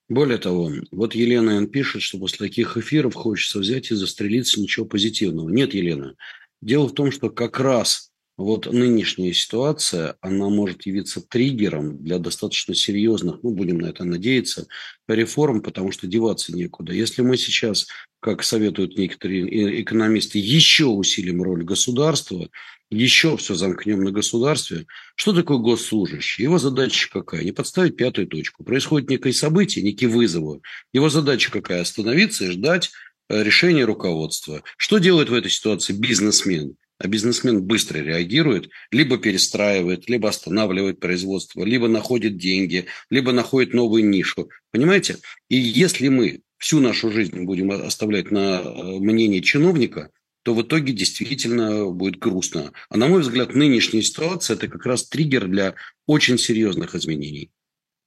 [0.10, 1.68] Более того, вот Елена Н.
[1.68, 5.50] пишет, что после таких эфиров хочется взять и застрелиться, ничего позитивного.
[5.50, 6.16] Нет, Елена.
[6.62, 8.07] Дело в том, что как раз
[8.38, 14.68] вот нынешняя ситуация, она может явиться триггером для достаточно серьезных, ну, будем на это надеяться,
[15.08, 16.94] реформ, потому что деваться некуда.
[16.94, 17.88] Если мы сейчас,
[18.20, 22.48] как советуют некоторые экономисты, еще усилим роль государства,
[22.92, 24.86] еще все замкнем на государстве,
[25.16, 26.44] что такое госслужащий?
[26.44, 27.44] Его задача какая?
[27.44, 28.64] Не подставить пятую точку.
[28.64, 30.62] Происходит некое событие, некий вызов.
[30.94, 31.82] Его задача какая?
[31.82, 32.92] Остановиться и ждать
[33.30, 34.62] э, решения руководства.
[34.78, 36.78] Что делает в этой ситуации бизнесмен?
[37.00, 44.06] А бизнесмен быстро реагирует, либо перестраивает, либо останавливает производство, либо находит деньги, либо находит новую
[44.06, 44.50] нишу.
[44.72, 45.18] Понимаете?
[45.50, 50.12] И если мы всю нашу жизнь будем оставлять на э, мнение чиновника,
[50.44, 52.72] то в итоге действительно будет грустно.
[52.90, 55.76] А на мой взгляд, нынешняя ситуация– это как раз триггер для
[56.06, 57.52] очень серьезных изменений.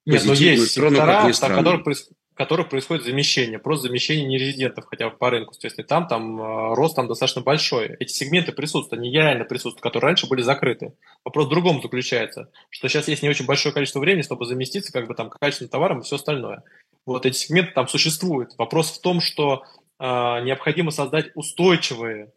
[0.07, 1.85] Нет, но есть сектора, в которых
[2.41, 5.53] которых происходит замещение, просто замещение нерезидентов хотя по рынку.
[5.62, 7.97] Есть там, там э, рост там достаточно большой.
[8.01, 10.95] Эти сегменты присутствуют, они реально присутствуют, которые раньше были закрыты.
[11.23, 15.07] Вопрос в другом заключается, что сейчас есть не очень большое количество времени, чтобы заместиться как
[15.07, 16.62] бы там качественным товаром и все остальное.
[17.05, 18.55] Вот эти сегменты там существуют.
[18.57, 19.62] Вопрос в том, что
[19.99, 22.33] э, необходимо создать устойчивые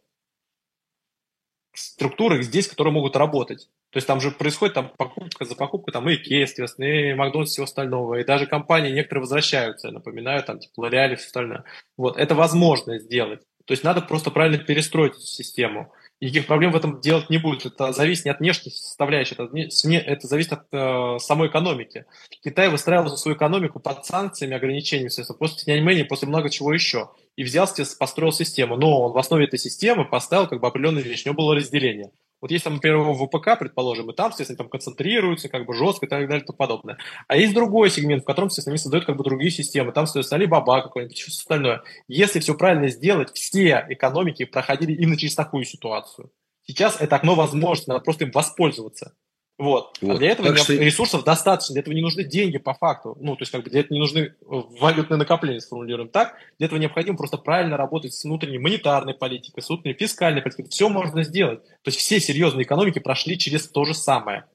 [1.74, 3.70] структуры здесь, которые могут работать.
[3.94, 7.52] То есть там же происходит там покупка за покупкой, там и Икея, естественно, и Макдональдс,
[7.52, 8.16] всего остального.
[8.16, 11.64] И даже компании некоторые возвращаются, я напоминаю, там типа L'Oreal и все остальное.
[11.96, 13.42] Вот, это возможно сделать.
[13.66, 15.94] То есть надо просто правильно перестроить эту систему.
[16.20, 17.68] Никаких проблем в этом делать не будет.
[17.68, 22.06] Это зависит не от внешней составляющей, это, это зависит от э, самой экономики.
[22.44, 27.12] Китай выстраивал свою экономику под санкциями, ограничениями, после Тяньаньмэни, после много чего еще.
[27.36, 27.68] И взял,
[28.00, 28.76] построил систему.
[28.78, 31.26] Но он в основе этой системы поставил как бы определенную вещь.
[31.26, 32.12] У него было разделение.
[32.44, 36.10] Вот есть там, например, ВПК, предположим, и там, естественно, там концентрируются как бы жестко и
[36.10, 36.98] так далее и тому подобное.
[37.30, 39.94] А есть другой сегмент, в котором, естественно, они создают как бы другие системы.
[39.94, 41.84] Там, соответственно, Алибаба какой-нибудь, все остальное.
[42.10, 46.34] Если все правильно сделать, все экономики проходили именно через такую ситуацию.
[46.68, 49.14] Сейчас это окно возможности, надо просто им воспользоваться.
[49.58, 49.98] Вот.
[50.02, 50.16] А вот.
[50.16, 50.74] А для этого что...
[50.74, 53.16] ресурсов достаточно, для этого не нужны деньги по факту.
[53.20, 56.36] Ну, то есть, как бы для этого не нужны э, валютные накопления, сформулируем так.
[56.58, 60.70] Для этого необходимо просто правильно работать с внутренней монетарной политикой, с внутренней фискальной политикой.
[60.70, 61.64] Все можно сделать.
[61.64, 64.46] То есть все серьезные экономики прошли через то же самое.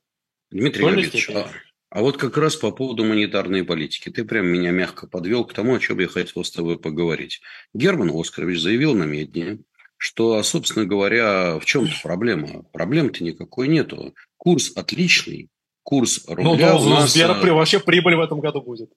[0.50, 1.48] Дмитрий Валерьевич, а
[1.90, 4.10] А вот как раз по поводу монетарной политики.
[4.10, 7.40] Ты прям меня мягко подвел к тому, о чем я хотел с тобой поговорить.
[7.72, 9.60] Герман Оскарович заявил на медне,
[9.96, 12.62] что, собственно говоря, в чем-то проблема.
[12.72, 14.14] Проблем-то никакой нету.
[14.38, 15.48] Курс отличный,
[15.82, 17.12] курс ну, рубля ну, у нас...
[17.12, 18.90] Сбера э, вообще прибыль в этом году будет.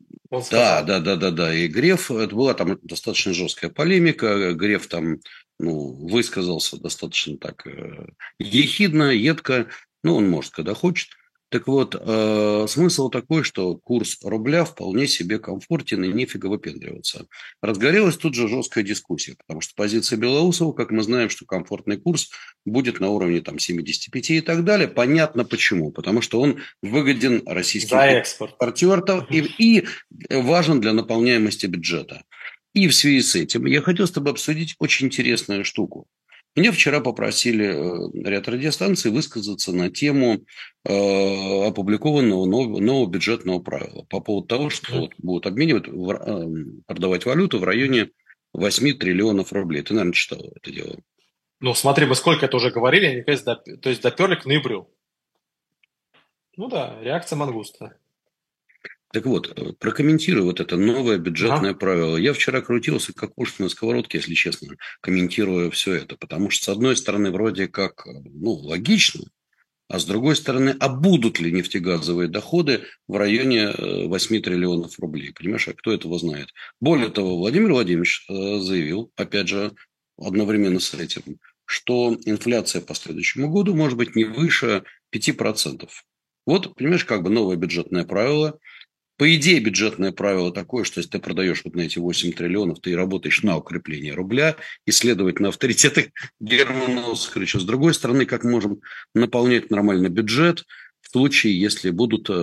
[0.51, 1.53] Да, да, да, да, да.
[1.53, 4.53] И Греф, это была там достаточно жесткая полемика.
[4.53, 5.19] Греф там
[5.59, 8.07] ну, высказался достаточно так э,
[8.39, 9.68] ехидно, едко.
[10.03, 11.09] Ну, он может, когда хочет.
[11.52, 17.28] Так вот, э, смысл такой, что курс рубля вполне себе комфортен и нифига выпендриваться.
[17.61, 22.30] Разгорелась тут же жесткая дискуссия, потому что позиция Белоусова, как мы знаем, что комфортный курс
[22.65, 24.88] будет на уровне там, 75 и так далее.
[24.88, 25.91] Понятно почему.
[25.91, 29.88] Потому что он выгоден российским экспортерам и, и
[30.30, 32.23] важен для наполняемости бюджета.
[32.73, 36.07] И в связи с этим я хотел с тобой обсудить очень интересную штуку.
[36.53, 40.44] Меня вчера попросили э, ряд радиостанций высказаться на тему
[40.84, 46.84] э, опубликованного нового, нового бюджетного правила по поводу того, что вот будут обменивать, в, э,
[46.88, 48.10] продавать валюту в районе
[48.52, 49.82] 8 триллионов рублей.
[49.82, 50.98] Ты, наверное, читал это дело.
[51.61, 53.22] Ну, смотри, мы сколько это уже говорили, они,
[53.78, 54.90] то есть доперли к ноябрю.
[56.57, 57.98] Ну да, реакция мангуста.
[59.11, 61.79] Так вот, э, прокомментирую вот это новое бюджетное ага.
[61.79, 62.17] правило.
[62.17, 66.15] Я вчера крутился как уж на сковородке, если честно, комментируя все это.
[66.15, 69.25] Потому что, с одной стороны, вроде как, э, ну, логично,
[69.89, 73.71] а с другой стороны, а будут ли нефтегазовые доходы в районе
[74.07, 75.33] 8 э, триллионов рублей?
[75.33, 76.47] Понимаешь, а кто этого знает?
[76.79, 79.73] Более того, Владимир Владимирович заявил, опять же,
[80.17, 84.83] одновременно с этим, что инфляция по следующему году может быть не выше
[85.13, 85.89] 5%.
[86.45, 88.57] Вот, понимаешь, как бы новое бюджетное правило–
[89.22, 92.95] по идее, бюджетное правило такое, что если ты продаешь вот на эти 8 триллионов, ты
[92.95, 94.56] работаешь на укрепление рубля,
[94.88, 97.60] и, следовательно, авторитеты Германа Оскаровича.
[97.60, 98.81] С другой стороны, как можем
[99.14, 100.65] наполнять нормально бюджет–
[101.11, 102.33] случае, если будут э,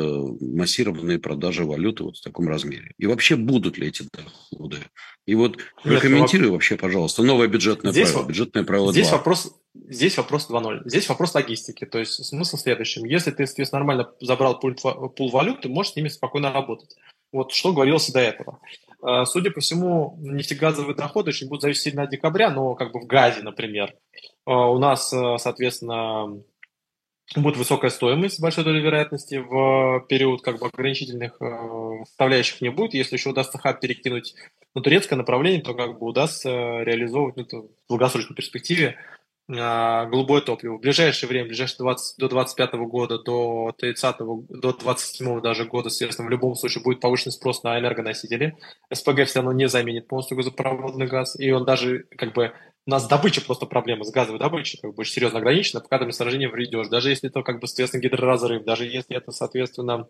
[0.40, 2.92] массированные продажи валюты вот в таком размере.
[2.98, 4.78] И вообще будут ли эти доходы?
[5.26, 9.16] И вот прокомментируй вообще, пожалуйста, новое бюджетное здесь правило, бюджетное правило здесь 2.
[9.16, 10.82] Вопрос, здесь вопрос 2.0.
[10.84, 11.86] Здесь вопрос логистики.
[11.86, 13.04] То есть смысл в следующем.
[13.04, 16.94] Если ты, соответственно, нормально забрал пул, пул валют, ты можешь с ними спокойно работать.
[17.32, 18.60] Вот что говорилось до этого.
[19.02, 23.00] Э, судя по всему, нефтегазовые доходы очень будут зависеть сильно от декабря, но как бы
[23.00, 23.94] в газе, например.
[24.46, 26.42] Э, у нас, соответственно,
[27.36, 32.70] будет высокая стоимость с большой долей вероятности в период как бы ограничительных э, составляющих не
[32.70, 32.94] будет.
[32.94, 34.34] Если еще удастся хаб перекинуть
[34.74, 36.48] на турецкое направление, то как бы удастся
[36.82, 39.18] реализовывать ну, в долгосрочной перспективе э,
[39.48, 40.76] голубое топливо.
[40.76, 45.88] В ближайшее время, в ближайшие 20, до 25 года, до 30 до 27 даже года,
[45.88, 48.58] соответственно, в любом случае будет повышенный спрос на энергоносители.
[48.92, 52.52] СПГ все равно не заменит полностью газопроводный газ, и он даже как бы
[52.86, 56.06] у нас добыча просто проблема с газовой добычей, как бы очень серьезно ограничена, пока ты
[56.06, 56.88] месторождение вредешь.
[56.88, 60.08] Даже если это, как бы, соответственно, гидроразрыв, даже если это, соответственно,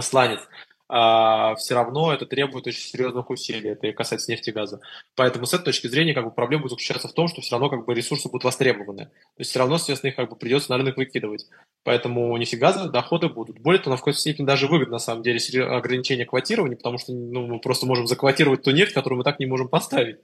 [0.00, 0.40] сланец,
[0.88, 3.70] а, все равно это требует очень серьезных усилий.
[3.70, 4.80] Это и касается нефти и газа.
[5.14, 7.70] Поэтому с этой точки зрения как бы, проблема будет заключаться в том, что все равно
[7.70, 9.06] как бы, ресурсы будут востребованы.
[9.06, 11.46] То есть все равно, соответственно, их как бы, придется на рынок выкидывать.
[11.84, 13.58] Поэтому нефтегазовые доходы будут.
[13.60, 17.46] Более того, на какой-то степени даже выгодно, на самом деле, ограничение квотирования, потому что ну,
[17.46, 20.18] мы просто можем заквотировать ту нефть, которую мы так не можем поставить.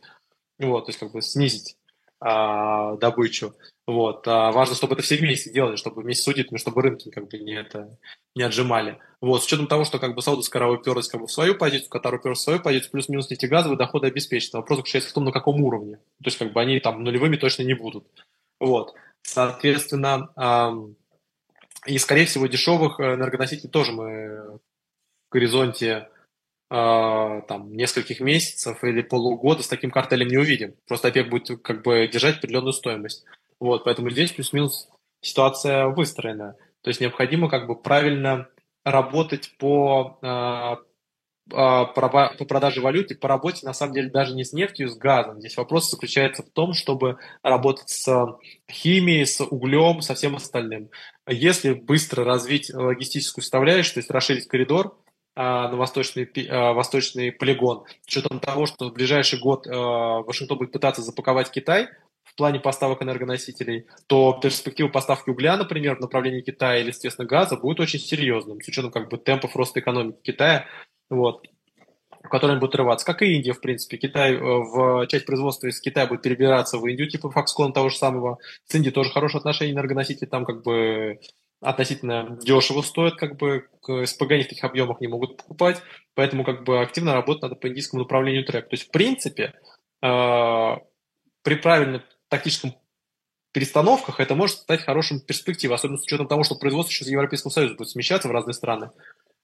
[0.59, 1.77] Вот, то есть как бы снизить
[2.21, 3.55] а, добычу.
[3.91, 4.29] Вот.
[4.29, 7.39] А важно, чтобы это все вместе делали, чтобы вместе судить, но чтобы рынки как бы
[7.39, 7.99] не, это,
[8.37, 9.01] не отжимали.
[9.21, 9.43] Вот.
[9.43, 12.15] С учетом того, что как бы Саудовская Аравия уперлась как бы в свою позицию, Катар
[12.15, 14.61] уперлась в свою позицию, плюс-минус нефтегазовые доходы обеспечены.
[14.61, 15.97] Вопрос заключается в том, на каком уровне.
[15.97, 18.07] То есть как бы они там нулевыми точно не будут.
[18.61, 18.95] Вот.
[19.23, 20.95] Соответственно, эм,
[21.85, 24.61] и, скорее всего, дешевых энергоносителей тоже мы
[25.29, 26.11] в горизонте
[26.71, 30.75] э, там, нескольких месяцев или полугода с таким картелем не увидим.
[30.87, 33.25] Просто ОПЕК будет как бы держать определенную стоимость.
[33.61, 34.89] Вот, поэтому здесь плюс-минус
[35.21, 36.57] ситуация выстроена.
[36.83, 38.49] То есть необходимо как бы правильно
[38.85, 40.77] работать по, э,
[41.51, 45.41] по продаже валюты, по работе, на самом деле, даже не с нефтью, с газом.
[45.41, 48.39] Здесь вопрос заключается в том, чтобы работать с
[48.71, 50.91] химией, с углем, со всем остальным.
[51.29, 54.97] Если быстро развить логистическую составляющую, то есть расширить коридор,
[55.37, 60.59] а, на восточный, а, восточный полигон, с учетом того, что в ближайший год а, Вашингтон
[60.59, 61.89] будет пытаться запаковать Китай
[62.41, 67.81] плане поставок энергоносителей, то перспектива поставки угля, например, в направлении Китая или, естественно, газа будет
[67.81, 70.65] очень серьезным, с учетом как бы темпов роста экономики Китая,
[71.11, 71.47] вот,
[72.23, 73.99] в котором будет рваться, как и Индия, в принципе.
[73.99, 77.99] Китай э, в часть производства из Китая будет перебираться в Индию, типа Foxconn того же
[77.99, 78.39] самого.
[78.67, 81.21] С Индией тоже хорошие отношения энергоносители, там как бы
[81.61, 85.83] относительно дешево стоят, как бы СПГ не в таких объемах не могут покупать,
[86.15, 88.71] поэтому как бы активно работать надо по индийскому направлению трек.
[88.71, 89.53] То есть, в принципе,
[90.01, 90.77] э,
[91.43, 92.75] при правильном тактическом
[93.53, 97.75] перестановках это может стать хорошим перспективой, особенно с учетом того, что производство сейчас Европейского Союза
[97.75, 98.91] будет смещаться в разные страны.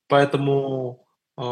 [0.08, 1.06] Поэтому
[1.36, 1.42] э,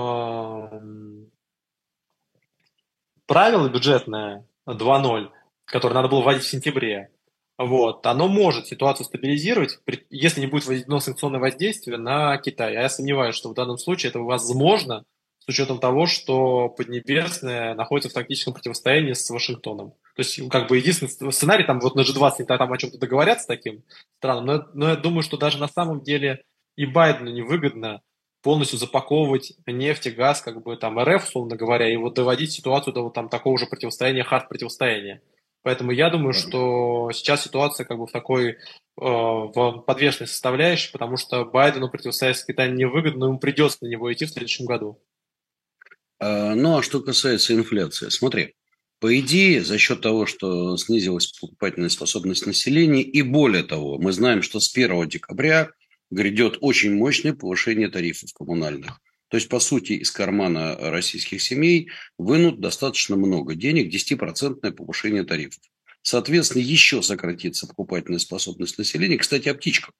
[3.27, 5.31] правило бюджетное 2.0,
[5.65, 7.11] которое надо было вводить в сентябре,
[7.57, 9.79] вот, оно может ситуацию стабилизировать,
[10.11, 12.77] если не будет введено санкционное воздействие на Китай.
[12.77, 15.05] А я сомневаюсь, что в данном случае это возможно,
[15.39, 19.95] с учетом того, что Поднебесная находится в тактическом противостоянии с Вашингтоном.
[20.15, 23.83] То есть, как бы, единственный сценарий, там, вот на G20 там о чем-то договорятся таким
[24.19, 26.45] странам, но, но я думаю, что даже на самом деле
[26.77, 28.01] и Байдену невыгодно
[28.43, 32.95] полностью запаковывать нефть и газ, как бы, там, РФ, условно говоря, и вот доводить ситуацию
[32.95, 35.23] до вот там такого же противостояния, хард-противостояния.
[35.63, 38.57] Поэтому я думаю, что сейчас ситуация как бы в такой э,
[38.97, 44.13] в подвешенной составляющей, потому что Байдену противостоять с Китаем невыгодно, но ему придется на него
[44.13, 45.01] идти в следующем году.
[46.21, 48.55] А, ну, а что касается инфляции, смотри,
[49.05, 54.41] по идее, за счет того, что снизилась покупательная способность населения, и более того, мы знаем,
[54.41, 55.69] что с 1 декабря
[56.11, 59.03] грядет очень мощное повышение тарифов коммунальных.
[59.29, 65.63] То есть, по сути, из кармана российских семей вынут достаточно много денег, 10% повышение тарифов.
[66.01, 69.19] Соответственно, еще сократится покупательная способность населения.
[69.19, 69.93] Кстати, о птичках.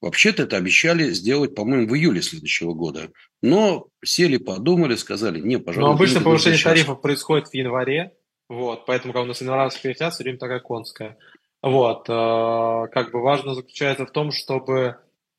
[0.00, 3.12] Вообще-то это обещали сделать, по-моему, в июле следующего года.
[3.42, 5.88] Но сели, подумали, сказали, не, пожалуйста.
[5.88, 6.72] Но обычно повышение сейчас.
[6.72, 8.12] тарифов происходит в январе,
[8.50, 11.16] вот, поэтому когда у нас январская инфляция, время такая конская.
[11.62, 14.96] Вот, э, как бы важно заключается в том, чтобы,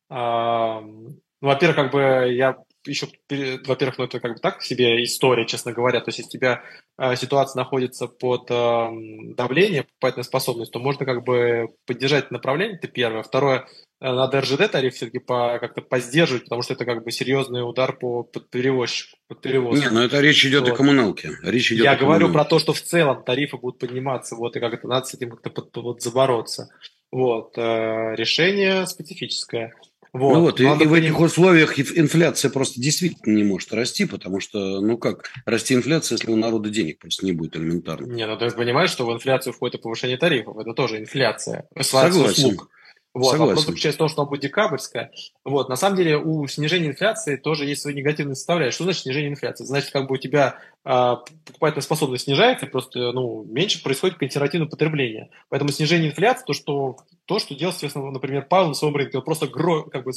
[0.10, 2.00] э, ну, во-первых, как бы
[2.34, 2.56] я
[2.86, 6.00] еще, во-первых, ну это как бы так себе история, честно говоря.
[6.00, 6.64] То есть, если у тебя
[6.98, 8.90] э, ситуация находится под э,
[9.36, 13.24] давлением, покупательная способность, то можно как бы поддержать направление, это первое.
[13.24, 13.68] Второе,
[14.00, 17.96] э, надо РЖД тариф все-таки по, как-то поздерживать, потому что это как бы серьезный удар
[17.98, 19.18] по под перевозчику.
[19.28, 19.84] Под перевозку.
[19.84, 20.72] Нет, но это речь идет вот.
[20.72, 21.32] о коммуналке.
[21.44, 24.60] Речь идет Я о говорю про то, что в целом тарифы будут подниматься, вот, и
[24.60, 26.70] как это надо с этим как-то под, под, забороться.
[27.12, 29.74] Вот, э, решение специфическое.
[30.14, 30.34] Вот.
[30.34, 34.82] Ну вот, и, и в этих условиях инфляция просто действительно не может расти, потому что,
[34.82, 38.12] ну как, расти инфляция, если у народа денег просто не будет элементарно.
[38.12, 41.68] Не, ну ты понимаешь, что в инфляцию входит и повышение тарифов, это тоже инфляция.
[41.80, 42.46] Согласен.
[42.48, 42.70] Услуг.
[43.14, 43.50] Вот, Согласен.
[43.50, 45.12] вопрос заключается в том, что она будет декабрьская.
[45.44, 48.76] Вот, на самом деле у снижения инфляции тоже есть свои негативные составляющие.
[48.76, 49.66] Что значит снижение инфляции?
[49.66, 51.16] Значит, как бы у тебя э,
[51.46, 55.30] покупательная способность снижается, просто ну, меньше происходит консервативное потребление.
[55.50, 59.26] Поэтому снижение инфляции, то, что, то, что делает, соответственно, например, Павел на своем рынке, он
[59.26, 60.12] просто гро, как бы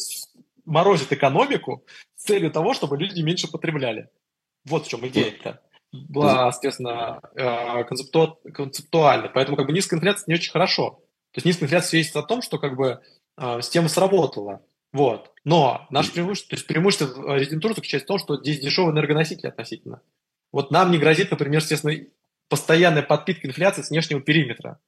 [0.65, 1.85] морозит экономику
[2.15, 4.09] с целью того, чтобы люди меньше потребляли.
[4.65, 5.61] Вот в чем идея-то
[5.93, 8.39] была, соответственно, э, концепту...
[8.53, 9.31] концептуальна.
[9.33, 11.01] Поэтому как бы низкая инфляция не очень хорошо.
[11.35, 13.01] То есть низкая инфляция свидетельствует о том, что как бы
[13.37, 14.63] э, система сработала.
[14.93, 15.33] Вот.
[15.43, 20.01] Но наше преимущество, то есть преимущество резидентуры заключается в том, что здесь дешевые энергоносители относительно.
[20.53, 21.93] Вот нам не грозит, например, естественно,
[22.49, 24.79] постоянная подпитка инфляции с внешнего периметра.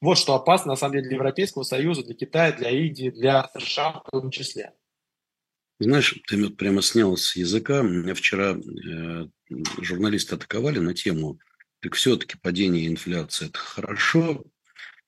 [0.00, 4.00] Вот что опасно, на самом деле, для Европейского Союза, для Китая, для Индии, для США
[4.06, 4.72] в том числе.
[5.78, 7.82] Знаешь, ты вот прямо снял с языка.
[7.82, 9.26] Меня вчера э,
[9.82, 11.38] журналисты атаковали на тему,
[11.80, 14.42] так все-таки падение инфляции– это хорошо,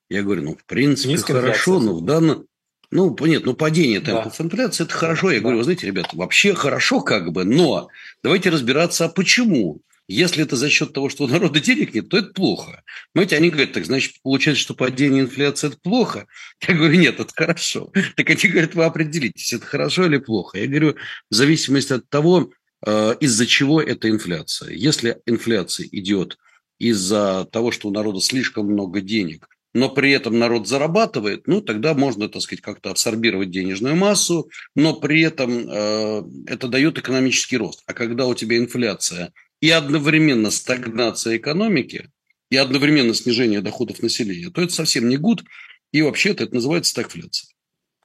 [0.09, 2.45] я говорю, ну, в принципе, хорошо, но в данном...
[2.91, 4.43] Ну, нет, ну, падение темпов да.
[4.43, 5.31] инфляции– это хорошо.
[5.31, 5.43] Я да.
[5.43, 7.87] говорю, вы знаете, ребята, вообще хорошо как бы, но
[8.21, 9.81] давайте разбираться, а почему?
[10.07, 12.83] Если это за счет того, что у народа денег нет, то это плохо.
[13.13, 16.27] Понимаете, они говорят, так значит, получается, что падение инфляции– это плохо?
[16.67, 17.91] Я говорю, нет, это хорошо.
[18.15, 20.59] Так они говорят, вы определитесь, это хорошо или плохо.
[20.59, 20.95] Я говорю,
[21.31, 22.51] в зависимости от того,
[22.85, 24.71] э, из-за чего эта инфляция.
[24.71, 26.37] Если инфляция идет
[26.79, 31.93] из-за того, что у народа слишком много денег, но при этом народ зарабатывает, ну, тогда
[31.93, 37.83] можно, так сказать, как-то абсорбировать денежную массу, но при этом э, это дает экономический рост.
[37.87, 42.09] А когда у тебя инфляция и одновременно стагнация экономики,
[42.49, 45.43] и одновременно снижение доходов населения, то это совсем не гуд,
[45.91, 47.49] и вообще-то это называется стагфляция.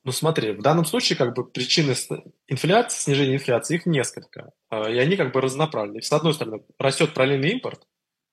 [0.04, 1.94] Ну смотри, в данном случае как бы причины
[2.46, 6.00] инфляции, снижения инфляции, их несколько, э, и они как бы разнонаправлены.
[6.00, 7.82] С одной стороны, растет параллельный импорт,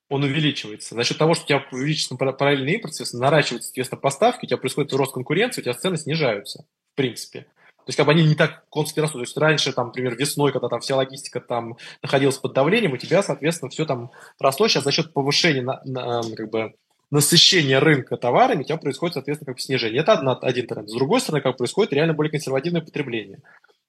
[0.09, 0.95] он увеличивается.
[0.95, 4.57] За счет того, что у тебя увеличится параллельный импорт, соответственно, наращиваются, соответственно, поставки, у тебя
[4.57, 7.41] происходит рост конкуренции, у тебя цены снижаются, в принципе.
[7.41, 9.19] То есть, как бы они не так константно растут.
[9.19, 12.97] То есть, раньше, там, например, весной, когда там вся логистика там находилась под давлением, у
[12.97, 14.67] тебя, соответственно, все там росло.
[14.67, 16.73] Сейчас за счет повышения, на, на, как бы,
[17.11, 20.01] насыщения рынка товарами, у тебя происходит, соответственно, как бы снижение.
[20.01, 20.89] Это одна, один тренд.
[20.89, 23.41] С другой стороны, как происходит реально более консервативное потребление.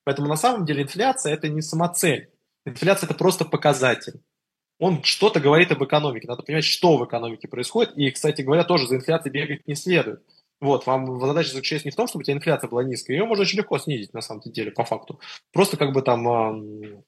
[0.05, 2.29] Поэтому, на самом деле, инфляция– это не самоцель.
[2.67, 4.21] Инфляция– это просто показатель
[4.79, 6.29] он что-то говорит об экономике.
[6.29, 7.97] Надо понимать, что в экономике происходит.
[7.97, 10.23] И, кстати говоря, тоже за инфляцией бегать не следует.
[10.61, 13.43] Вот, вам задача заключается не в том, чтобы у тебя инфляция была низкая, ее можно
[13.43, 15.21] очень легко снизить, на самом деле, по факту.
[15.53, 17.05] Просто как бы там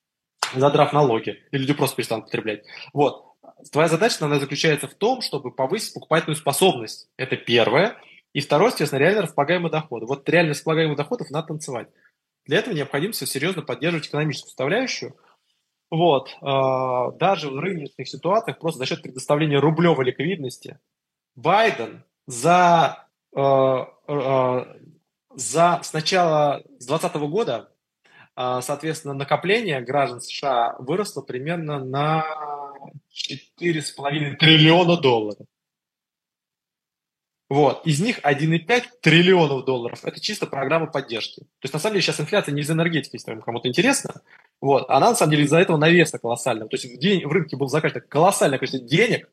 [0.55, 2.65] задрав налоги, и люди просто перестанут потреблять.
[2.93, 3.25] Вот.
[3.73, 7.09] Твоя задача, она заключается в том, чтобы повысить покупательную способность.
[7.17, 7.97] Это первое.
[8.35, 10.07] И второе, соответственно, реально располагаемые доходы.
[10.07, 11.89] Вот реально располагаемых доходов надо танцевать.
[12.45, 15.17] Для этого необходимо серьезно поддерживать экономическую составляющую.
[15.91, 16.37] Вот.
[16.43, 20.79] А, даже в рыночных ситуациях просто за счет предоставления рублевой ликвидности
[21.35, 24.77] Байден за, а, а,
[25.35, 27.73] за с начала с 2020 года,
[28.37, 32.25] соответственно, накопление граждан США выросло примерно на
[33.11, 35.47] 4,5 триллиона долларов.
[37.49, 37.87] Вот.
[37.87, 41.41] Из них 1,5 триллионов долларов– это чисто программа поддержки.
[41.41, 44.23] То есть, на самом деле, сейчас инфляция не из энергетики, если кому-то интересно.
[44.61, 44.89] Вот.
[44.89, 46.69] Она, на самом деле, из-за этого навеса колоссального.
[46.69, 49.29] То есть, в, день, в рынке был закачано колоссальное количество денег,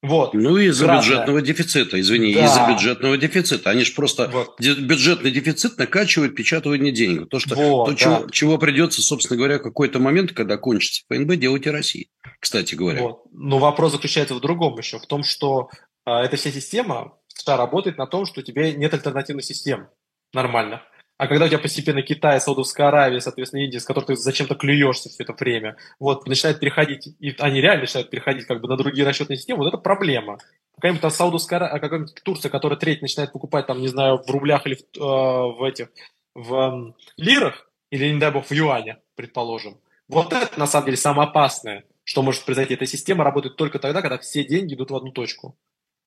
[0.00, 0.32] вот.
[0.32, 2.44] Ну, из-за бюджетного дефицита, извини, да.
[2.44, 3.70] из-за бюджетного дефицита.
[3.70, 4.60] Они же просто вот.
[4.60, 7.28] бюджетный дефицит накачивают печатывание денег.
[7.28, 7.96] То, что, вот, то да.
[7.96, 13.02] чего, чего придется, собственно говоря, какой-то момент, когда кончится ПНБ, делать и России, кстати говоря.
[13.02, 13.22] Вот.
[13.32, 15.68] Но вопрос заключается в другом еще, в том, что
[16.06, 19.88] э, эта вся система США работает на том, что у тебя нет альтернативных систем
[20.32, 20.82] нормально.
[21.18, 25.08] А когда у тебя постепенно Китай, Саудовская Аравия, соответственно, Индия, с которой ты зачем-то клюешься
[25.08, 29.04] все это время, вот, начинают переходить, и они реально начинают переходить как бы на другие
[29.04, 30.38] расчетные системы, вот это проблема.
[30.76, 34.30] Какая-нибудь там Саудовская Аравия, а какая-нибудь Турция, которая треть начинает покупать, там, не знаю, в
[34.30, 35.88] рублях или в, э, в этих,
[36.36, 39.80] в э, лирах, или, не дай бог, в юанях, предположим.
[40.06, 42.74] Вот это, на самом деле, самое опасное, что может произойти.
[42.74, 45.58] Эта система работает только тогда, когда все деньги идут в одну точку.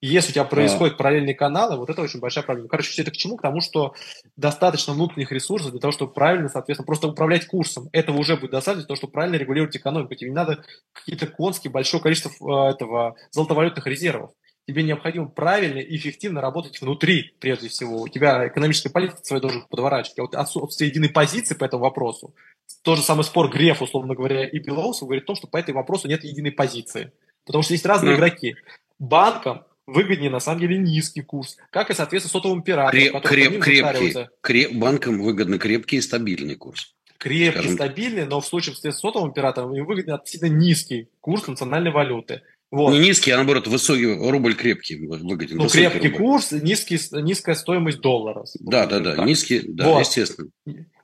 [0.01, 2.69] Если у тебя происходят параллельные каналы, вот это очень большая проблема.
[2.69, 3.37] Короче, все это к чему?
[3.37, 3.93] К тому, что
[4.35, 7.87] достаточно внутренних ресурсов для того, чтобы правильно, соответственно, просто управлять курсом.
[7.91, 10.15] Этого уже будет достаточно для того, чтобы правильно регулировать экономику.
[10.15, 12.31] Тебе не надо какие-то конские, большое количество
[12.67, 14.31] э, этого золотовалютных резервов.
[14.67, 18.01] Тебе необходимо правильно и эффективно работать внутри, прежде всего.
[18.01, 20.17] У тебя экономическая политика своя должен подворачивать.
[20.17, 22.33] А вот отсутствие единой позиции по этому вопросу,
[22.81, 25.77] тот же самый спор Греф, условно говоря, и Белоусов говорит о том, что по этому
[25.77, 27.11] вопросу нет единой позиции.
[27.45, 28.17] Потому что есть разные mm.
[28.17, 28.55] игроки.
[28.97, 32.91] Банкам выгоднее на самом деле низкий курс, как и, соответственно, сотовым пиратам.
[32.91, 36.95] Креп, креп, крепкий, креп, банкам выгодно крепкий и стабильный курс.
[37.17, 41.91] Крепкий, и стабильный, но в случае с сотовым оператором им выгодно относительно низкий курс национальной
[41.91, 42.41] валюты.
[42.71, 42.93] Вот.
[42.93, 45.57] Не низкий, а наоборот, высокий, рубль крепкий выгоден.
[45.57, 46.17] Ну, крепкий рубль.
[46.17, 48.45] курс, низкий, низкая стоимость доллара.
[48.61, 49.99] Да, да, да, низкий, да, вот.
[49.99, 50.49] естественно.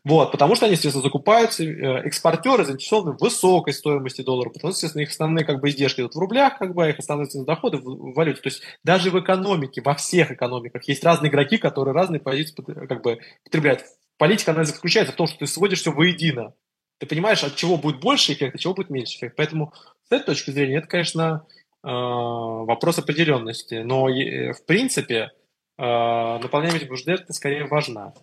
[0.06, 4.78] Вот, потому что они, естественно, закупаются, э, экспортеры заинтересованы в высокой стоимости доллара, потому что,
[4.78, 7.80] естественно, их основные как бы, издержки идут в рублях, как бы, а их основные доходы
[7.80, 8.40] в валюте.
[8.42, 13.04] То есть даже в экономике, во всех экономиках есть разные игроки, которые разные позиции как
[13.04, 13.84] бы, потребляют.
[14.18, 16.54] Политика, она заключается в том, что ты сводишь все воедино.
[17.00, 19.36] Ты понимаешь, от чего будет больше эффект, от чего будет меньше эффект.
[19.36, 19.74] Поэтому
[20.08, 21.46] с этой точки зрения это, конечно,
[21.92, 23.76] вопрос определенности.
[23.76, 25.32] Но, э, в принципе,
[25.78, 28.14] наполняемость бюджета скорее важна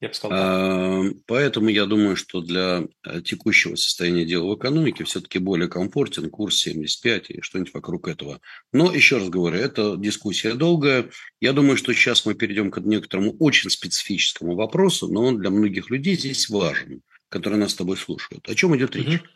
[0.00, 0.38] я бы сказал.
[0.38, 6.28] А, поэтому я думаю, что для э, текущего состояния дела в экономике все-таки более комфортен
[6.28, 8.40] курс 75 и что-нибудь вокруг этого.
[8.72, 11.10] Но, еще раз говорю, это дискуссия долгая.
[11.40, 15.90] Я думаю, что сейчас мы перейдем к некоторому очень специфическому вопросу, но он для многих
[15.90, 17.00] людей здесь важен,
[17.30, 18.46] которые нас с тобой слушают.
[18.48, 19.20] О чем идет речь?
[19.20, 19.28] Угу.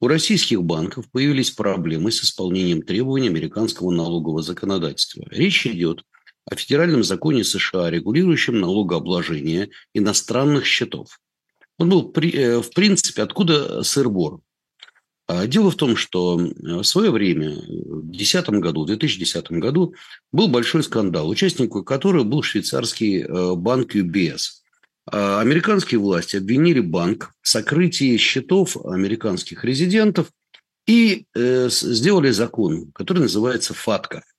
[0.00, 5.24] У российских банков появились проблемы с исполнением требований американского налогового законодательства.
[5.30, 6.04] Речь идет
[6.44, 11.18] о федеральном законе США, регулирующем налогообложение иностранных счетов.
[11.78, 14.40] Он был, э, в принципе, откуда сыр-бор?
[15.26, 19.94] А, дело в том, что в свое время, в 2010 году, в 2010 году,
[20.32, 24.62] был большой скандал, участником которого был швейцарский э, банк UBS.
[25.12, 30.28] А, американские власти обвинили банк в сокрытии счетов американских резидентов
[30.86, 34.24] и э, сделали закон, который называется ФАТКА–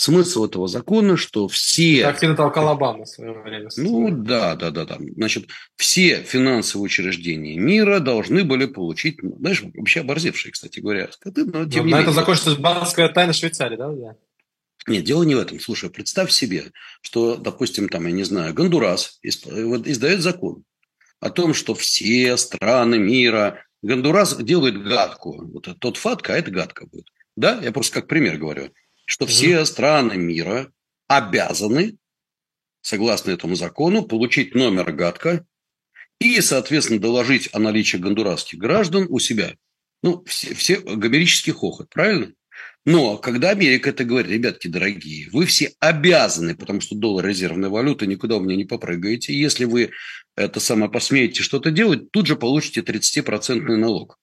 [0.00, 2.02] Смысл этого закона, что все...
[2.04, 3.68] Как ты натолкал Обама в свое время.
[3.76, 4.96] Ну, да, да, да, да.
[4.98, 11.10] Значит, все финансовые учреждения мира должны были получить, знаешь, вообще оборзевшие, кстати говоря.
[11.26, 13.90] Но, тем но на это закончится банковская тайна Швейцарии, да?
[13.90, 14.16] да?
[14.86, 15.60] Нет, дело не в этом.
[15.60, 20.64] Слушай, представь себе, что, допустим, там, я не знаю, Гондурас издает закон
[21.20, 23.64] о том, что все страны мира...
[23.82, 25.42] Гондурас делает гадку.
[25.52, 27.06] Вот тот фатка, а это гадка будет.
[27.36, 28.70] Да, я просто как пример говорю
[29.10, 30.72] что все страны мира
[31.08, 31.98] обязаны,
[32.80, 35.44] согласно этому закону, получить номер ГАТКа
[36.20, 39.56] и, соответственно, доложить о наличии гондурасских граждан у себя.
[40.04, 42.32] Ну, все, все гомерический хохот, правильно?
[42.86, 48.06] Но когда Америка это говорит, ребятки дорогие, вы все обязаны, потому что доллар резервная валюта,
[48.06, 49.34] никуда у меня не попрыгаете.
[49.34, 49.90] Если вы
[50.34, 54.18] это самое посмеете что-то делать, тут же получите 30% налог.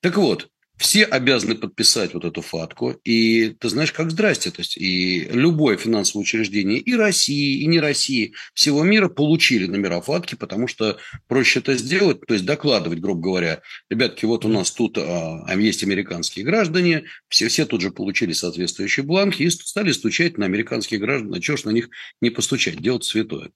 [0.00, 2.90] Так вот, все обязаны подписать вот эту фатку.
[3.04, 4.50] И ты знаешь, как здрасте.
[4.50, 10.00] То есть и любое финансовое учреждение и России, и не России, всего мира получили номера
[10.00, 10.98] фатки, потому что
[11.28, 13.62] проще это сделать, то есть докладывать, грубо говоря.
[13.88, 18.32] Ребятки, вот у нас тут а, а есть американские граждане, все, все тут же получили
[18.32, 21.32] соответствующие бланки и стали стучать на американских граждан.
[21.34, 21.88] А чего ж на них
[22.20, 22.80] не постучать?
[22.80, 23.50] Делать святое.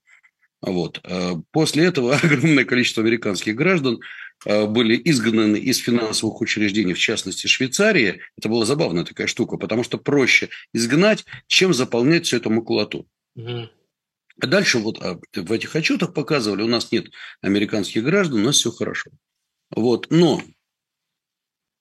[0.63, 1.01] Вот.
[1.05, 4.01] Э, после этого огромное количество американских граждан
[4.45, 8.21] были изгнаны из финансовых учреждений, в частности Швейцарии.
[8.39, 13.07] Это была забавная такая штука, потому что проще изгнать, чем заполнять всю эту макулатуру.
[13.37, 13.69] Угу.
[14.43, 17.09] А дальше вот а, в этих отчетах показывали, у нас нет
[17.43, 19.11] американских граждан, у нас все хорошо.
[19.71, 20.07] Вот.
[20.11, 20.43] Но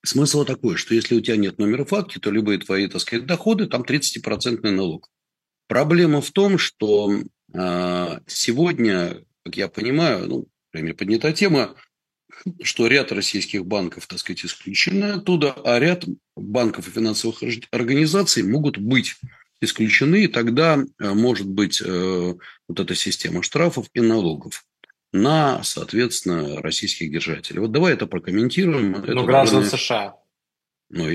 [0.04, 3.68] смысл такой, что если у тебя нет номера фатки, то любые твои, так сказать, доходы,
[3.68, 5.10] там 30% налог.
[5.68, 7.12] Проблема в том, что
[7.54, 11.76] а, сегодня, как я понимаю, ну, например, поднята тема,
[12.64, 16.06] что ряд российских банков, так сказать, исключены оттуда, а ряд
[16.36, 19.16] банков и финансовых организаций могут быть
[19.62, 22.34] исключены, и тогда э, может быть э,
[22.68, 24.66] вот эта система штрафов и налогов
[25.12, 27.60] на, соответственно, российских держателей.
[27.60, 28.92] Вот давай это прокомментируем.
[28.92, 29.78] Ну, это граждан довольно...
[29.78, 30.16] США.
[30.90, 31.08] Ну,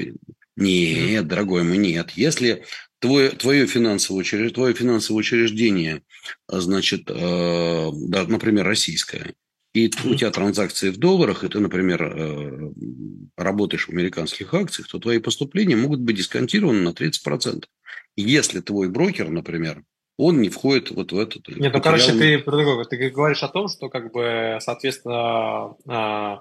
[0.57, 2.11] нет, дорогой мой, нет.
[2.13, 2.65] Если
[3.01, 6.03] твое, твое, финансовое, учреждение, твое финансовое учреждение,
[6.49, 9.35] значит, э, да, например, российское,
[9.75, 12.73] и у тебя транзакции в долларах, и ты, например, э,
[13.37, 17.65] работаешь в американских акциях, то твои поступления могут быть дисконтированы на 30%.
[18.17, 19.83] Если твой брокер, например,
[20.17, 21.49] он не входит вот в этот...
[21.49, 26.39] Нет, ну, короче, ты, ты говоришь о том, что, как бы, соответственно, а,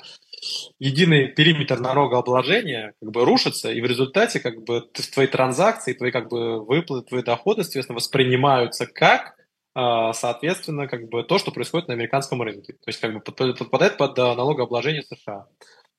[0.77, 4.81] единый периметр налогообложения как бы рушится, и в результате как бы
[5.11, 9.34] твои транзакции, твои как бы выплаты, твои доходы, соответственно, воспринимаются как
[9.76, 12.74] соответственно, как бы то, что происходит на американском рынке.
[12.74, 15.48] То есть, как бы подпадает под а, налогообложение США.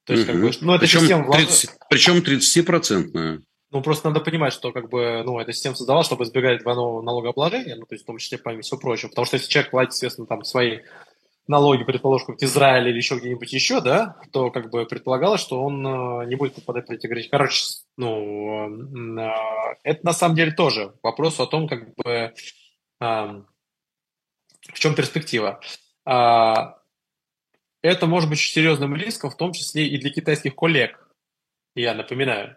[0.04, 0.32] То есть, угу.
[0.32, 1.32] как бы, ну, это причем система...
[1.32, 3.42] 30, причем 30-процентная.
[3.70, 7.74] Ну, просто надо понимать, что как бы, ну, эта система создавалась, чтобы избегать двойного налогообложения,
[7.74, 9.08] ну, то есть в том числе, помимо всего прочего.
[9.08, 10.80] Потому что если человек платит, естественно, там свои
[11.48, 15.84] налоги, предположим, в Израиле или еще где-нибудь еще, да, то как бы предполагалось, что он
[15.84, 17.32] э, не будет попадать под эти ограничения.
[17.32, 17.64] Короче,
[17.96, 19.30] ну, э,
[19.82, 22.32] это на самом деле тоже вопрос о том, как бы
[24.72, 25.60] в чем перспектива.
[26.04, 26.78] А,
[27.82, 31.08] это может быть серьезным риском, в том числе и для китайских коллег,
[31.74, 32.56] я напоминаю.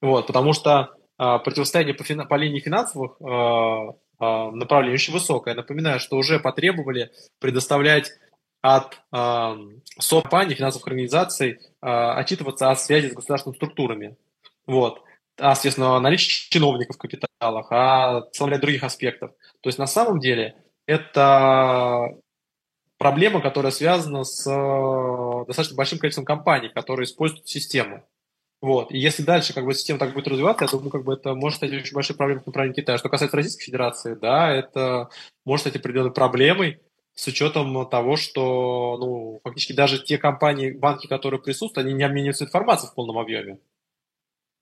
[0.00, 5.54] Вот, потому что а, противостояние по, по линии финансовых а, направление очень высокое.
[5.54, 8.12] Напоминаю, что уже потребовали предоставлять
[8.62, 9.56] от э,
[10.08, 14.16] компаний, финансовых организаций э, отчитываться о связи с государственными структурами.
[14.66, 15.02] Вот.
[15.38, 19.32] А, соответственно, о наличии чиновников в капиталах, о целом ряде других аспектов.
[19.60, 20.56] То есть на самом деле
[20.86, 22.16] это
[22.98, 28.04] проблема, которая связана с э, достаточно большим количеством компаний, которые используют систему.
[28.60, 28.92] Вот.
[28.92, 31.58] И если дальше как бы система так будет развиваться, я думаю, как бы это может
[31.58, 32.96] стать очень большой проблемой в направлении Китая.
[32.96, 35.10] Что касается Российской Федерации, да, это
[35.44, 36.80] может стать определенной проблемой
[37.14, 42.44] с учетом того, что ну, фактически даже те компании, банки, которые присутствуют, они не обмениваются
[42.44, 43.58] информацией в полном объеме.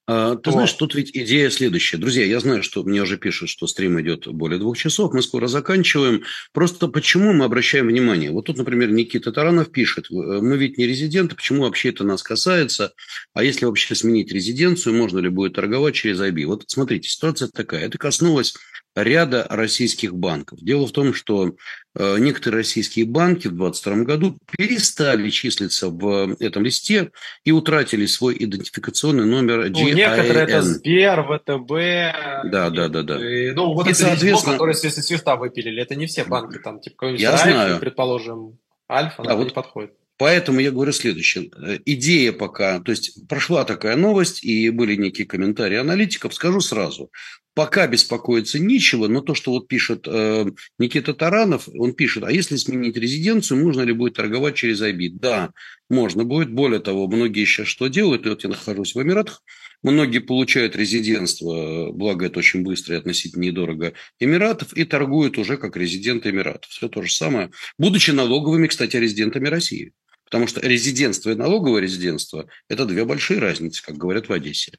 [0.09, 0.53] А, ты вот.
[0.53, 1.97] знаешь, тут ведь идея следующая.
[1.97, 5.47] Друзья, я знаю, что мне уже пишут, что стрим идет более двух часов, мы скоро
[5.47, 6.25] заканчиваем.
[6.53, 8.33] Просто почему мы обращаем внимание?
[8.33, 12.95] Вот тут, например, Никита Таранов пишет, мы ведь не резиденты, почему вообще это нас касается?
[13.33, 16.47] А если вообще сменить резиденцию, можно ли будет торговать через IB?
[16.47, 17.87] Вот смотрите, ситуация такая.
[17.87, 18.55] Это коснулось
[18.95, 20.59] ряда российских банков.
[20.61, 21.55] Дело в том, что
[21.95, 27.11] э, некоторые российские банки в 2022 году перестали числиться в этом листе
[27.45, 29.71] и утратили свой идентификационный номер GIN.
[29.73, 32.51] Ну, некоторые это Сбер, ВТБ.
[32.51, 33.03] Да, да, да.
[33.03, 33.27] да.
[33.27, 34.55] И, ну, вот и, это соответственно...
[34.55, 37.81] которые с свифта выпилили, это не все банки, там, типа, Я знаю.
[37.81, 38.59] предположим,
[38.91, 39.93] Альфа, да, вот не подходит.
[40.19, 41.51] Поэтому я говорю следующее.
[41.57, 47.11] Э, идея пока, то есть прошла такая новость, и были некие комментарии аналитиков, скажу сразу.
[47.55, 50.47] Пока беспокоиться нечего, но то, что вот пишет э,
[50.79, 55.11] Никита Таранов, он пишет, а если сменить резиденцию, можно ли будет торговать через IB?
[55.21, 55.51] Да,
[55.91, 56.51] можно будет.
[56.51, 59.43] Более того, многие сейчас что делают, и вот я нахожусь в Эмиратах,
[59.83, 65.77] многие получают резидентство, благо это очень быстро и относительно недорого, Эмиратов, и торгуют уже как
[65.77, 66.71] резиденты Эмиратов.
[66.71, 69.93] Все то же самое, будучи налоговыми, кстати, резидентами России.
[70.25, 74.79] Потому что резидентство и налоговое резидентство– это две большие разницы, как говорят в Одессе.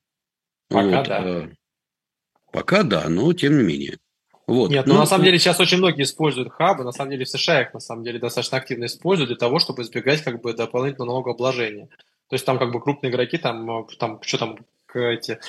[0.70, 1.08] Пока вот.
[1.08, 1.52] да.
[2.54, 3.98] Э, пока да, но тем не менее.
[4.46, 4.70] Вот.
[4.70, 7.30] Нет, ну, ну на самом деле сейчас очень многие используют хабы, на самом деле в
[7.30, 11.12] США их на самом деле достаточно активно используют для того, чтобы избегать как бы дополнительного
[11.12, 11.88] налогообложения.
[12.30, 14.58] То есть там как бы крупные игроки, там, э, там что там,
[14.96, 15.40] эти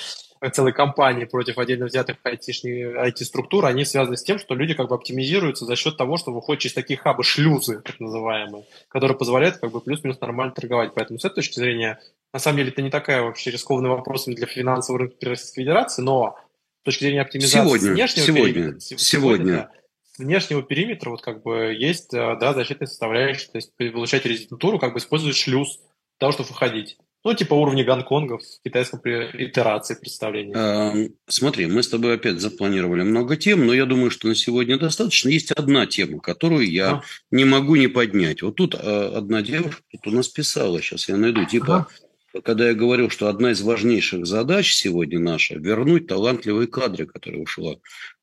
[0.51, 5.65] целой компании против отдельно взятых IT-структур, они связаны с тем, что люди как бы оптимизируются
[5.65, 9.81] за счет того, что выходят через такие хабы, шлюзы, так называемые, которые позволяют как бы
[9.81, 10.93] плюс-минус нормально торговать.
[10.93, 11.99] Поэтому с этой точки зрения,
[12.33, 16.37] на самом деле, это не такая вообще рискованный вопрос для финансового рынка Российской Федерации, но
[16.85, 19.71] с точки зрения оптимизации сегодня, внешнего сегодня, периметра, сегодня, сегодня да,
[20.23, 24.93] внешнего периметра вот как бы есть э, да, защитная составляющая, то есть получать резидентуру, как
[24.93, 26.97] бы использовать шлюз для того, чтобы выходить.
[27.23, 30.53] Ну, типа уровня Гонконга в китайском итерации представления.
[30.55, 30.93] А,
[31.27, 35.29] смотри, мы с тобой опять запланировали много тем, но я думаю, что на сегодня достаточно.
[35.29, 37.01] Есть одна тема, которую я а.
[37.31, 38.43] не могу не поднять.
[38.43, 41.87] Вот тут а, одна девушка тут у нас писала, сейчас я найду, типа, ага
[42.43, 47.75] когда я говорил, что одна из важнейших задач сегодня наша– вернуть талантливые кадры, которые ушла.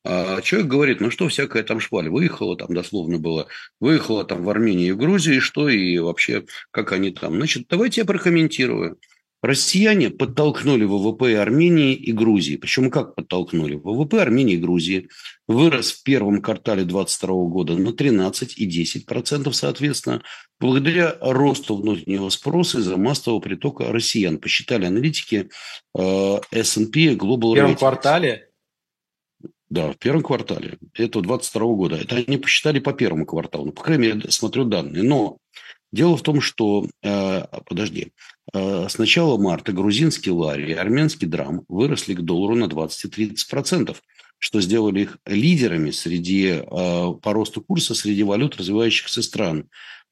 [0.04, 3.46] А человек говорит, ну что всякое там шваль, выехала там дословно было,
[3.80, 7.36] выехала там в Армению и в Грузию, и что, и вообще, как они там.
[7.36, 8.98] Значит, давайте я прокомментирую.
[9.42, 12.56] Россияне подтолкнули ВВП Армении и Грузии.
[12.56, 13.74] Причем как подтолкнули?
[13.74, 15.08] ВВП Армении и Грузии
[15.48, 20.22] вырос в первом квартале 2022 года на 13 и 10% соответственно,
[20.60, 24.38] благодаря росту внутреннего спроса из-за массового притока россиян.
[24.38, 25.50] Посчитали аналитики
[25.98, 28.48] э, S&P Global В первом квартале?
[29.68, 31.96] Да, в первом квартале этого 22 года.
[31.96, 33.64] Это они посчитали по первому кварталу.
[33.66, 35.02] Ну, по крайней мере, смотрю данные.
[35.02, 35.38] Но
[35.92, 38.12] дело в том, что, э, подожди,
[38.52, 44.02] э, с начала марта грузинский лари и армянский драм выросли к доллару на 20-30%,
[44.38, 49.68] что сделали их лидерами среди, э, по росту курса среди валют развивающихся стран.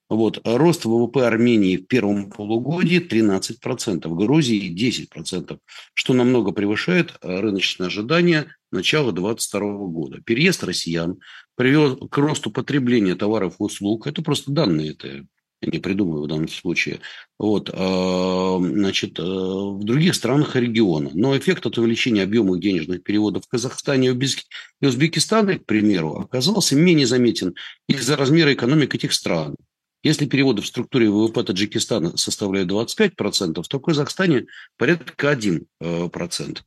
[0.08, 0.40] Вот.
[0.44, 5.60] Рост ВВП Армении в первом полугодии 13%, Грузии 10%,
[5.94, 10.20] что намного превышает рыночные ожидания начала 2022 года.
[10.20, 11.20] Переезд россиян
[11.54, 14.08] привел к росту потребления товаров и услуг.
[14.08, 15.26] Это просто данные, это
[15.62, 17.00] не придумываю в данном случае.
[17.38, 21.10] Вот, а, значит, э, в других странах региона.
[21.14, 27.06] Но эффект от увеличения объема денежных переводов в Казахстане и Узбекистане, к примеру, оказался менее
[27.06, 27.54] заметен
[27.88, 29.56] из-за размера экономик этих стран.
[30.02, 34.46] Если переводы в структуре ВВП Таджикистана составляют 25%, то в Казахстане
[34.78, 36.58] порядка 1%.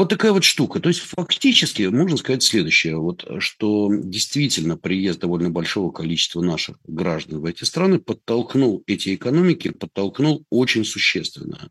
[0.00, 0.80] Вот такая вот штука.
[0.80, 7.40] То есть фактически можно сказать следующее, вот, что действительно приезд довольно большого количества наших граждан
[7.40, 11.68] в эти страны подтолкнул эти экономики, подтолкнул очень существенно.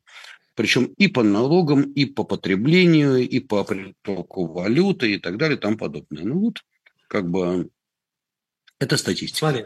[0.53, 5.59] Причем и по налогам, и по потреблению, и по притоку валюты и так далее и
[5.59, 6.23] тому подобное.
[6.23, 6.59] Ну вот,
[7.07, 7.71] как бы,
[8.79, 9.39] это статистика.
[9.39, 9.65] Смотри,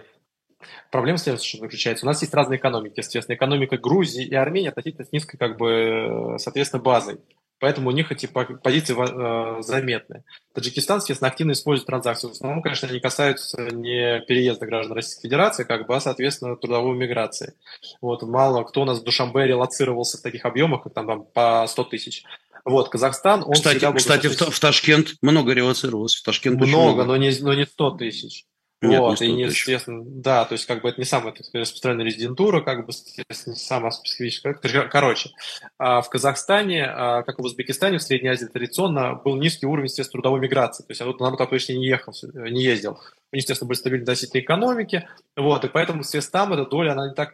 [0.89, 2.05] Проблема следующая заключается.
[2.05, 3.35] У нас есть разные экономики, естественно.
[3.35, 7.19] Экономика Грузии и Армении относительно с низкой, как бы, соответственно, базой.
[7.59, 10.23] Поэтому у них эти позиции э, заметны.
[10.53, 12.27] Таджикистан, естественно, активно использует транзакции.
[12.27, 16.95] В основном, конечно, они касаются не переезда граждан Российской Федерации, как бы, а, соответственно, трудовой
[16.97, 17.53] миграции.
[18.01, 21.65] Вот, мало кто у нас в Душамбе релацировался в таких объемах, как там, там по
[21.67, 22.23] 100 тысяч.
[22.65, 26.15] Вот, Казахстан, он Кстати, кстати в, в Ташкент много релацировалось.
[26.15, 27.03] В Ташкент много, много.
[27.05, 28.45] Но, не, но не 100 тысяч.
[28.89, 31.67] Нет, вот, и не, естественно, да, то есть как бы это не самая так сказать,
[31.67, 34.53] распространенная резидентура, как бы, естественно, не самая специфическая.
[34.53, 35.29] Короче,
[35.77, 39.85] а в Казахстане, а, как и в Узбекистане, в Средней Азии традиционно был низкий уровень,
[39.85, 40.83] естественно, трудовой миграции.
[40.83, 42.99] То есть народ туда точно не ехал, не ездил.
[43.31, 47.33] Естественно, были стабильные относительно экономики, вот, и поэтому, естественно, там эта доля, она не так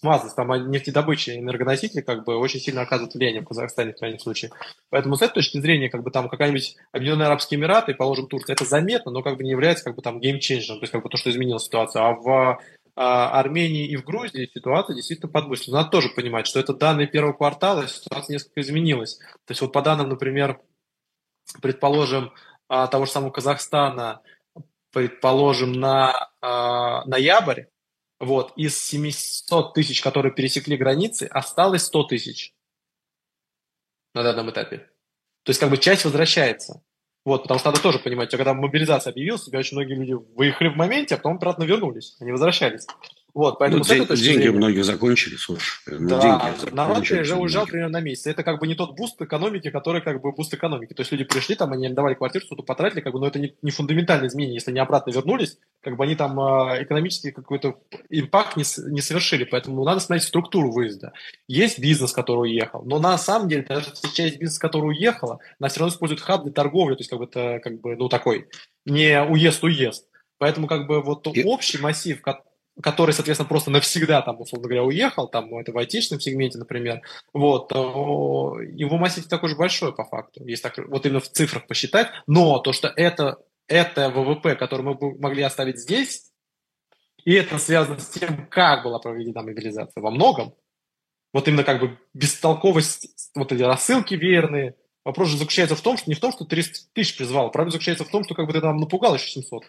[0.00, 0.34] смазать.
[0.34, 4.50] Там нефтедобыча и энергоносители как бы очень сильно оказывают влияние в Казахстане в крайнем случае.
[4.90, 8.64] Поэтому с этой точки зрения, как бы там какая-нибудь Объединенные Арабские Эмираты, положим, Турция, это
[8.64, 11.16] заметно, но как бы не является как бы там геймченджером, то есть как бы то,
[11.16, 12.04] что изменило ситуацию.
[12.04, 12.60] А в
[13.00, 15.76] а, Армении и в Грузии ситуация действительно подбыстрила.
[15.76, 19.18] Надо тоже понимать, что это данные первого квартала, ситуация несколько изменилась.
[19.44, 20.60] То есть вот по данным, например,
[21.62, 22.32] предположим,
[22.68, 24.20] а, того же самого Казахстана,
[24.92, 27.64] предположим, на а, ноябрь,
[28.20, 32.54] вот, из 700 тысяч, которые пересекли границы, осталось 100 тысяч
[34.14, 34.78] на данном этапе.
[35.44, 36.82] То есть как бы часть возвращается.
[37.24, 40.68] Вот, потому что надо тоже понимать, когда мобилизация объявилась, у тебя очень многие люди выехали
[40.68, 42.86] в моменте, а потом обратно вернулись, они возвращались.
[43.38, 44.50] Вот, поэтому ну, день, деньги зрения...
[44.50, 45.78] многие закончились, слушай.
[45.86, 48.26] Ну, да, деньги народ уже уезжал примерно на месяц.
[48.26, 50.92] Это как бы не тот буст экономики, который как бы буст экономики.
[50.92, 53.54] То есть люди пришли, там, они давали квартиру, что-то потратили, как бы, но это не,
[53.62, 54.54] не фундаментальное изменение.
[54.54, 57.78] Если они обратно вернулись, как бы они там э, экономический какой-то
[58.10, 59.44] impact не, не совершили.
[59.44, 61.12] Поэтому надо смотреть структуру выезда.
[61.46, 65.78] Есть бизнес, который уехал, но на самом деле даже часть бизнеса, который уехала, она все
[65.78, 68.48] равно использует хаб для торговли, то есть как бы это как бы, ну, такой,
[68.84, 70.08] не уезд-уезд.
[70.38, 72.20] Поэтому как бы вот общий массив,
[72.82, 77.02] который, соответственно, просто навсегда, там, условно говоря, уехал, там, это в айтишном сегменте, например,
[77.32, 82.08] вот, его массив такой же большой по факту, если так вот именно в цифрах посчитать,
[82.26, 86.30] но то, что это, это ВВП, который мы могли оставить здесь,
[87.24, 90.54] и это связано с тем, как была проведена мобилизация во многом,
[91.32, 94.74] вот именно как бы бестолковость, вот эти рассылки верные,
[95.08, 98.04] Вопрос же заключается в том, что не в том, что 300 тысяч призвал, проблема заключается
[98.04, 99.62] в том, что как бы ты там напугал еще 700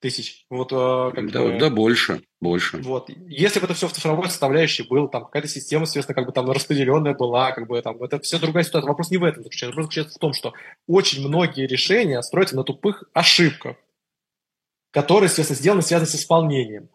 [0.00, 0.46] тысяч.
[0.50, 2.78] Вот, э, как да, бы, да, больше, больше.
[2.78, 3.10] Вот.
[3.28, 6.50] Если бы это все в цифровой составляющей было, там какая-то система, соответственно, как бы там
[6.50, 8.88] распределенная была, как бы там, это все другая ситуация.
[8.88, 9.76] Вопрос не в этом заключается.
[9.76, 10.54] Вопрос заключается в том, что
[10.88, 13.76] очень многие решения строятся на тупых ошибках,
[14.90, 16.88] которые, естественно, сделаны, связаны с исполнением.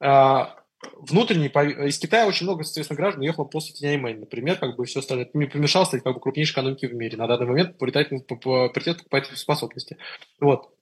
[0.00, 0.56] А,
[0.98, 5.26] внутренний, из Китая очень много, соответственно, граждан уехало после Тяньаньмэнь, например, как бы все остальное.
[5.26, 8.98] Это не помешало стать как бы крупнейшей экономикой в мире на данный момент по приоритет
[8.98, 9.96] покупательной способности.
[10.40, 10.73] Вот.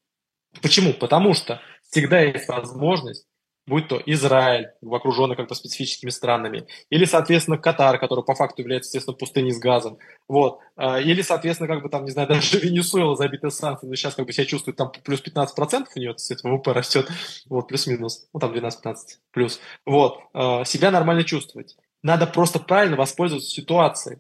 [0.61, 0.93] Почему?
[0.93, 1.61] Потому что
[1.91, 3.27] всегда есть возможность
[3.67, 9.17] будь то Израиль, окруженный как-то специфическими странами, или, соответственно, Катар, который по факту является, естественно,
[9.17, 9.99] пустыней с газом,
[10.29, 14.15] вот, а, или, соответственно, как бы там, не знаю, даже Венесуэла забита санкциями, но сейчас
[14.15, 17.09] как бы себя чувствует, там плюс 15% у нее, кстати, ВВП растет,
[17.49, 18.95] вот, плюс-минус, ну, там 12-15
[19.31, 21.77] плюс, вот, а, себя нормально чувствовать.
[22.03, 24.19] Надо просто правильно воспользоваться ситуацией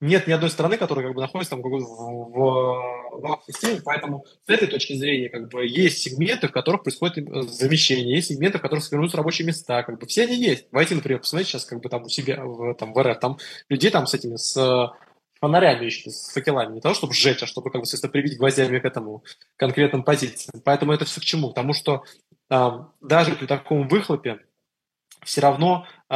[0.00, 4.50] нет ни одной страны, которая как бы находится там в, в, в системе, поэтому с
[4.50, 8.62] этой точки зрения как бы есть сегменты, в которых происходит э, замещение, есть сегменты, в
[8.62, 10.66] которых сформируются рабочие места, как бы все они есть.
[10.70, 13.90] Войти, например, посмотрите сейчас как бы там у себя в, там, в РФ, там людей
[13.90, 14.92] там с этими, с
[15.40, 18.78] фонарями ищут, с факелами, не того, чтобы сжечь, а чтобы как бы, соответственно, прибить гвоздями
[18.78, 19.22] к этому
[19.56, 20.60] конкретным позициям.
[20.64, 21.48] Поэтому это все к чему?
[21.48, 22.04] Потому что
[22.48, 24.40] там, даже при таком выхлопе
[25.26, 26.14] все равно э,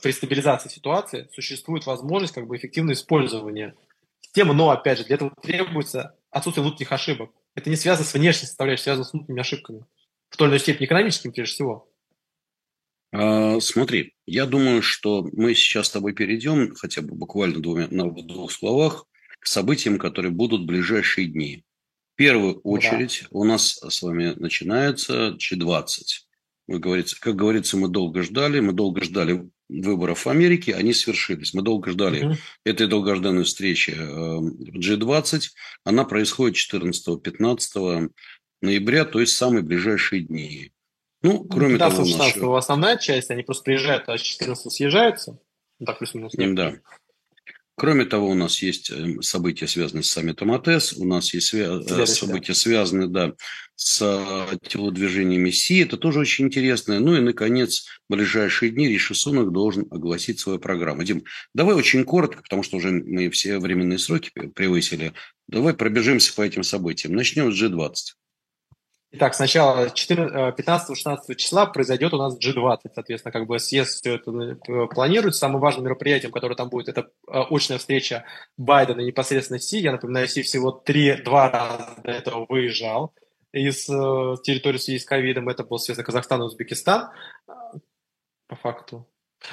[0.00, 3.74] при стабилизации ситуации существует возможность как бы эффективного использования
[4.20, 7.30] системы, но, опять же, для этого требуется отсутствие внутренних ошибок.
[7.56, 9.84] Это не связано с внешней составляющей, связано с внутренними ошибками.
[10.30, 11.88] В той или иной степени экономическими, прежде всего.
[13.12, 18.10] А, смотри, я думаю, что мы сейчас с тобой перейдем хотя бы буквально двумя, на
[18.10, 19.06] двух словах
[19.40, 21.64] к событиям, которые будут в ближайшие дни.
[22.14, 23.28] В первую очередь да.
[23.32, 26.23] у нас с вами начинается G20
[26.68, 31.54] как говорится, как говорится, мы долго ждали, мы долго ждали выборов в Америке, они свершились.
[31.54, 32.34] Мы долго ждали угу.
[32.64, 35.34] этой долгожданной встречи G20.
[35.34, 35.40] Эм,
[35.84, 38.10] Она происходит 14-15
[38.62, 40.72] ноября, то есть самые ближайшие дни.
[41.22, 42.58] Ну, кроме 15 того, 16 нашего...
[42.58, 45.38] основная часть, они просто приезжают, а с 14 съезжаются.
[45.84, 46.32] Так, плюс-минус.
[46.36, 46.74] Да.
[47.76, 51.80] Кроме того, у нас есть эм, события, связанные с саммитом АТС, у нас есть свя...
[51.84, 53.32] Э, события, связанные да,
[53.74, 57.00] с э, телодвижениями СИ, это тоже очень интересно.
[57.00, 61.02] Ну и, наконец, в ближайшие дни Риши Сунок должен огласить свою программу.
[61.02, 65.12] Дим, давай очень коротко, потому что уже мы все временные сроки превысили.
[65.48, 67.14] Давай пробежимся по этим событиям.
[67.14, 67.94] Начнем с G20.
[69.16, 74.86] Итак, сначала 15-16 числа произойдет у нас G20, соответственно, как бы съезд все это э,
[74.88, 75.38] планируется.
[75.38, 78.24] Самым важным мероприятием, которое там будет, это э, очная встреча
[78.56, 79.78] Байдена и непосредственно Си.
[79.78, 83.14] Я напоминаю, Си всего три, два раза до этого выезжал
[83.52, 85.48] из э, территории в связи с ковидом.
[85.48, 87.10] Это был, соответственно, Казахстан и Узбекистан,
[88.48, 89.06] по факту.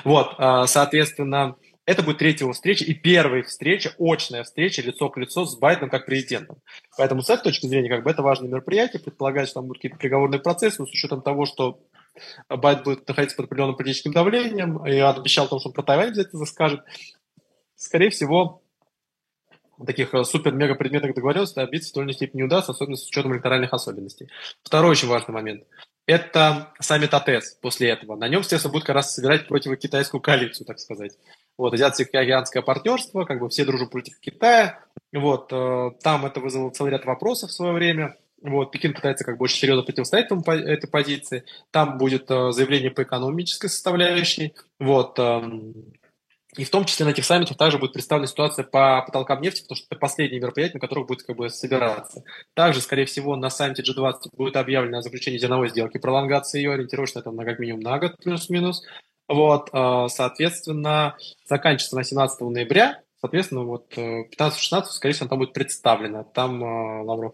[0.03, 1.55] Вот, соответственно,
[1.91, 6.05] это будет третья встреча и первая встреча, очная встреча лицо к лицу с Байденом как
[6.05, 6.57] президентом.
[6.97, 9.01] Поэтому с этой точки зрения как бы это важное мероприятие.
[9.01, 11.81] Предполагается, что там будут какие-то переговорные процессы, но с учетом того, что
[12.49, 16.45] Байден будет находиться под определенным политическим давлением, и он обещал, что он про Тайвань обязательно
[16.45, 16.81] скажет,
[17.75, 18.61] скорее всего,
[19.85, 23.07] таких э, супер-мега предметных договоренностей добиться в той или иной степени не удастся, особенно с
[23.07, 24.29] учетом электоральных особенностей.
[24.63, 25.63] Второй очень важный момент–
[26.05, 28.15] это саммит АТЭС после этого.
[28.15, 31.13] На нем, естественно, будет как раз собирать противокитайскую коалицию, так сказать.
[31.61, 34.79] Вот, Азиатско-океанское партнерство, как бы все дружат против Китая.
[35.13, 38.17] Вот, э, там это вызвало целый ряд вопросов в свое время.
[38.41, 41.43] Вот, Пекин пытается как бы очень серьезно противостоять этому, этой позиции.
[41.69, 44.55] Там будет э, заявление по экономической составляющей.
[44.79, 45.75] Вот, эм,
[46.57, 49.75] и в том числе на этих саммитах также будет представлена ситуация по потолкам нефти, потому
[49.75, 52.23] что это последние мероприятия, на которых будет как бы собираться.
[52.55, 57.19] Также, скорее всего, на саммите G20 будет объявлено о заключении зерновой сделки, пролонгации ее, ориентировочно
[57.19, 58.83] это на как минимум на год плюс-минус.
[59.31, 65.53] Вот, э, соответственно, заканчивается на 17 ноября, соответственно, вот 15-16, э, скорее всего, там будет
[65.53, 66.23] представлено.
[66.23, 67.33] Там э, Лавров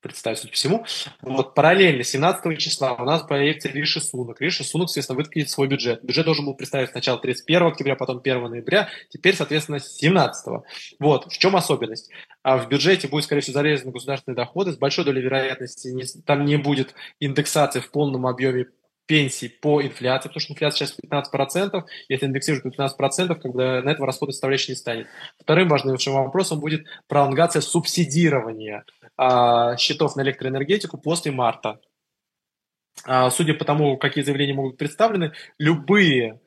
[0.00, 0.86] представить, судя по всему.
[1.22, 4.42] Вот параллельно 17 числа у нас появится Риши Сунок.
[4.42, 6.04] Риши Сунок, соответственно, выкатит свой бюджет.
[6.04, 10.64] Бюджет должен был представить сначала 31 октября, потом 1 ноября, теперь, соответственно, 17.
[11.00, 11.32] Вот.
[11.32, 12.10] В чем особенность?
[12.42, 14.72] А в бюджете будет, скорее всего, зарезаны государственные доходы.
[14.72, 18.66] С большой долей вероятности не, там не будет индексации в полном объеме
[19.08, 24.32] пенсий по инфляции, потому что инфляция сейчас 15%, если индексируют 15%, когда на этого расхода
[24.32, 25.08] составляющей не станет.
[25.40, 28.84] Вторым важным вопросом будет пролонгация субсидирования
[29.16, 31.80] а, счетов на электроэнергетику после марта.
[33.04, 36.40] А, судя по тому, какие заявления могут быть представлены, любые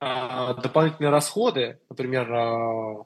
[0.00, 3.04] а, дополнительные расходы, например, а,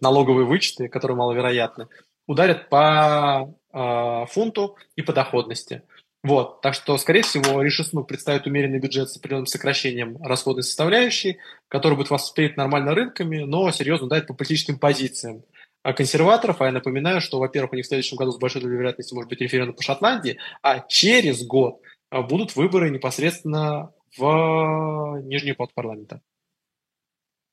[0.00, 1.88] налоговые вычеты, которые маловероятны,
[2.26, 5.82] ударят по а, фунту и по доходности.
[6.24, 11.36] Вот, так что, скорее всего, Ришисну представит умеренный бюджет с определенным сокращением расходной составляющей,
[11.68, 15.44] который будет воспринят нормально рынками, но серьезно дать по политическим позициям.
[15.82, 19.12] консерваторов, а я напоминаю, что, во-первых, у них в следующем году с большой долей вероятности
[19.12, 26.22] может быть референдум по Шотландии, а через год будут выборы непосредственно в Нижний под парламента.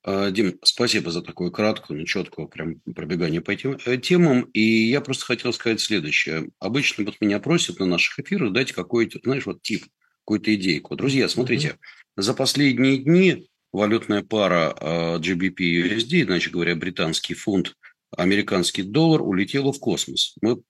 [0.04, 4.44] А, Дим, спасибо за такую краткую, но четкую прям пробегание по этим э, темам.
[4.54, 6.50] И я просто хотел сказать следующее.
[6.60, 9.86] Обычно вот меня просят на наших эфирах дать какой-то, знаешь, вот тип,
[10.20, 10.96] какую-то идейку.
[10.96, 12.22] Друзья, смотрите, mm-hmm.
[12.22, 17.76] за последние дни валютная пара а, GBP и USD, иначе говоря, британский фунт,
[18.16, 20.36] американский доллар улетела в космос.
[20.42, 20.62] Мы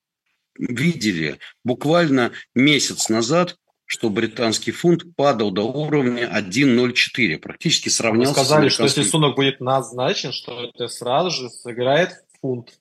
[0.59, 3.55] видели буквально месяц назад
[3.91, 9.59] что британский фунт падал до уровня 1.04, практически сравнялся Вы сказали, что если сунок будет
[9.59, 12.79] назначен, что это сразу же сыграет фунт.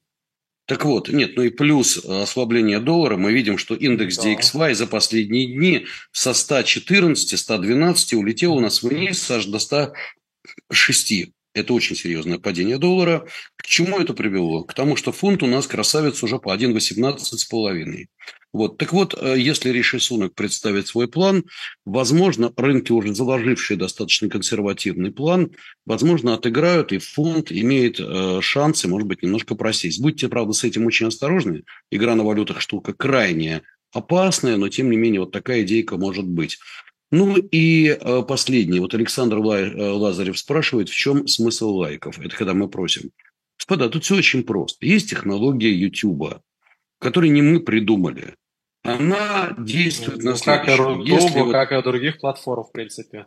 [0.67, 4.33] Так вот, нет, ну и плюс ослабление доллара, мы видим, что индекс да.
[4.33, 11.33] DXY за последние дни со 114, 112 улетел у нас вниз аж до 106.
[11.53, 13.27] Это очень серьезное падение доллара.
[13.57, 14.63] К чему это привело?
[14.63, 18.07] К тому, что фунт у нас красавец уже по 1,18,5.
[18.53, 18.79] Вот.
[18.79, 21.45] Так вот, э, если Риши Сунок представит свой план,
[21.85, 25.51] возможно, рынки, уже заложившие достаточно консервативный план,
[25.87, 30.01] возможно, отыграют, и фонд имеет э, шансы, может быть, немножко просесть.
[30.01, 31.65] Будьте, правда, с этим очень осторожны.
[31.91, 33.63] Игра на валютах штука крайне
[33.93, 36.59] опасная, но, тем не менее, вот такая идейка может быть.
[37.11, 38.81] Ну и э, последнее.
[38.81, 42.19] Вот Александр Лазарев спрашивает, в чем смысл лайков?
[42.19, 43.11] Это когда мы просим.
[43.59, 44.87] Господа, тут все очень просто.
[44.87, 46.41] Есть технология YouTube,
[46.99, 48.35] которую не мы придумали
[48.83, 51.81] она действует ну, на как и Рутубу, если как вот...
[51.81, 53.27] и других платформ, в принципе.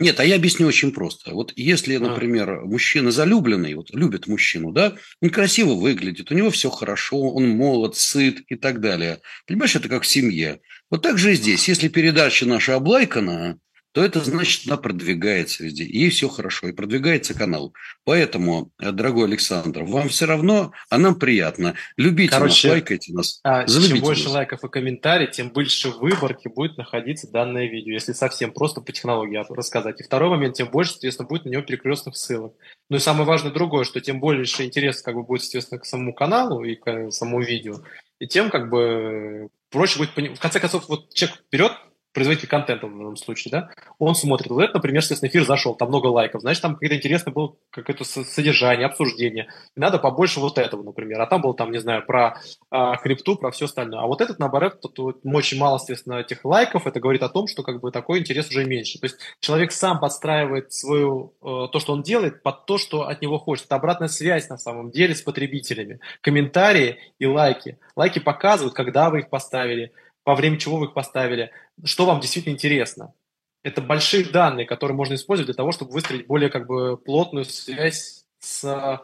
[0.00, 1.32] Нет, а я объясню очень просто.
[1.34, 2.00] Вот если, а.
[2.00, 7.48] например, мужчина залюбленный, вот любит мужчину, да, он красиво выглядит, у него все хорошо, он
[7.48, 9.20] молод, сыт и так далее.
[9.46, 10.60] Понимаешь, это как в семье.
[10.94, 11.66] Вот так же и здесь.
[11.68, 13.58] Если передача наша облайкана,
[13.90, 15.82] то это значит, она продвигается везде.
[15.82, 17.74] Ей все хорошо, и продвигается канал.
[18.04, 21.74] Поэтому, э, дорогой Александр, вам все равно, а нам приятно.
[21.96, 23.40] Любите Короче, нас, лайкайте нас.
[23.42, 24.34] А, чем больше нас.
[24.34, 29.44] лайков и комментариев, тем больше выборки будет находиться данное видео, если совсем просто по технологии
[29.52, 30.00] рассказать.
[30.00, 32.54] И второй момент, тем больше, соответственно, будет на него перекрестных ссылок.
[32.88, 36.14] Ну и самое важное другое, что тем больше интерес как бы будет, соответственно, к самому
[36.14, 37.80] каналу и к самому видео,
[38.20, 40.38] и тем как бы проще будет...
[40.38, 41.72] В конце концов, вот человек берет
[42.14, 45.88] производитель контента в данном случае, да, он смотрит, вот это, например, естественно, эфир зашел, там
[45.88, 49.48] много лайков, значит, там какое-то интересное было какое-то содержание, обсуждение.
[49.76, 51.20] И надо побольше вот этого, например.
[51.20, 52.38] А там было, там, не знаю, про
[52.70, 54.00] а, крипту, про все остальное.
[54.00, 57.48] А вот этот, наоборот, тут, тут очень мало, естественно, этих лайков, это говорит о том,
[57.48, 58.98] что как бы такой интерес уже меньше.
[59.00, 63.20] То есть человек сам подстраивает свою, э, то, что он делает, под то, что от
[63.22, 63.66] него хочет.
[63.66, 65.98] Это обратная связь, на самом деле, с потребителями.
[66.20, 67.78] Комментарии и лайки.
[67.96, 69.92] Лайки показывают, когда вы их поставили,
[70.24, 71.50] во время чего вы их поставили,
[71.82, 73.14] что вам действительно интересно.
[73.62, 78.26] Это большие данные, которые можно использовать для того, чтобы выстроить более как бы плотную связь
[78.38, 79.02] с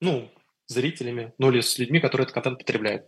[0.00, 0.30] ну,
[0.66, 3.06] зрителями, ну или с людьми, которые этот контент потребляют.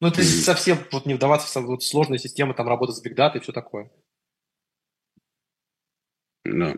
[0.00, 3.42] Ну, это совсем вот не вдаваться в вот, сложные системы, там работа с бигдатой и
[3.42, 3.90] все такое.
[6.44, 6.74] Да.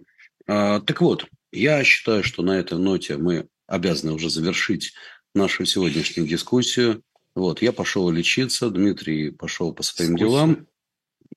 [0.48, 4.92] А, так вот, я считаю, что на этой ноте мы обязаны уже завершить
[5.34, 7.02] нашу сегодняшнюю дискуссию.
[7.36, 10.26] Вот, я пошел лечиться, Дмитрий пошел по своим Скучно.
[10.26, 10.66] делам.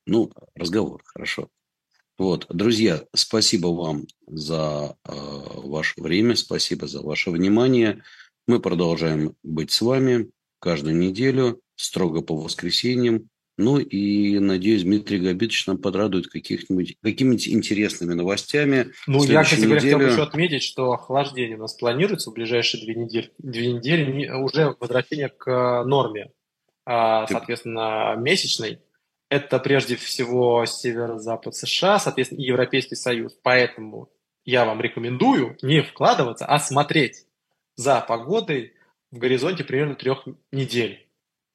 [0.06, 1.50] Ну, разговор, хорошо.
[2.18, 8.04] Вот, друзья, спасибо вам за э, ваше время, спасибо за ваше внимание.
[8.48, 10.30] Мы продолжаем быть с вами
[10.60, 13.30] каждую неделю, строго по воскресеньям.
[13.58, 18.92] Ну и, надеюсь, Дмитрий Габитович нам подрадует каких-нибудь, какими-нибудь интересными новостями.
[19.08, 22.84] Ну, я, кстати говоря, хотел бы еще отметить, что охлаждение у нас планируется в ближайшие
[22.84, 23.32] две недели.
[23.38, 26.32] Две недели уже возвращение к норме,
[26.86, 28.80] а, соответственно, месячной.
[29.30, 33.38] Это прежде всего северо-запад США, соответственно, и Европейский Союз.
[33.42, 34.10] Поэтому
[34.44, 37.26] я вам рекомендую не вкладываться, а смотреть
[37.76, 38.74] за погодой
[39.12, 41.06] в горизонте примерно трех недель.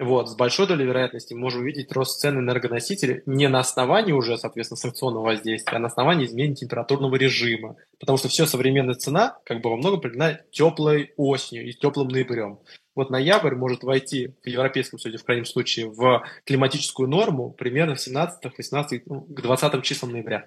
[0.00, 4.78] Вот, с большой долей вероятности можем увидеть рост цен энергоносителей не на основании уже, соответственно,
[4.78, 7.76] санкционного воздействия, а на основании изменения температурного режима.
[7.98, 12.60] Потому что все современная цена как бы во многом определена теплой осенью и теплым ноябрем.
[13.00, 18.00] Вот ноябрь может войти в Европейском Союзе, в крайнем случае, в климатическую норму примерно в
[18.02, 20.46] 17, 18, ну, к 20 числам ноября.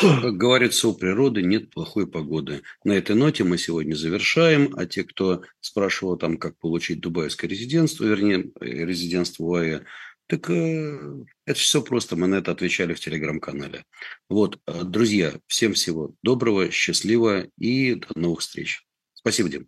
[0.00, 2.62] Как говорится, у природы нет плохой погоды.
[2.82, 4.72] На этой ноте мы сегодня завершаем.
[4.78, 9.80] А те, кто спрашивал там, как получить дубайское резидентство, вернее, резидентство УАЭ,
[10.26, 10.98] так э,
[11.44, 12.16] это все просто.
[12.16, 13.84] Мы на это отвечали в телеграм-канале.
[14.30, 18.86] Вот, э, друзья, всем всего доброго, счастливого и до новых встреч.
[19.12, 19.66] Спасибо, Дим.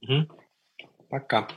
[1.08, 1.48] Пока.